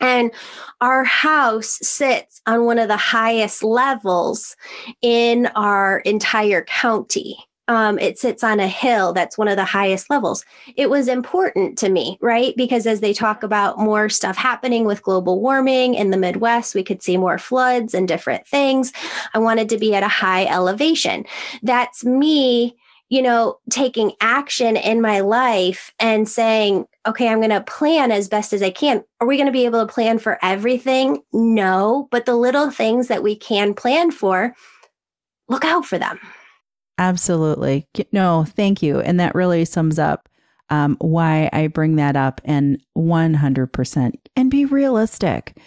And 0.01 0.31
our 0.79 1.03
house 1.03 1.77
sits 1.81 2.41
on 2.47 2.65
one 2.65 2.79
of 2.79 2.87
the 2.87 2.97
highest 2.97 3.63
levels 3.63 4.55
in 5.01 5.47
our 5.55 5.99
entire 5.99 6.63
county 6.63 7.37
um, 7.69 7.99
it 7.99 8.17
sits 8.17 8.43
on 8.43 8.59
a 8.59 8.67
hill 8.67 9.13
that's 9.13 9.37
one 9.37 9.47
of 9.47 9.55
the 9.55 9.63
highest 9.63 10.09
levels. 10.09 10.43
It 10.75 10.89
was 10.89 11.07
important 11.07 11.77
to 11.77 11.89
me, 11.89 12.17
right? 12.19 12.55
Because 12.57 12.87
as 12.87 12.99
they 12.99 13.13
talk 13.13 13.43
about 13.43 13.77
more 13.77 14.09
stuff 14.09 14.35
happening 14.35 14.85
with 14.85 15.03
global 15.03 15.39
warming 15.39 15.93
in 15.93 16.09
the 16.09 16.17
Midwest, 16.17 16.73
we 16.73 16.83
could 16.83 17.03
see 17.03 17.15
more 17.15 17.37
floods 17.37 17.93
and 17.93 18.07
different 18.07 18.47
things. 18.47 18.91
I 19.35 19.39
wanted 19.39 19.69
to 19.69 19.77
be 19.77 19.93
at 19.93 20.01
a 20.01 20.07
high 20.07 20.47
elevation. 20.47 21.25
That's 21.61 22.03
me 22.03 22.75
you 23.11 23.23
know, 23.23 23.57
taking 23.71 24.11
action 24.21 24.77
in 24.77 25.01
my 25.01 25.19
life 25.19 25.91
and 25.99 26.29
saying, 26.29 26.85
okay, 27.07 27.27
I'm 27.27 27.39
going 27.39 27.49
to 27.49 27.61
plan 27.61 28.11
as 28.11 28.29
best 28.29 28.53
as 28.53 28.61
I 28.61 28.69
can. 28.69 29.03
Are 29.19 29.25
we 29.25 29.35
going 29.35 29.47
to 29.47 29.51
be 29.51 29.65
able 29.65 29.83
to 29.83 29.91
plan 29.91 30.19
for 30.19 30.37
everything? 30.43 31.23
No, 31.33 32.07
but 32.11 32.27
the 32.27 32.35
little 32.35 32.69
things 32.69 33.07
that 33.07 33.23
we 33.23 33.35
can 33.35 33.73
plan 33.73 34.11
for, 34.11 34.55
look 35.47 35.65
out 35.65 35.87
for 35.87 35.97
them. 35.97 36.19
Absolutely. 36.99 37.87
No, 38.11 38.45
thank 38.45 38.83
you. 38.83 38.99
And 38.99 39.19
that 39.21 39.33
really 39.33 39.63
sums 39.63 39.97
up 39.97 40.27
um, 40.69 40.97
why 40.99 41.49
I 41.53 41.67
bring 41.67 41.95
that 41.95 42.17
up 42.17 42.41
and 42.43 42.83
100% 42.97 44.13
and 44.35 44.51
be 44.51 44.65
realistic. 44.65 45.57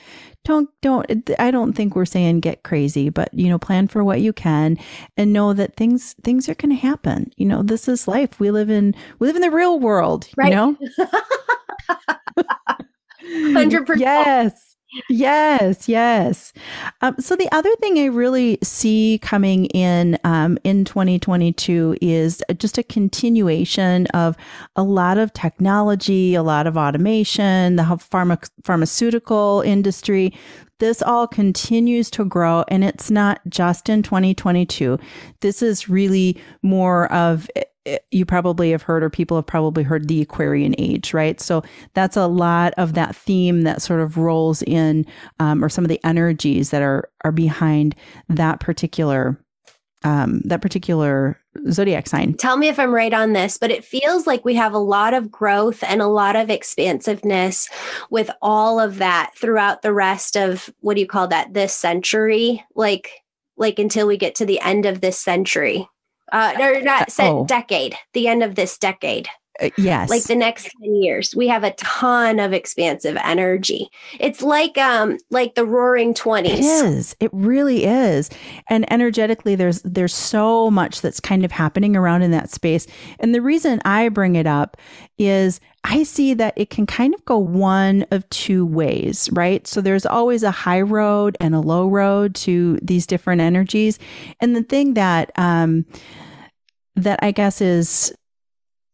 Don't, 0.44 0.68
don't, 0.82 1.30
I 1.38 1.50
don't 1.50 1.72
think 1.72 1.96
we're 1.96 2.04
saying 2.04 2.40
get 2.40 2.64
crazy, 2.64 3.08
but, 3.08 3.32
you 3.32 3.48
know, 3.48 3.58
plan 3.58 3.88
for 3.88 4.04
what 4.04 4.20
you 4.20 4.32
can 4.32 4.76
and 5.16 5.32
know 5.32 5.54
that 5.54 5.76
things, 5.76 6.14
things 6.22 6.48
are 6.48 6.54
going 6.54 6.76
to 6.76 6.76
happen. 6.76 7.32
You 7.36 7.46
know, 7.46 7.62
this 7.62 7.88
is 7.88 8.06
life. 8.06 8.38
We 8.38 8.50
live 8.50 8.68
in, 8.68 8.94
we 9.18 9.26
live 9.26 9.36
in 9.36 9.42
the 9.42 9.50
real 9.50 9.80
world, 9.80 10.28
right. 10.36 10.50
you 10.50 10.54
know? 10.54 10.76
100%. 13.24 13.98
Yes. 13.98 14.71
Yes, 15.08 15.88
yes. 15.88 16.52
Um, 17.00 17.16
so 17.18 17.34
the 17.34 17.50
other 17.50 17.74
thing 17.76 17.98
I 17.98 18.06
really 18.06 18.58
see 18.62 19.18
coming 19.22 19.66
in 19.66 20.18
um, 20.24 20.58
in 20.64 20.84
2022 20.84 21.96
is 22.02 22.42
just 22.58 22.76
a 22.76 22.82
continuation 22.82 24.06
of 24.08 24.36
a 24.76 24.82
lot 24.82 25.16
of 25.16 25.32
technology, 25.32 26.34
a 26.34 26.42
lot 26.42 26.66
of 26.66 26.76
automation, 26.76 27.76
the 27.76 27.82
pharma- 27.84 28.50
pharmaceutical 28.64 29.62
industry. 29.62 30.32
This 30.82 31.00
all 31.00 31.28
continues 31.28 32.10
to 32.10 32.24
grow, 32.24 32.64
and 32.66 32.82
it's 32.82 33.08
not 33.08 33.40
just 33.48 33.88
in 33.88 34.02
2022. 34.02 34.98
This 35.38 35.62
is 35.62 35.88
really 35.88 36.36
more 36.60 37.06
of 37.12 37.48
you 38.10 38.26
probably 38.26 38.72
have 38.72 38.82
heard, 38.82 39.04
or 39.04 39.08
people 39.08 39.36
have 39.36 39.46
probably 39.46 39.84
heard 39.84 40.08
the 40.08 40.20
Aquarian 40.20 40.74
age, 40.78 41.14
right? 41.14 41.40
So 41.40 41.62
that's 41.94 42.16
a 42.16 42.26
lot 42.26 42.74
of 42.78 42.94
that 42.94 43.14
theme 43.14 43.62
that 43.62 43.80
sort 43.80 44.00
of 44.00 44.16
rolls 44.16 44.60
in, 44.62 45.06
um, 45.38 45.64
or 45.64 45.68
some 45.68 45.84
of 45.84 45.88
the 45.88 46.04
energies 46.04 46.70
that 46.70 46.82
are 46.82 47.08
are 47.24 47.30
behind 47.30 47.94
that 48.28 48.58
particular 48.58 49.38
um, 50.04 50.40
that 50.44 50.62
particular 50.62 51.38
zodiac 51.70 52.06
sign. 52.06 52.34
Tell 52.34 52.56
me 52.56 52.68
if 52.68 52.78
I'm 52.78 52.94
right 52.94 53.12
on 53.12 53.32
this, 53.32 53.58
but 53.58 53.70
it 53.70 53.84
feels 53.84 54.26
like 54.26 54.44
we 54.44 54.54
have 54.54 54.72
a 54.72 54.78
lot 54.78 55.14
of 55.14 55.30
growth 55.30 55.82
and 55.84 56.00
a 56.00 56.06
lot 56.06 56.36
of 56.36 56.50
expansiveness 56.50 57.68
with 58.10 58.30
all 58.40 58.80
of 58.80 58.98
that 58.98 59.32
throughout 59.36 59.82
the 59.82 59.92
rest 59.92 60.36
of 60.36 60.70
what 60.80 60.94
do 60.94 61.00
you 61.00 61.06
call 61.06 61.28
that? 61.28 61.54
This 61.54 61.74
century, 61.74 62.64
like 62.74 63.10
like 63.56 63.78
until 63.78 64.06
we 64.06 64.16
get 64.16 64.34
to 64.36 64.46
the 64.46 64.60
end 64.60 64.86
of 64.86 65.00
this 65.00 65.18
century 65.18 65.88
uh, 66.32 66.54
or 66.58 66.80
not 66.80 67.12
said 67.12 67.30
oh. 67.30 67.44
decade, 67.44 67.94
the 68.14 68.26
end 68.26 68.42
of 68.42 68.54
this 68.54 68.78
decade. 68.78 69.28
Uh, 69.62 69.70
yes. 69.76 70.10
Like 70.10 70.24
the 70.24 70.34
next 70.34 70.70
10 70.82 70.96
years, 70.96 71.36
we 71.36 71.48
have 71.48 71.64
a 71.64 71.72
ton 71.72 72.40
of 72.40 72.52
expansive 72.52 73.16
energy. 73.22 73.88
It's 74.18 74.42
like 74.42 74.76
um 74.78 75.18
like 75.30 75.54
the 75.54 75.64
roaring 75.64 76.14
20s. 76.14 76.46
It 76.46 76.60
is. 76.60 77.16
It 77.20 77.30
really 77.32 77.84
is. 77.84 78.30
And 78.68 78.90
energetically 78.92 79.54
there's 79.54 79.82
there's 79.82 80.14
so 80.14 80.70
much 80.70 81.00
that's 81.00 81.20
kind 81.20 81.44
of 81.44 81.52
happening 81.52 81.96
around 81.96 82.22
in 82.22 82.30
that 82.32 82.50
space. 82.50 82.86
And 83.20 83.34
the 83.34 83.42
reason 83.42 83.80
I 83.84 84.08
bring 84.08 84.34
it 84.36 84.46
up 84.46 84.76
is 85.18 85.60
I 85.84 86.04
see 86.04 86.34
that 86.34 86.54
it 86.56 86.70
can 86.70 86.86
kind 86.86 87.14
of 87.14 87.24
go 87.24 87.38
one 87.38 88.06
of 88.10 88.28
two 88.30 88.64
ways, 88.64 89.28
right? 89.32 89.66
So 89.66 89.80
there's 89.80 90.06
always 90.06 90.42
a 90.42 90.50
high 90.50 90.80
road 90.80 91.36
and 91.40 91.54
a 91.54 91.60
low 91.60 91.88
road 91.88 92.34
to 92.36 92.78
these 92.82 93.06
different 93.06 93.40
energies. 93.40 93.98
And 94.40 94.54
the 94.54 94.62
thing 94.62 94.94
that 94.94 95.32
um 95.36 95.84
that 96.94 97.20
I 97.22 97.30
guess 97.30 97.60
is 97.60 98.12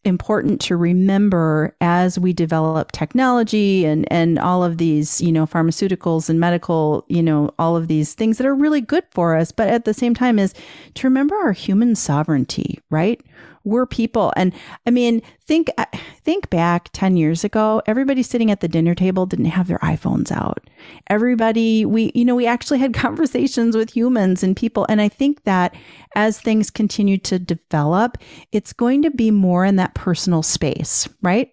important 0.09 0.61
to 0.63 0.77
remember 0.77 1.77
as 1.81 2.19
we 2.19 2.33
develop 2.33 2.91
technology 2.93 3.85
and 3.85 4.11
and 4.11 4.39
all 4.39 4.65
of 4.65 4.79
these 4.79 5.21
you 5.21 5.31
know 5.31 5.47
pharmaceuticals 5.47 6.29
and 6.29 6.41
medical 6.41 7.05
you 7.09 7.23
know 7.23 7.55
all 7.59 7.77
of 7.77 7.87
these 7.87 8.15
things 8.15 8.39
that 8.39 8.47
are 8.47 8.55
really 8.55 8.81
good 8.81 9.05
for 9.11 9.37
us. 9.37 9.53
But 9.53 9.69
at 9.69 9.85
the 9.85 9.95
same 9.95 10.15
time 10.15 10.39
is 10.39 10.55
to 10.95 11.07
remember 11.07 11.37
our 11.37 11.53
human 11.53 11.95
sovereignty 11.95 12.81
right 12.91 13.21
we're 13.69 13.87
people. 13.87 14.33
And 14.37 14.53
I 14.87 14.91
mean, 14.91 15.23
think 15.47 15.71
uh, 15.79 15.85
think 16.23 16.51
back 16.51 16.91
10 16.93 17.17
years 17.17 17.45
ago, 17.45 17.83
everybody 17.87 18.23
sitting 18.23 18.51
at 18.51 18.61
the 18.61 18.69
dinner 18.69 18.95
table 18.95 19.27
didn't 19.27 19.47
have 19.47 19.69
their 19.69 19.79
iPhones 19.79 20.33
out. 20.33 20.69
Everybody 21.09 21.85
we 21.85 22.13
you 22.15 22.25
know, 22.25 22.35
we 22.35 22.47
actually 22.47 22.79
had 22.79 22.95
conversations 23.07 23.77
with 23.77 23.95
humans 23.95 24.43
and 24.43 24.57
people 24.57 24.87
and 24.89 25.01
I 25.01 25.09
think 25.09 25.45
that 25.45 25.75
as 26.15 26.41
things 26.41 26.71
continue 26.71 27.19
to 27.19 27.39
develop, 27.39 28.19
it's 28.53 28.73
going 28.73 29.03
to 29.03 29.11
be 29.11 29.31
more 29.31 29.65
in 29.65 29.77
that 29.77 29.95
personal 29.95 30.43
space, 30.43 31.09
right? 31.23 31.53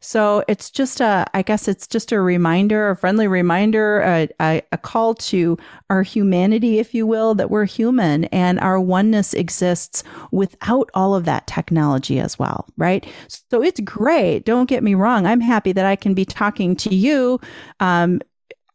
So 0.00 0.44
it's 0.48 0.70
just 0.70 1.00
a, 1.00 1.26
I 1.34 1.42
guess 1.42 1.68
it's 1.68 1.86
just 1.86 2.12
a 2.12 2.20
reminder, 2.20 2.90
a 2.90 2.96
friendly 2.96 3.26
reminder, 3.26 4.00
a, 4.00 4.28
a, 4.40 4.62
a, 4.72 4.78
call 4.78 5.14
to 5.14 5.58
our 5.90 6.02
humanity, 6.02 6.78
if 6.78 6.94
you 6.94 7.06
will, 7.06 7.34
that 7.34 7.50
we're 7.50 7.64
human 7.64 8.24
and 8.26 8.60
our 8.60 8.78
oneness 8.78 9.34
exists 9.34 10.04
without 10.30 10.90
all 10.94 11.14
of 11.14 11.24
that 11.24 11.46
technology 11.46 12.20
as 12.20 12.38
well, 12.38 12.66
right? 12.76 13.06
So 13.50 13.62
it's 13.62 13.80
great. 13.80 14.44
Don't 14.44 14.68
get 14.68 14.82
me 14.82 14.94
wrong. 14.94 15.26
I'm 15.26 15.40
happy 15.40 15.72
that 15.72 15.86
I 15.86 15.96
can 15.96 16.14
be 16.14 16.24
talking 16.24 16.76
to 16.76 16.94
you 16.94 17.40
um, 17.80 18.20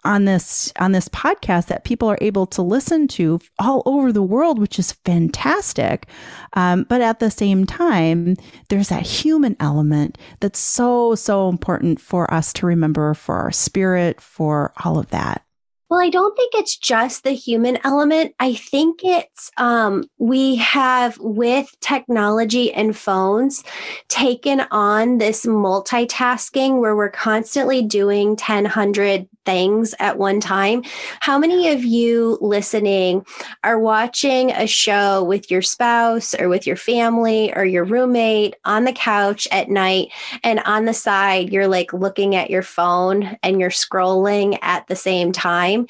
on 0.03 0.25
this 0.25 0.71
on 0.79 0.91
this 0.91 1.07
podcast 1.09 1.67
that 1.67 1.83
people 1.83 2.09
are 2.09 2.17
able 2.21 2.45
to 2.47 2.61
listen 2.61 3.07
to 3.07 3.39
all 3.59 3.83
over 3.85 4.11
the 4.11 4.23
world, 4.23 4.59
which 4.59 4.79
is 4.79 4.93
fantastic. 5.05 6.07
Um, 6.53 6.85
but 6.89 7.01
at 7.01 7.19
the 7.19 7.31
same 7.31 7.65
time, 7.65 8.35
there's 8.69 8.89
that 8.89 9.05
human 9.05 9.55
element 9.59 10.17
that's 10.39 10.59
so 10.59 11.15
so 11.15 11.49
important 11.49 11.99
for 12.01 12.31
us 12.33 12.53
to 12.53 12.65
remember 12.65 13.13
for 13.13 13.35
our 13.37 13.51
spirit, 13.51 14.19
for 14.21 14.73
all 14.83 14.97
of 14.97 15.09
that. 15.09 15.43
Well, 15.91 15.99
I 15.99 16.09
don't 16.09 16.37
think 16.37 16.53
it's 16.55 16.77
just 16.77 17.25
the 17.25 17.31
human 17.31 17.77
element. 17.83 18.33
I 18.39 18.53
think 18.53 19.01
it's 19.03 19.51
um, 19.57 20.05
we 20.19 20.55
have 20.55 21.17
with 21.19 21.69
technology 21.81 22.71
and 22.71 22.95
phones 22.95 23.61
taken 24.07 24.61
on 24.71 25.17
this 25.17 25.45
multitasking 25.45 26.79
where 26.79 26.95
we're 26.95 27.09
constantly 27.09 27.81
doing 27.81 28.37
10, 28.37 28.63
100 28.63 29.27
things 29.45 29.95
at 29.99 30.17
one 30.17 30.39
time. 30.39 30.83
How 31.19 31.37
many 31.37 31.69
of 31.69 31.83
you 31.83 32.37
listening 32.41 33.25
are 33.63 33.79
watching 33.79 34.51
a 34.51 34.67
show 34.67 35.23
with 35.23 35.49
your 35.49 35.61
spouse 35.61 36.33
or 36.35 36.47
with 36.47 36.67
your 36.67 36.75
family 36.75 37.53
or 37.53 37.65
your 37.65 37.83
roommate 37.83 38.55
on 38.65 38.83
the 38.83 38.93
couch 38.93 39.47
at 39.51 39.69
night 39.69 40.09
and 40.43 40.59
on 40.65 40.85
the 40.85 40.93
side 40.93 41.51
you're 41.51 41.67
like 41.67 41.93
looking 41.93 42.35
at 42.35 42.49
your 42.49 42.61
phone 42.61 43.37
and 43.41 43.59
you're 43.59 43.69
scrolling 43.69 44.57
at 44.61 44.87
the 44.87 44.95
same 44.95 45.31
time? 45.31 45.80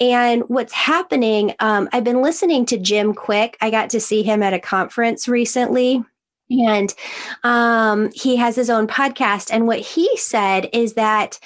And 0.00 0.42
what's 0.48 0.72
happening, 0.72 1.54
um, 1.60 1.88
I've 1.92 2.04
been 2.04 2.22
listening 2.22 2.66
to 2.66 2.78
Jim 2.78 3.14
Kwik. 3.14 3.56
I 3.60 3.70
got 3.70 3.90
to 3.90 4.00
see 4.00 4.22
him 4.22 4.42
at 4.42 4.54
a 4.54 4.58
conference 4.58 5.28
recently. 5.28 6.04
And 6.50 6.94
um, 7.42 8.10
he 8.14 8.36
has 8.36 8.54
his 8.54 8.70
own 8.70 8.86
podcast. 8.86 9.50
And 9.52 9.66
what 9.66 9.80
he 9.80 10.16
said 10.16 10.68
is 10.72 10.94
that 10.94 11.40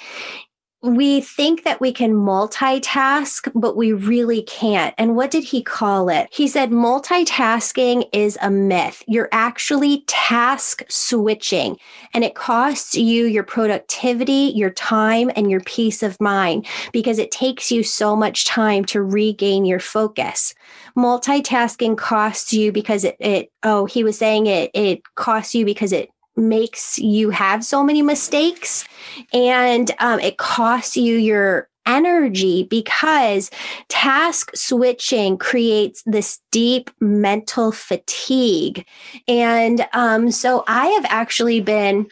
we 0.83 1.21
think 1.21 1.63
that 1.63 1.79
we 1.79 1.93
can 1.93 2.13
multitask, 2.13 3.51
but 3.53 3.77
we 3.77 3.93
really 3.93 4.41
can't. 4.43 4.95
And 4.97 5.15
what 5.15 5.29
did 5.29 5.43
he 5.43 5.61
call 5.61 6.09
it? 6.09 6.27
He 6.31 6.47
said 6.47 6.71
multitasking 6.71 8.09
is 8.11 8.37
a 8.41 8.49
myth. 8.49 9.03
You're 9.07 9.29
actually 9.31 10.03
task 10.07 10.83
switching, 10.89 11.77
and 12.15 12.23
it 12.23 12.33
costs 12.33 12.95
you 12.95 13.25
your 13.25 13.43
productivity, 13.43 14.51
your 14.55 14.71
time, 14.71 15.29
and 15.35 15.51
your 15.51 15.61
peace 15.61 16.01
of 16.01 16.19
mind 16.19 16.65
because 16.91 17.19
it 17.19 17.29
takes 17.29 17.71
you 17.71 17.83
so 17.83 18.15
much 18.15 18.45
time 18.45 18.83
to 18.85 19.03
regain 19.03 19.65
your 19.65 19.79
focus. 19.79 20.55
Multitasking 20.97 21.95
costs 21.95 22.53
you 22.53 22.71
because 22.71 23.03
it, 23.03 23.17
it 23.19 23.51
oh, 23.61 23.85
he 23.85 24.03
was 24.03 24.17
saying 24.17 24.47
it, 24.47 24.71
it 24.73 25.01
costs 25.15 25.53
you 25.53 25.63
because 25.63 25.91
it 25.91 26.09
makes 26.35 26.97
you 26.97 27.29
have 27.29 27.63
so 27.63 27.83
many 27.83 28.01
mistakes 28.01 28.85
and 29.33 29.91
um, 29.99 30.19
it 30.19 30.37
costs 30.37 30.95
you 30.95 31.15
your 31.17 31.69
energy 31.85 32.63
because 32.63 33.49
task 33.89 34.51
switching 34.55 35.37
creates 35.37 36.03
this 36.05 36.39
deep 36.51 36.89
mental 36.99 37.71
fatigue. 37.71 38.85
And 39.27 39.87
um, 39.93 40.31
so 40.31 40.63
I 40.67 40.87
have 40.87 41.05
actually 41.07 41.59
been 41.59 42.07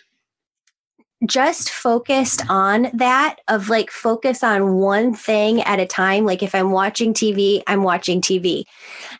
just 1.26 1.70
focused 1.70 2.49
on 2.49 2.89
that 2.93 3.38
of 3.47 3.70
like 3.70 3.91
focus 3.91 4.43
on 4.43 4.76
one 4.76 5.13
thing 5.13 5.61
at 5.63 5.78
a 5.78 5.86
time 5.86 6.24
like 6.24 6.41
if 6.41 6.55
i'm 6.55 6.72
watching 6.72 7.13
tv 7.13 7.61
i'm 7.67 7.84
watching 7.84 8.22
tv 8.22 8.63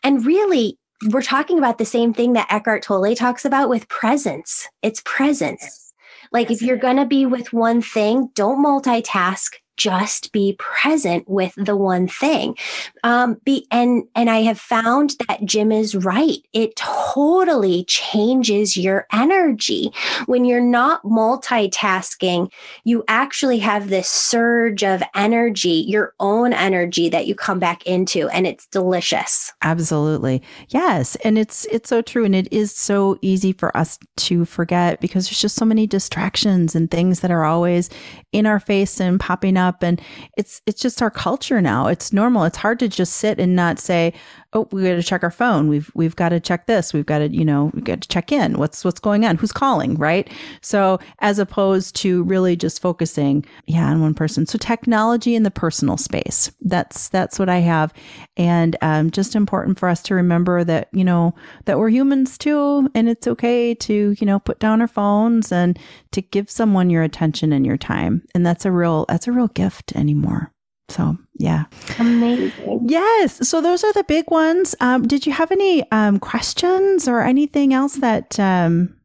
and 0.02 0.24
really 0.24 0.78
we're 1.08 1.22
talking 1.22 1.58
about 1.58 1.78
the 1.78 1.84
same 1.84 2.12
thing 2.12 2.34
that 2.34 2.48
Eckhart 2.50 2.82
Tolle 2.82 3.14
talks 3.14 3.44
about 3.44 3.68
with 3.68 3.88
presence. 3.88 4.68
It's 4.82 5.02
presence. 5.04 5.92
Like 6.32 6.50
if 6.50 6.62
you're 6.62 6.76
going 6.76 6.98
to 6.98 7.06
be 7.06 7.26
with 7.26 7.52
one 7.52 7.80
thing, 7.82 8.30
don't 8.34 8.64
multitask, 8.64 9.54
just 9.80 10.30
be 10.32 10.54
present 10.58 11.26
with 11.26 11.54
the 11.56 11.74
one 11.74 12.06
thing. 12.06 12.54
Um, 13.02 13.40
be 13.44 13.66
and 13.70 14.04
and 14.14 14.28
I 14.28 14.42
have 14.42 14.60
found 14.60 15.14
that 15.26 15.42
Jim 15.46 15.72
is 15.72 15.96
right. 15.96 16.36
It 16.52 16.76
totally 16.76 17.84
changes 17.84 18.76
your 18.76 19.06
energy 19.10 19.90
when 20.26 20.44
you're 20.44 20.60
not 20.60 21.02
multitasking. 21.02 22.52
You 22.84 23.04
actually 23.08 23.58
have 23.60 23.88
this 23.88 24.08
surge 24.08 24.84
of 24.84 25.02
energy, 25.14 25.86
your 25.88 26.12
own 26.20 26.52
energy 26.52 27.08
that 27.08 27.26
you 27.26 27.34
come 27.34 27.58
back 27.58 27.86
into, 27.86 28.28
and 28.28 28.46
it's 28.46 28.66
delicious. 28.66 29.50
Absolutely, 29.62 30.42
yes, 30.68 31.16
and 31.24 31.38
it's 31.38 31.64
it's 31.66 31.88
so 31.88 32.02
true, 32.02 32.26
and 32.26 32.34
it 32.34 32.52
is 32.52 32.70
so 32.70 33.18
easy 33.22 33.54
for 33.54 33.74
us 33.74 33.98
to 34.18 34.44
forget 34.44 35.00
because 35.00 35.28
there's 35.28 35.40
just 35.40 35.56
so 35.56 35.64
many 35.64 35.86
distractions 35.86 36.74
and 36.74 36.90
things 36.90 37.20
that 37.20 37.30
are 37.30 37.44
always 37.44 37.88
in 38.32 38.44
our 38.44 38.60
face 38.60 39.00
and 39.00 39.18
popping 39.18 39.56
up 39.56 39.69
up 39.70 39.82
and 39.82 40.00
it's 40.36 40.60
it's 40.66 40.82
just 40.82 41.00
our 41.02 41.10
culture 41.10 41.60
now. 41.60 41.86
It's 41.86 42.12
normal. 42.12 42.44
It's 42.44 42.56
hard 42.58 42.78
to 42.80 42.88
just 42.88 43.14
sit 43.14 43.38
and 43.38 43.54
not 43.56 43.78
say 43.78 44.12
oh 44.52 44.68
we 44.72 44.82
got 44.82 44.96
to 44.96 45.02
check 45.02 45.22
our 45.22 45.30
phone. 45.30 45.68
We've 45.68 45.90
we've 45.94 46.16
got 46.16 46.30
to 46.30 46.40
check 46.40 46.66
this. 46.66 46.92
We've 46.92 47.06
got 47.06 47.18
to 47.18 47.28
you 47.28 47.44
know 47.44 47.70
we 47.74 47.82
got 47.82 48.00
to 48.00 48.08
check 48.08 48.32
in. 48.32 48.58
What's 48.58 48.84
what's 48.84 49.00
going 49.00 49.24
on? 49.24 49.36
Who's 49.36 49.52
calling 49.52 49.94
right? 49.94 50.30
So 50.62 50.98
as 51.20 51.38
opposed 51.38 51.96
to 51.96 52.22
really 52.24 52.56
just 52.56 52.82
focusing 52.82 53.44
yeah 53.66 53.86
on 53.86 54.00
one 54.00 54.14
person. 54.14 54.46
So 54.46 54.58
technology 54.58 55.34
in 55.34 55.42
the 55.42 55.50
personal 55.50 55.96
space. 55.96 56.50
That's 56.60 57.08
that's 57.08 57.38
what 57.38 57.48
i 57.48 57.58
have. 57.58 57.92
And 58.36 58.76
um, 58.82 59.10
just 59.10 59.36
important 59.36 59.78
for 59.78 59.88
us 59.88 60.02
to 60.04 60.14
remember 60.14 60.64
that 60.64 60.88
you 60.92 61.04
know 61.04 61.34
that 61.66 61.78
we're 61.78 61.90
humans 61.90 62.38
too 62.38 62.88
and 62.94 63.08
it's 63.08 63.26
okay 63.26 63.74
to 63.74 64.16
you 64.18 64.26
know 64.26 64.38
put 64.38 64.58
down 64.58 64.80
our 64.80 64.88
phones 64.88 65.52
and 65.52 65.78
to 66.12 66.22
give 66.22 66.50
someone 66.50 66.90
your 66.90 67.02
attention 67.02 67.52
and 67.52 67.64
your 67.64 67.76
time. 67.76 68.22
And 68.34 68.44
that's 68.44 68.64
a 68.64 68.72
real 68.72 69.06
that's 69.08 69.28
a 69.28 69.32
real 69.32 69.48
gift 69.48 69.94
anymore 69.94 70.52
so 70.90 71.16
yeah. 71.34 71.64
Amazing. 71.98 72.80
Yes. 72.86 73.48
So 73.48 73.60
those 73.60 73.84
are 73.84 73.92
the 73.92 74.04
big 74.04 74.30
ones. 74.30 74.74
Um, 74.80 75.06
did 75.06 75.26
you 75.26 75.32
have 75.32 75.50
any 75.50 75.90
um, 75.90 76.18
questions 76.18 77.08
or 77.08 77.22
anything 77.22 77.72
else 77.72 77.94
that 77.96 78.38
um, 78.38 78.96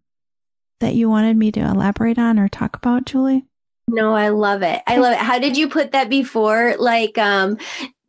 that 0.80 0.96
you 0.96 1.10
wanted 1.10 1.38
me 1.38 1.52
to 1.54 1.62
elaborate 1.62 2.20
on 2.20 2.40
or 2.40 2.50
talk 2.50 2.76
about, 2.76 3.06
Julie? 3.06 3.46
No, 3.88 4.14
I 4.14 4.30
love 4.30 4.64
it. 4.64 4.82
I 4.88 4.98
love 4.98 5.14
it. 5.14 5.20
How 5.20 5.40
did 5.40 5.58
you 5.58 5.70
put 5.70 5.92
that 5.92 6.10
before? 6.10 6.76
Like 6.78 7.18
um 7.18 7.58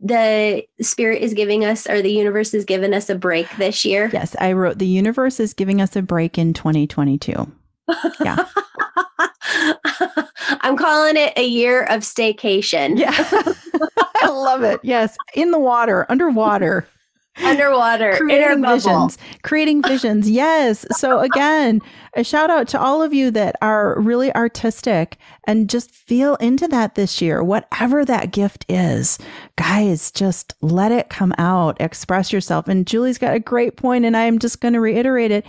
the 0.01 0.63
spirit 0.81 1.23
is 1.23 1.35
giving 1.35 1.65
us 1.65 1.89
or 1.89 2.03
the 2.03 2.13
universe 2.13 2.53
is 2.55 2.65
giving 2.65 2.93
us 2.93 3.09
a 3.09 3.15
break 3.15 3.49
this 3.57 3.85
year. 3.85 4.11
Yes, 4.13 4.37
I 4.39 4.53
wrote 4.53 4.79
the 4.79 4.87
universe 4.87 5.41
is 5.41 5.55
giving 5.55 5.81
us 5.81 5.97
a 5.97 6.03
break 6.03 6.39
in 6.39 6.55
2022. 6.55 7.51
Yeah. 8.21 8.47
I'm 10.61 10.77
calling 10.77 11.17
it 11.17 11.33
a 11.37 11.47
year 11.47 11.85
of 11.85 12.03
staycation. 12.03 12.99
Yeah. 12.99 13.13
I 14.23 14.29
love 14.29 14.63
it. 14.63 14.81
Yes. 14.83 15.17
In 15.35 15.51
the 15.51 15.59
water, 15.59 16.07
underwater. 16.09 16.89
Underwater, 17.45 18.17
creating 18.17 18.65
visions, 18.65 19.19
creating 19.43 19.83
visions. 19.83 20.31
Yes. 20.31 20.87
So 20.93 21.21
again, 21.21 21.83
a 22.15 22.25
shout 22.25 22.49
out 22.49 22.67
to 22.69 22.81
all 22.81 23.03
of 23.03 23.13
you 23.13 23.31
that 23.33 23.57
are 23.61 24.01
really 24.01 24.35
artistic 24.35 25.19
and 25.45 25.69
just 25.69 25.91
feel 25.91 26.37
into 26.37 26.67
that 26.69 26.95
this 26.95 27.21
year, 27.21 27.43
whatever 27.43 28.07
that 28.07 28.31
gift 28.31 28.65
is. 28.71 29.19
Guys, 29.57 30.11
just 30.11 30.55
let 30.63 30.93
it 30.93 31.11
come 31.11 31.35
out, 31.37 31.79
express 31.79 32.33
yourself. 32.33 32.69
And 32.69 32.87
Julie's 32.87 33.19
got 33.19 33.35
a 33.35 33.41
great 33.41 33.77
point, 33.77 34.07
and 34.07 34.17
I 34.17 34.23
am 34.23 34.39
just 34.39 34.63
going 34.63 34.75
to 34.75 34.81
reiterate 34.81 35.31
it 35.31 35.45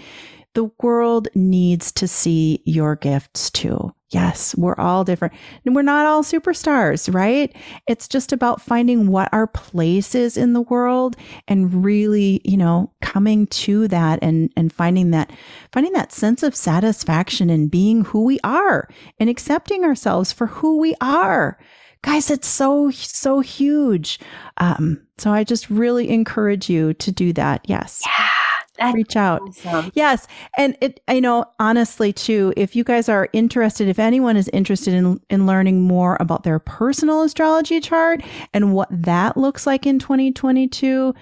the 0.57 0.71
world 0.81 1.27
needs 1.35 1.91
to 1.91 2.07
see 2.07 2.63
your 2.65 2.95
gifts 2.95 3.51
too. 3.51 3.93
Yes, 4.09 4.55
we're 4.57 4.79
all 4.79 5.03
different. 5.03 5.35
And 5.63 5.75
we're 5.75 5.83
not 5.83 6.07
all 6.07 6.23
superstars, 6.23 7.13
right? 7.13 7.55
It's 7.85 8.07
just 8.07 8.31
about 8.33 8.59
finding 8.59 9.05
what 9.05 9.29
our 9.31 9.45
place 9.45 10.15
is 10.15 10.35
in 10.35 10.53
the 10.53 10.61
world 10.61 11.15
and 11.47 11.85
really, 11.85 12.41
you 12.43 12.57
know, 12.57 12.91
coming 13.03 13.45
to 13.47 13.87
that 13.89 14.17
and 14.23 14.51
and 14.57 14.73
finding 14.73 15.11
that 15.11 15.31
finding 15.71 15.93
that 15.93 16.11
sense 16.11 16.41
of 16.41 16.55
satisfaction 16.55 17.51
in 17.51 17.67
being 17.67 18.05
who 18.05 18.23
we 18.23 18.39
are 18.43 18.89
and 19.19 19.29
accepting 19.29 19.83
ourselves 19.83 20.31
for 20.31 20.47
who 20.47 20.79
we 20.79 20.95
are. 21.01 21.59
Guys, 22.01 22.31
it's 22.31 22.47
so 22.47 22.89
so 22.89 23.41
huge. 23.41 24.19
Um 24.57 25.05
so 25.19 25.31
I 25.31 25.43
just 25.43 25.69
really 25.69 26.09
encourage 26.09 26.67
you 26.67 26.95
to 26.95 27.11
do 27.11 27.31
that. 27.33 27.61
Yes. 27.65 28.01
Yeah. 28.03 28.36
That's 28.77 28.95
reach 28.95 29.15
out. 29.15 29.41
Awesome. 29.41 29.91
Yes. 29.93 30.27
And 30.57 30.77
it, 30.81 30.99
I 31.07 31.19
know, 31.19 31.45
honestly, 31.59 32.13
too, 32.13 32.53
if 32.55 32.75
you 32.75 32.83
guys 32.83 33.09
are 33.09 33.29
interested, 33.33 33.87
if 33.87 33.99
anyone 33.99 34.37
is 34.37 34.49
interested 34.49 34.93
in, 34.93 35.19
in 35.29 35.45
learning 35.45 35.81
more 35.81 36.17
about 36.19 36.43
their 36.43 36.59
personal 36.59 37.23
astrology 37.23 37.79
chart 37.79 38.21
and 38.53 38.73
what 38.73 38.89
that 38.91 39.37
looks 39.37 39.65
like 39.65 39.85
in 39.85 39.99
2022, 39.99 41.13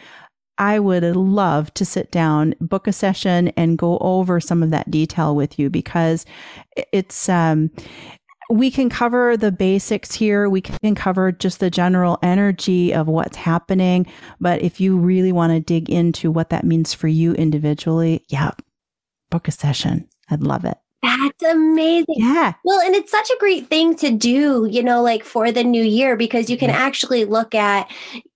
I 0.57 0.79
would 0.79 1.03
love 1.03 1.73
to 1.73 1.85
sit 1.85 2.11
down, 2.11 2.55
book 2.61 2.87
a 2.87 2.93
session 2.93 3.49
and 3.57 3.77
go 3.77 3.97
over 3.99 4.39
some 4.39 4.63
of 4.63 4.71
that 4.71 4.89
detail 4.89 5.35
with 5.35 5.59
you 5.59 5.69
because 5.69 6.25
it's, 6.93 7.27
um, 7.27 7.71
we 8.49 8.69
can 8.71 8.89
cover 8.89 9.37
the 9.37 9.51
basics 9.51 10.13
here. 10.13 10.49
We 10.49 10.61
can 10.61 10.95
cover 10.95 11.31
just 11.31 11.59
the 11.59 11.69
general 11.69 12.19
energy 12.21 12.93
of 12.93 13.07
what's 13.07 13.37
happening. 13.37 14.05
But 14.39 14.61
if 14.61 14.79
you 14.79 14.97
really 14.97 15.31
want 15.31 15.53
to 15.53 15.59
dig 15.59 15.89
into 15.89 16.31
what 16.31 16.49
that 16.49 16.63
means 16.63 16.93
for 16.93 17.07
you 17.07 17.33
individually, 17.33 18.25
yeah, 18.29 18.51
book 19.29 19.47
a 19.47 19.51
session. 19.51 20.07
I'd 20.29 20.41
love 20.41 20.65
it. 20.65 20.77
That's 21.03 21.43
amazing. 21.53 22.15
Yeah. 22.17 22.53
Well, 22.63 22.79
and 22.81 22.95
it's 22.95 23.11
such 23.11 23.29
a 23.29 23.37
great 23.39 23.67
thing 23.67 23.95
to 23.97 24.09
do, 24.09 24.67
you 24.69 24.81
know, 24.81 25.03
like 25.03 25.23
for 25.23 25.51
the 25.51 25.63
new 25.63 25.83
year, 25.83 26.15
because 26.15 26.49
you 26.49 26.57
can 26.57 26.71
actually 26.71 27.25
look 27.25 27.53
at, 27.53 27.91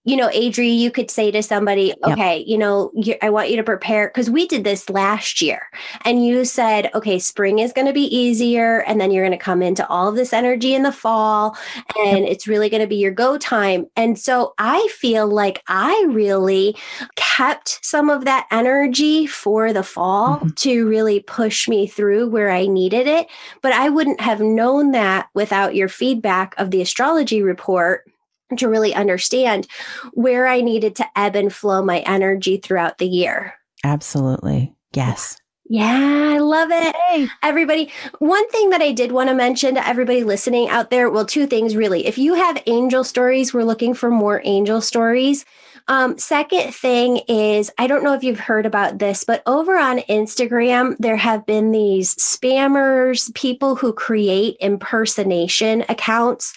you 0.10 0.18
know, 0.18 0.30
Adri, 0.30 0.76
you 0.76 0.90
could 0.90 1.12
say 1.12 1.30
to 1.30 1.44
somebody, 1.44 1.94
okay, 2.04 2.40
yep. 2.40 2.48
you 2.48 2.58
know, 2.58 2.92
I 3.22 3.30
want 3.30 3.52
you 3.52 3.58
to 3.58 3.64
prepare 3.64 4.08
because 4.08 4.28
we 4.28 4.48
did 4.48 4.64
this 4.64 4.90
last 4.90 5.40
year 5.40 5.68
and 6.04 6.26
you 6.26 6.46
said, 6.46 6.90
okay, 6.96 7.20
spring 7.20 7.60
is 7.60 7.72
going 7.72 7.86
to 7.86 7.94
be 7.94 8.06
easier. 8.06 8.80
And 8.86 9.00
then 9.00 9.12
you're 9.12 9.24
going 9.24 9.38
to 9.38 9.44
come 9.44 9.62
into 9.62 9.88
all 9.88 10.08
of 10.08 10.16
this 10.16 10.34
energy 10.34 10.74
in 10.74 10.82
the 10.82 10.92
fall 10.92 11.56
and 11.96 12.24
yep. 12.24 12.32
it's 12.32 12.48
really 12.48 12.70
going 12.70 12.82
to 12.82 12.88
be 12.88 12.96
your 12.96 13.12
go 13.12 13.38
time. 13.38 13.86
And 13.96 14.18
so 14.18 14.56
I 14.58 14.88
feel 14.92 15.28
like 15.28 15.62
I 15.68 16.08
really 16.10 16.76
kept 17.16 17.78
some 17.86 18.10
of 18.10 18.26
that 18.26 18.48
energy 18.50 19.28
for 19.28 19.72
the 19.72 19.84
fall 19.84 20.38
mm-hmm. 20.38 20.50
to 20.50 20.88
really 20.88 21.20
push 21.20 21.70
me 21.70 21.86
through 21.86 22.30
where 22.30 22.50
I 22.50 22.66
needed 22.66 23.06
it. 23.06 23.28
But 23.62 23.74
I 23.74 23.90
wouldn't 23.90 24.22
have 24.22 24.42
known 24.42 24.90
that 24.94 25.30
without 25.36 25.76
your 25.76 25.88
feedback 25.88 26.56
of 26.58 26.72
the 26.72 26.82
astrology 26.82 27.44
report 27.44 28.10
to 28.58 28.68
really 28.68 28.94
understand 28.94 29.68
where 30.14 30.48
I 30.48 30.62
needed 30.62 30.96
to 30.98 31.06
ebb 31.16 31.36
and 31.36 31.54
flow 31.54 31.84
my 31.84 32.00
energy 32.00 32.58
throughout 32.58 32.98
the 32.98 33.08
year. 33.08 33.54
Absolutely. 33.84 34.74
Yes. 34.94 35.38
Yeah, 35.72 36.32
I 36.34 36.40
love 36.40 36.72
it. 36.72 36.96
Hey. 36.96 37.28
Everybody, 37.44 37.92
one 38.18 38.50
thing 38.50 38.72
that 38.72 38.82
I 38.82 38.92
did 38.92 39.12
want 39.12 39.30
to 39.30 39.36
mention 39.36 39.76
to 39.76 39.88
everybody 39.88 40.24
listening 40.24 40.68
out 40.68 40.90
there 40.90 41.12
well, 41.12 41.28
two 41.28 41.46
things 41.46 41.76
really. 41.76 42.08
If 42.08 42.18
you 42.18 42.34
have 42.34 42.64
angel 42.66 43.04
stories, 43.04 43.54
we're 43.54 43.64
looking 43.64 43.94
for 43.94 44.10
more 44.10 44.42
angel 44.46 44.82
stories. 44.82 45.46
Um, 45.90 46.20
second 46.20 46.74
thing 46.74 47.18
is, 47.28 47.72
I 47.80 47.88
don't 47.88 48.04
know 48.04 48.14
if 48.14 48.24
you've 48.24 48.40
heard 48.40 48.68
about 48.68 49.00
this, 49.00 49.24
but 49.24 49.42
over 49.48 49.76
on 49.76 49.98
Instagram, 50.02 50.96
there 51.00 51.18
have 51.18 51.48
been 51.48 51.72
these 51.72 52.14
spammers, 52.18 53.34
people 53.34 53.76
who 53.76 53.92
create 53.92 54.56
impersonation 54.60 55.84
accounts, 55.90 56.54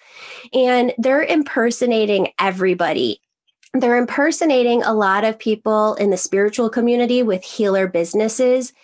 and 0.53 0.93
they're 0.99 1.23
impersonating 1.23 2.29
everybody. 2.39 3.23
They're 3.73 3.97
impersonating 3.97 4.83
a 4.83 4.93
lot 4.93 5.25
of 5.25 5.39
people 5.39 5.95
in 5.95 6.11
the 6.11 6.19
spiritual 6.19 6.69
community 6.69 7.23
with 7.23 7.43
healer 7.43 7.89
businesses 7.89 8.75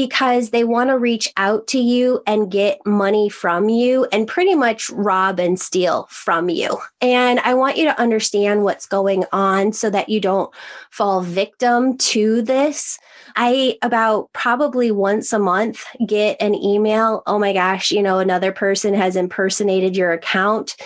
because 0.00 0.48
they 0.48 0.64
want 0.64 0.88
to 0.88 0.96
reach 0.96 1.30
out 1.36 1.66
to 1.66 1.78
you 1.78 2.22
and 2.26 2.50
get 2.50 2.80
money 2.86 3.28
from 3.28 3.68
you 3.68 4.06
and 4.10 4.26
pretty 4.26 4.54
much 4.54 4.88
rob 4.88 5.38
and 5.38 5.60
steal 5.60 6.06
from 6.08 6.48
you. 6.48 6.78
And 7.02 7.38
I 7.40 7.52
want 7.52 7.76
you 7.76 7.84
to 7.84 8.00
understand 8.00 8.64
what's 8.64 8.86
going 8.86 9.26
on 9.30 9.74
so 9.74 9.90
that 9.90 10.08
you 10.08 10.18
don't 10.18 10.50
fall 10.88 11.20
victim 11.20 11.98
to 11.98 12.40
this. 12.40 12.98
I 13.36 13.76
about 13.82 14.32
probably 14.32 14.90
once 14.90 15.34
a 15.34 15.38
month 15.38 15.84
get 16.06 16.40
an 16.40 16.54
email, 16.54 17.22
oh 17.26 17.38
my 17.38 17.52
gosh, 17.52 17.90
you 17.90 18.02
know, 18.02 18.20
another 18.20 18.52
person 18.52 18.94
has 18.94 19.16
impersonated 19.16 19.98
your 19.98 20.12
account. 20.12 20.76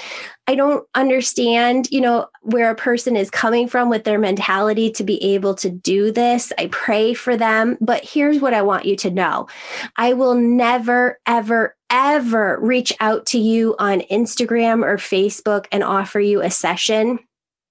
I 0.47 0.57
don't 0.57 0.87
understand, 0.95 1.89
you 1.91 2.03
know, 2.03 2.29
where 2.43 2.71
a 2.71 2.75
person 2.75 3.17
is 3.17 3.31
coming 3.31 3.67
from 3.67 3.89
with 3.89 4.05
their 4.05 4.19
mentality 4.19 4.91
to 4.93 5.05
be 5.05 5.23
able 5.35 5.55
to 5.57 5.71
do 5.71 6.13
this. 6.13 6.53
I 6.59 6.67
pray 6.67 7.15
for 7.15 7.37
them, 7.37 7.79
but 7.81 8.05
here's 8.05 8.41
what 8.41 8.53
I 8.53 8.61
want 8.61 8.85
you 8.85 8.95
to 8.97 9.11
know. 9.11 9.49
I 9.97 10.13
will 10.13 10.35
never 10.35 11.19
ever 11.27 11.77
ever 11.91 12.59
reach 12.61 12.93
out 13.01 13.25
to 13.27 13.39
you 13.39 13.77
on 13.79 14.01
Instagram 14.11 14.85
or 14.85 14.97
Facebook 14.97 15.67
and 15.71 15.83
offer 15.83 16.21
you 16.21 16.43
a 16.43 16.51
session. 16.51 17.21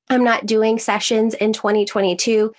I'm 0.10 0.24
not 0.24 0.46
doing 0.46 0.80
sessions 0.80 1.34
in 1.34 1.54
2022 1.54 2.54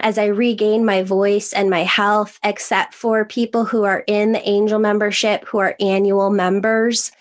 as 0.00 0.18
I 0.18 0.26
regain 0.26 0.84
my 0.84 1.02
voice 1.02 1.52
and 1.52 1.68
my 1.68 1.84
health, 1.84 2.38
except 2.42 2.94
for 2.94 3.24
people 3.24 3.66
who 3.66 3.84
are 3.84 4.02
in 4.06 4.32
the 4.32 4.48
angel 4.48 4.78
membership, 4.78 5.44
who 5.44 5.58
are 5.58 5.76
annual 5.78 6.30
members. 6.30 7.12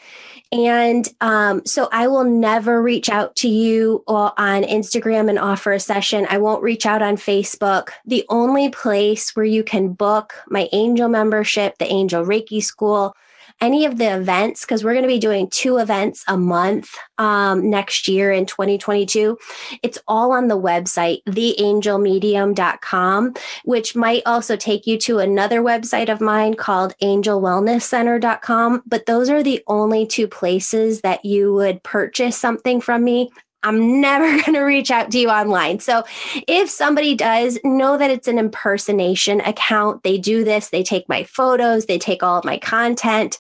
And 0.52 1.08
um, 1.22 1.64
so 1.66 1.90
I 1.92 2.08
will 2.08 2.24
never 2.24 2.82
reach 2.82 3.08
out 3.10 3.36
to 3.38 3.48
you 3.48 4.04
on 4.08 4.64
Instagram 4.64 5.30
and 5.30 5.38
offer 5.38 5.72
a 5.74 5.80
session. 5.80 6.26
I 6.28 6.40
won't 6.40 6.64
reach 6.64 6.88
out 6.88 7.04
on 7.04 7.18
Facebook. 7.18 7.90
The 8.06 8.26
only 8.30 8.70
place 8.70 9.36
where 9.36 9.46
you 9.46 9.64
can 9.64 9.94
book 9.94 10.34
my 10.48 10.68
angel 10.72 11.08
membership, 11.08 11.78
the 11.78 11.86
Angel 11.86 12.26
Reiki 12.26 12.64
School, 12.64 13.16
any 13.62 13.86
of 13.86 13.98
the 13.98 14.16
events, 14.16 14.62
because 14.62 14.84
we're 14.84 14.94
going 14.94 15.04
to 15.04 15.08
be 15.08 15.20
doing 15.20 15.50
two 15.50 15.78
events 15.78 16.24
a 16.28 16.38
month 16.38 16.96
um, 17.18 17.70
next 17.70 18.08
year 18.08 18.32
in 18.32 18.46
2022. 18.46 19.38
It's 19.84 20.00
all 20.08 20.32
on 20.32 20.48
the 20.48 20.60
website, 20.60 21.24
theangelmedium.com, 21.26 23.34
which 23.66 23.96
might 23.96 24.24
also 24.26 24.56
take 24.56 24.88
you 24.88 24.98
to 25.00 25.20
another 25.20 25.62
website 25.62 26.12
of 26.12 26.22
mine 26.22 26.56
called 26.56 26.96
angelwellnesscenter.com. 27.02 28.84
But 28.86 29.06
those 29.06 29.30
are 29.30 29.44
the 29.44 29.62
only 29.68 30.08
two 30.08 30.28
places 30.28 31.02
that 31.02 31.26
you 31.26 31.54
would 31.54 31.84
purchase 31.84 32.38
something 32.38 32.82
from 32.82 33.04
me. 33.04 33.30
I'm 33.64 34.02
never 34.02 34.26
going 34.42 34.54
to 34.54 34.62
reach 34.62 34.92
out 34.92 35.12
to 35.12 35.20
you 35.20 35.30
online. 35.30 35.80
So 35.80 36.04
if 36.48 36.70
somebody 36.70 37.16
does, 37.16 37.60
know 37.64 37.98
that 37.98 38.12
it's 38.12 38.28
an 38.28 38.38
impersonation 38.38 39.42
account. 39.42 40.04
They 40.04 40.18
do 40.18 40.44
this, 40.44 40.70
they 40.70 40.84
take 40.84 41.08
my 41.10 41.24
photos, 41.24 41.86
they 41.86 42.00
take 42.00 42.24
all 42.24 42.40
of 42.40 42.46
my 42.46 42.58
content, 42.58 43.40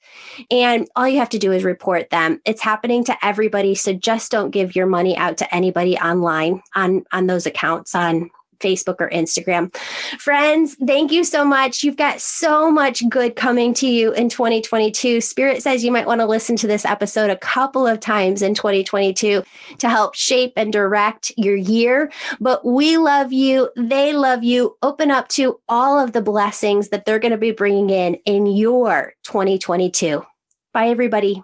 and 0.51 0.87
all 0.95 1.07
you 1.07 1.19
have 1.19 1.29
to 1.29 1.39
do 1.39 1.51
is 1.51 1.63
report 1.63 2.09
them. 2.09 2.41
It's 2.45 2.61
happening 2.61 3.03
to 3.05 3.25
everybody. 3.25 3.75
So 3.75 3.93
just 3.93 4.31
don't 4.31 4.51
give 4.51 4.75
your 4.75 4.87
money 4.87 5.17
out 5.17 5.37
to 5.37 5.55
anybody 5.55 5.97
online 5.97 6.61
on, 6.75 7.05
on 7.11 7.27
those 7.27 7.45
accounts 7.45 7.95
on 7.95 8.29
Facebook 8.59 8.95
or 8.99 9.09
Instagram. 9.09 9.75
Friends, 10.19 10.75
thank 10.85 11.11
you 11.11 11.23
so 11.23 11.43
much. 11.43 11.83
You've 11.83 11.97
got 11.97 12.21
so 12.21 12.71
much 12.71 13.07
good 13.09 13.35
coming 13.35 13.73
to 13.75 13.87
you 13.87 14.11
in 14.13 14.29
2022. 14.29 15.21
Spirit 15.21 15.61
says 15.61 15.83
you 15.83 15.91
might 15.91 16.07
want 16.07 16.21
to 16.21 16.25
listen 16.25 16.55
to 16.57 16.67
this 16.67 16.85
episode 16.85 17.29
a 17.29 17.37
couple 17.37 17.87
of 17.87 17.99
times 17.99 18.41
in 18.41 18.53
2022 18.53 19.43
to 19.77 19.89
help 19.89 20.15
shape 20.15 20.53
and 20.55 20.71
direct 20.71 21.31
your 21.37 21.55
year. 21.55 22.11
But 22.39 22.65
we 22.65 22.97
love 22.97 23.33
you. 23.33 23.69
They 23.75 24.13
love 24.13 24.43
you. 24.43 24.77
Open 24.81 25.11
up 25.11 25.27
to 25.29 25.59
all 25.67 25.99
of 25.99 26.13
the 26.13 26.21
blessings 26.21 26.89
that 26.89 27.05
they're 27.05 27.19
going 27.19 27.31
to 27.31 27.37
be 27.37 27.51
bringing 27.51 27.89
in 27.89 28.15
in 28.25 28.45
your 28.45 29.13
2022. 29.23 30.25
Bye, 30.73 30.89
everybody. 30.89 31.43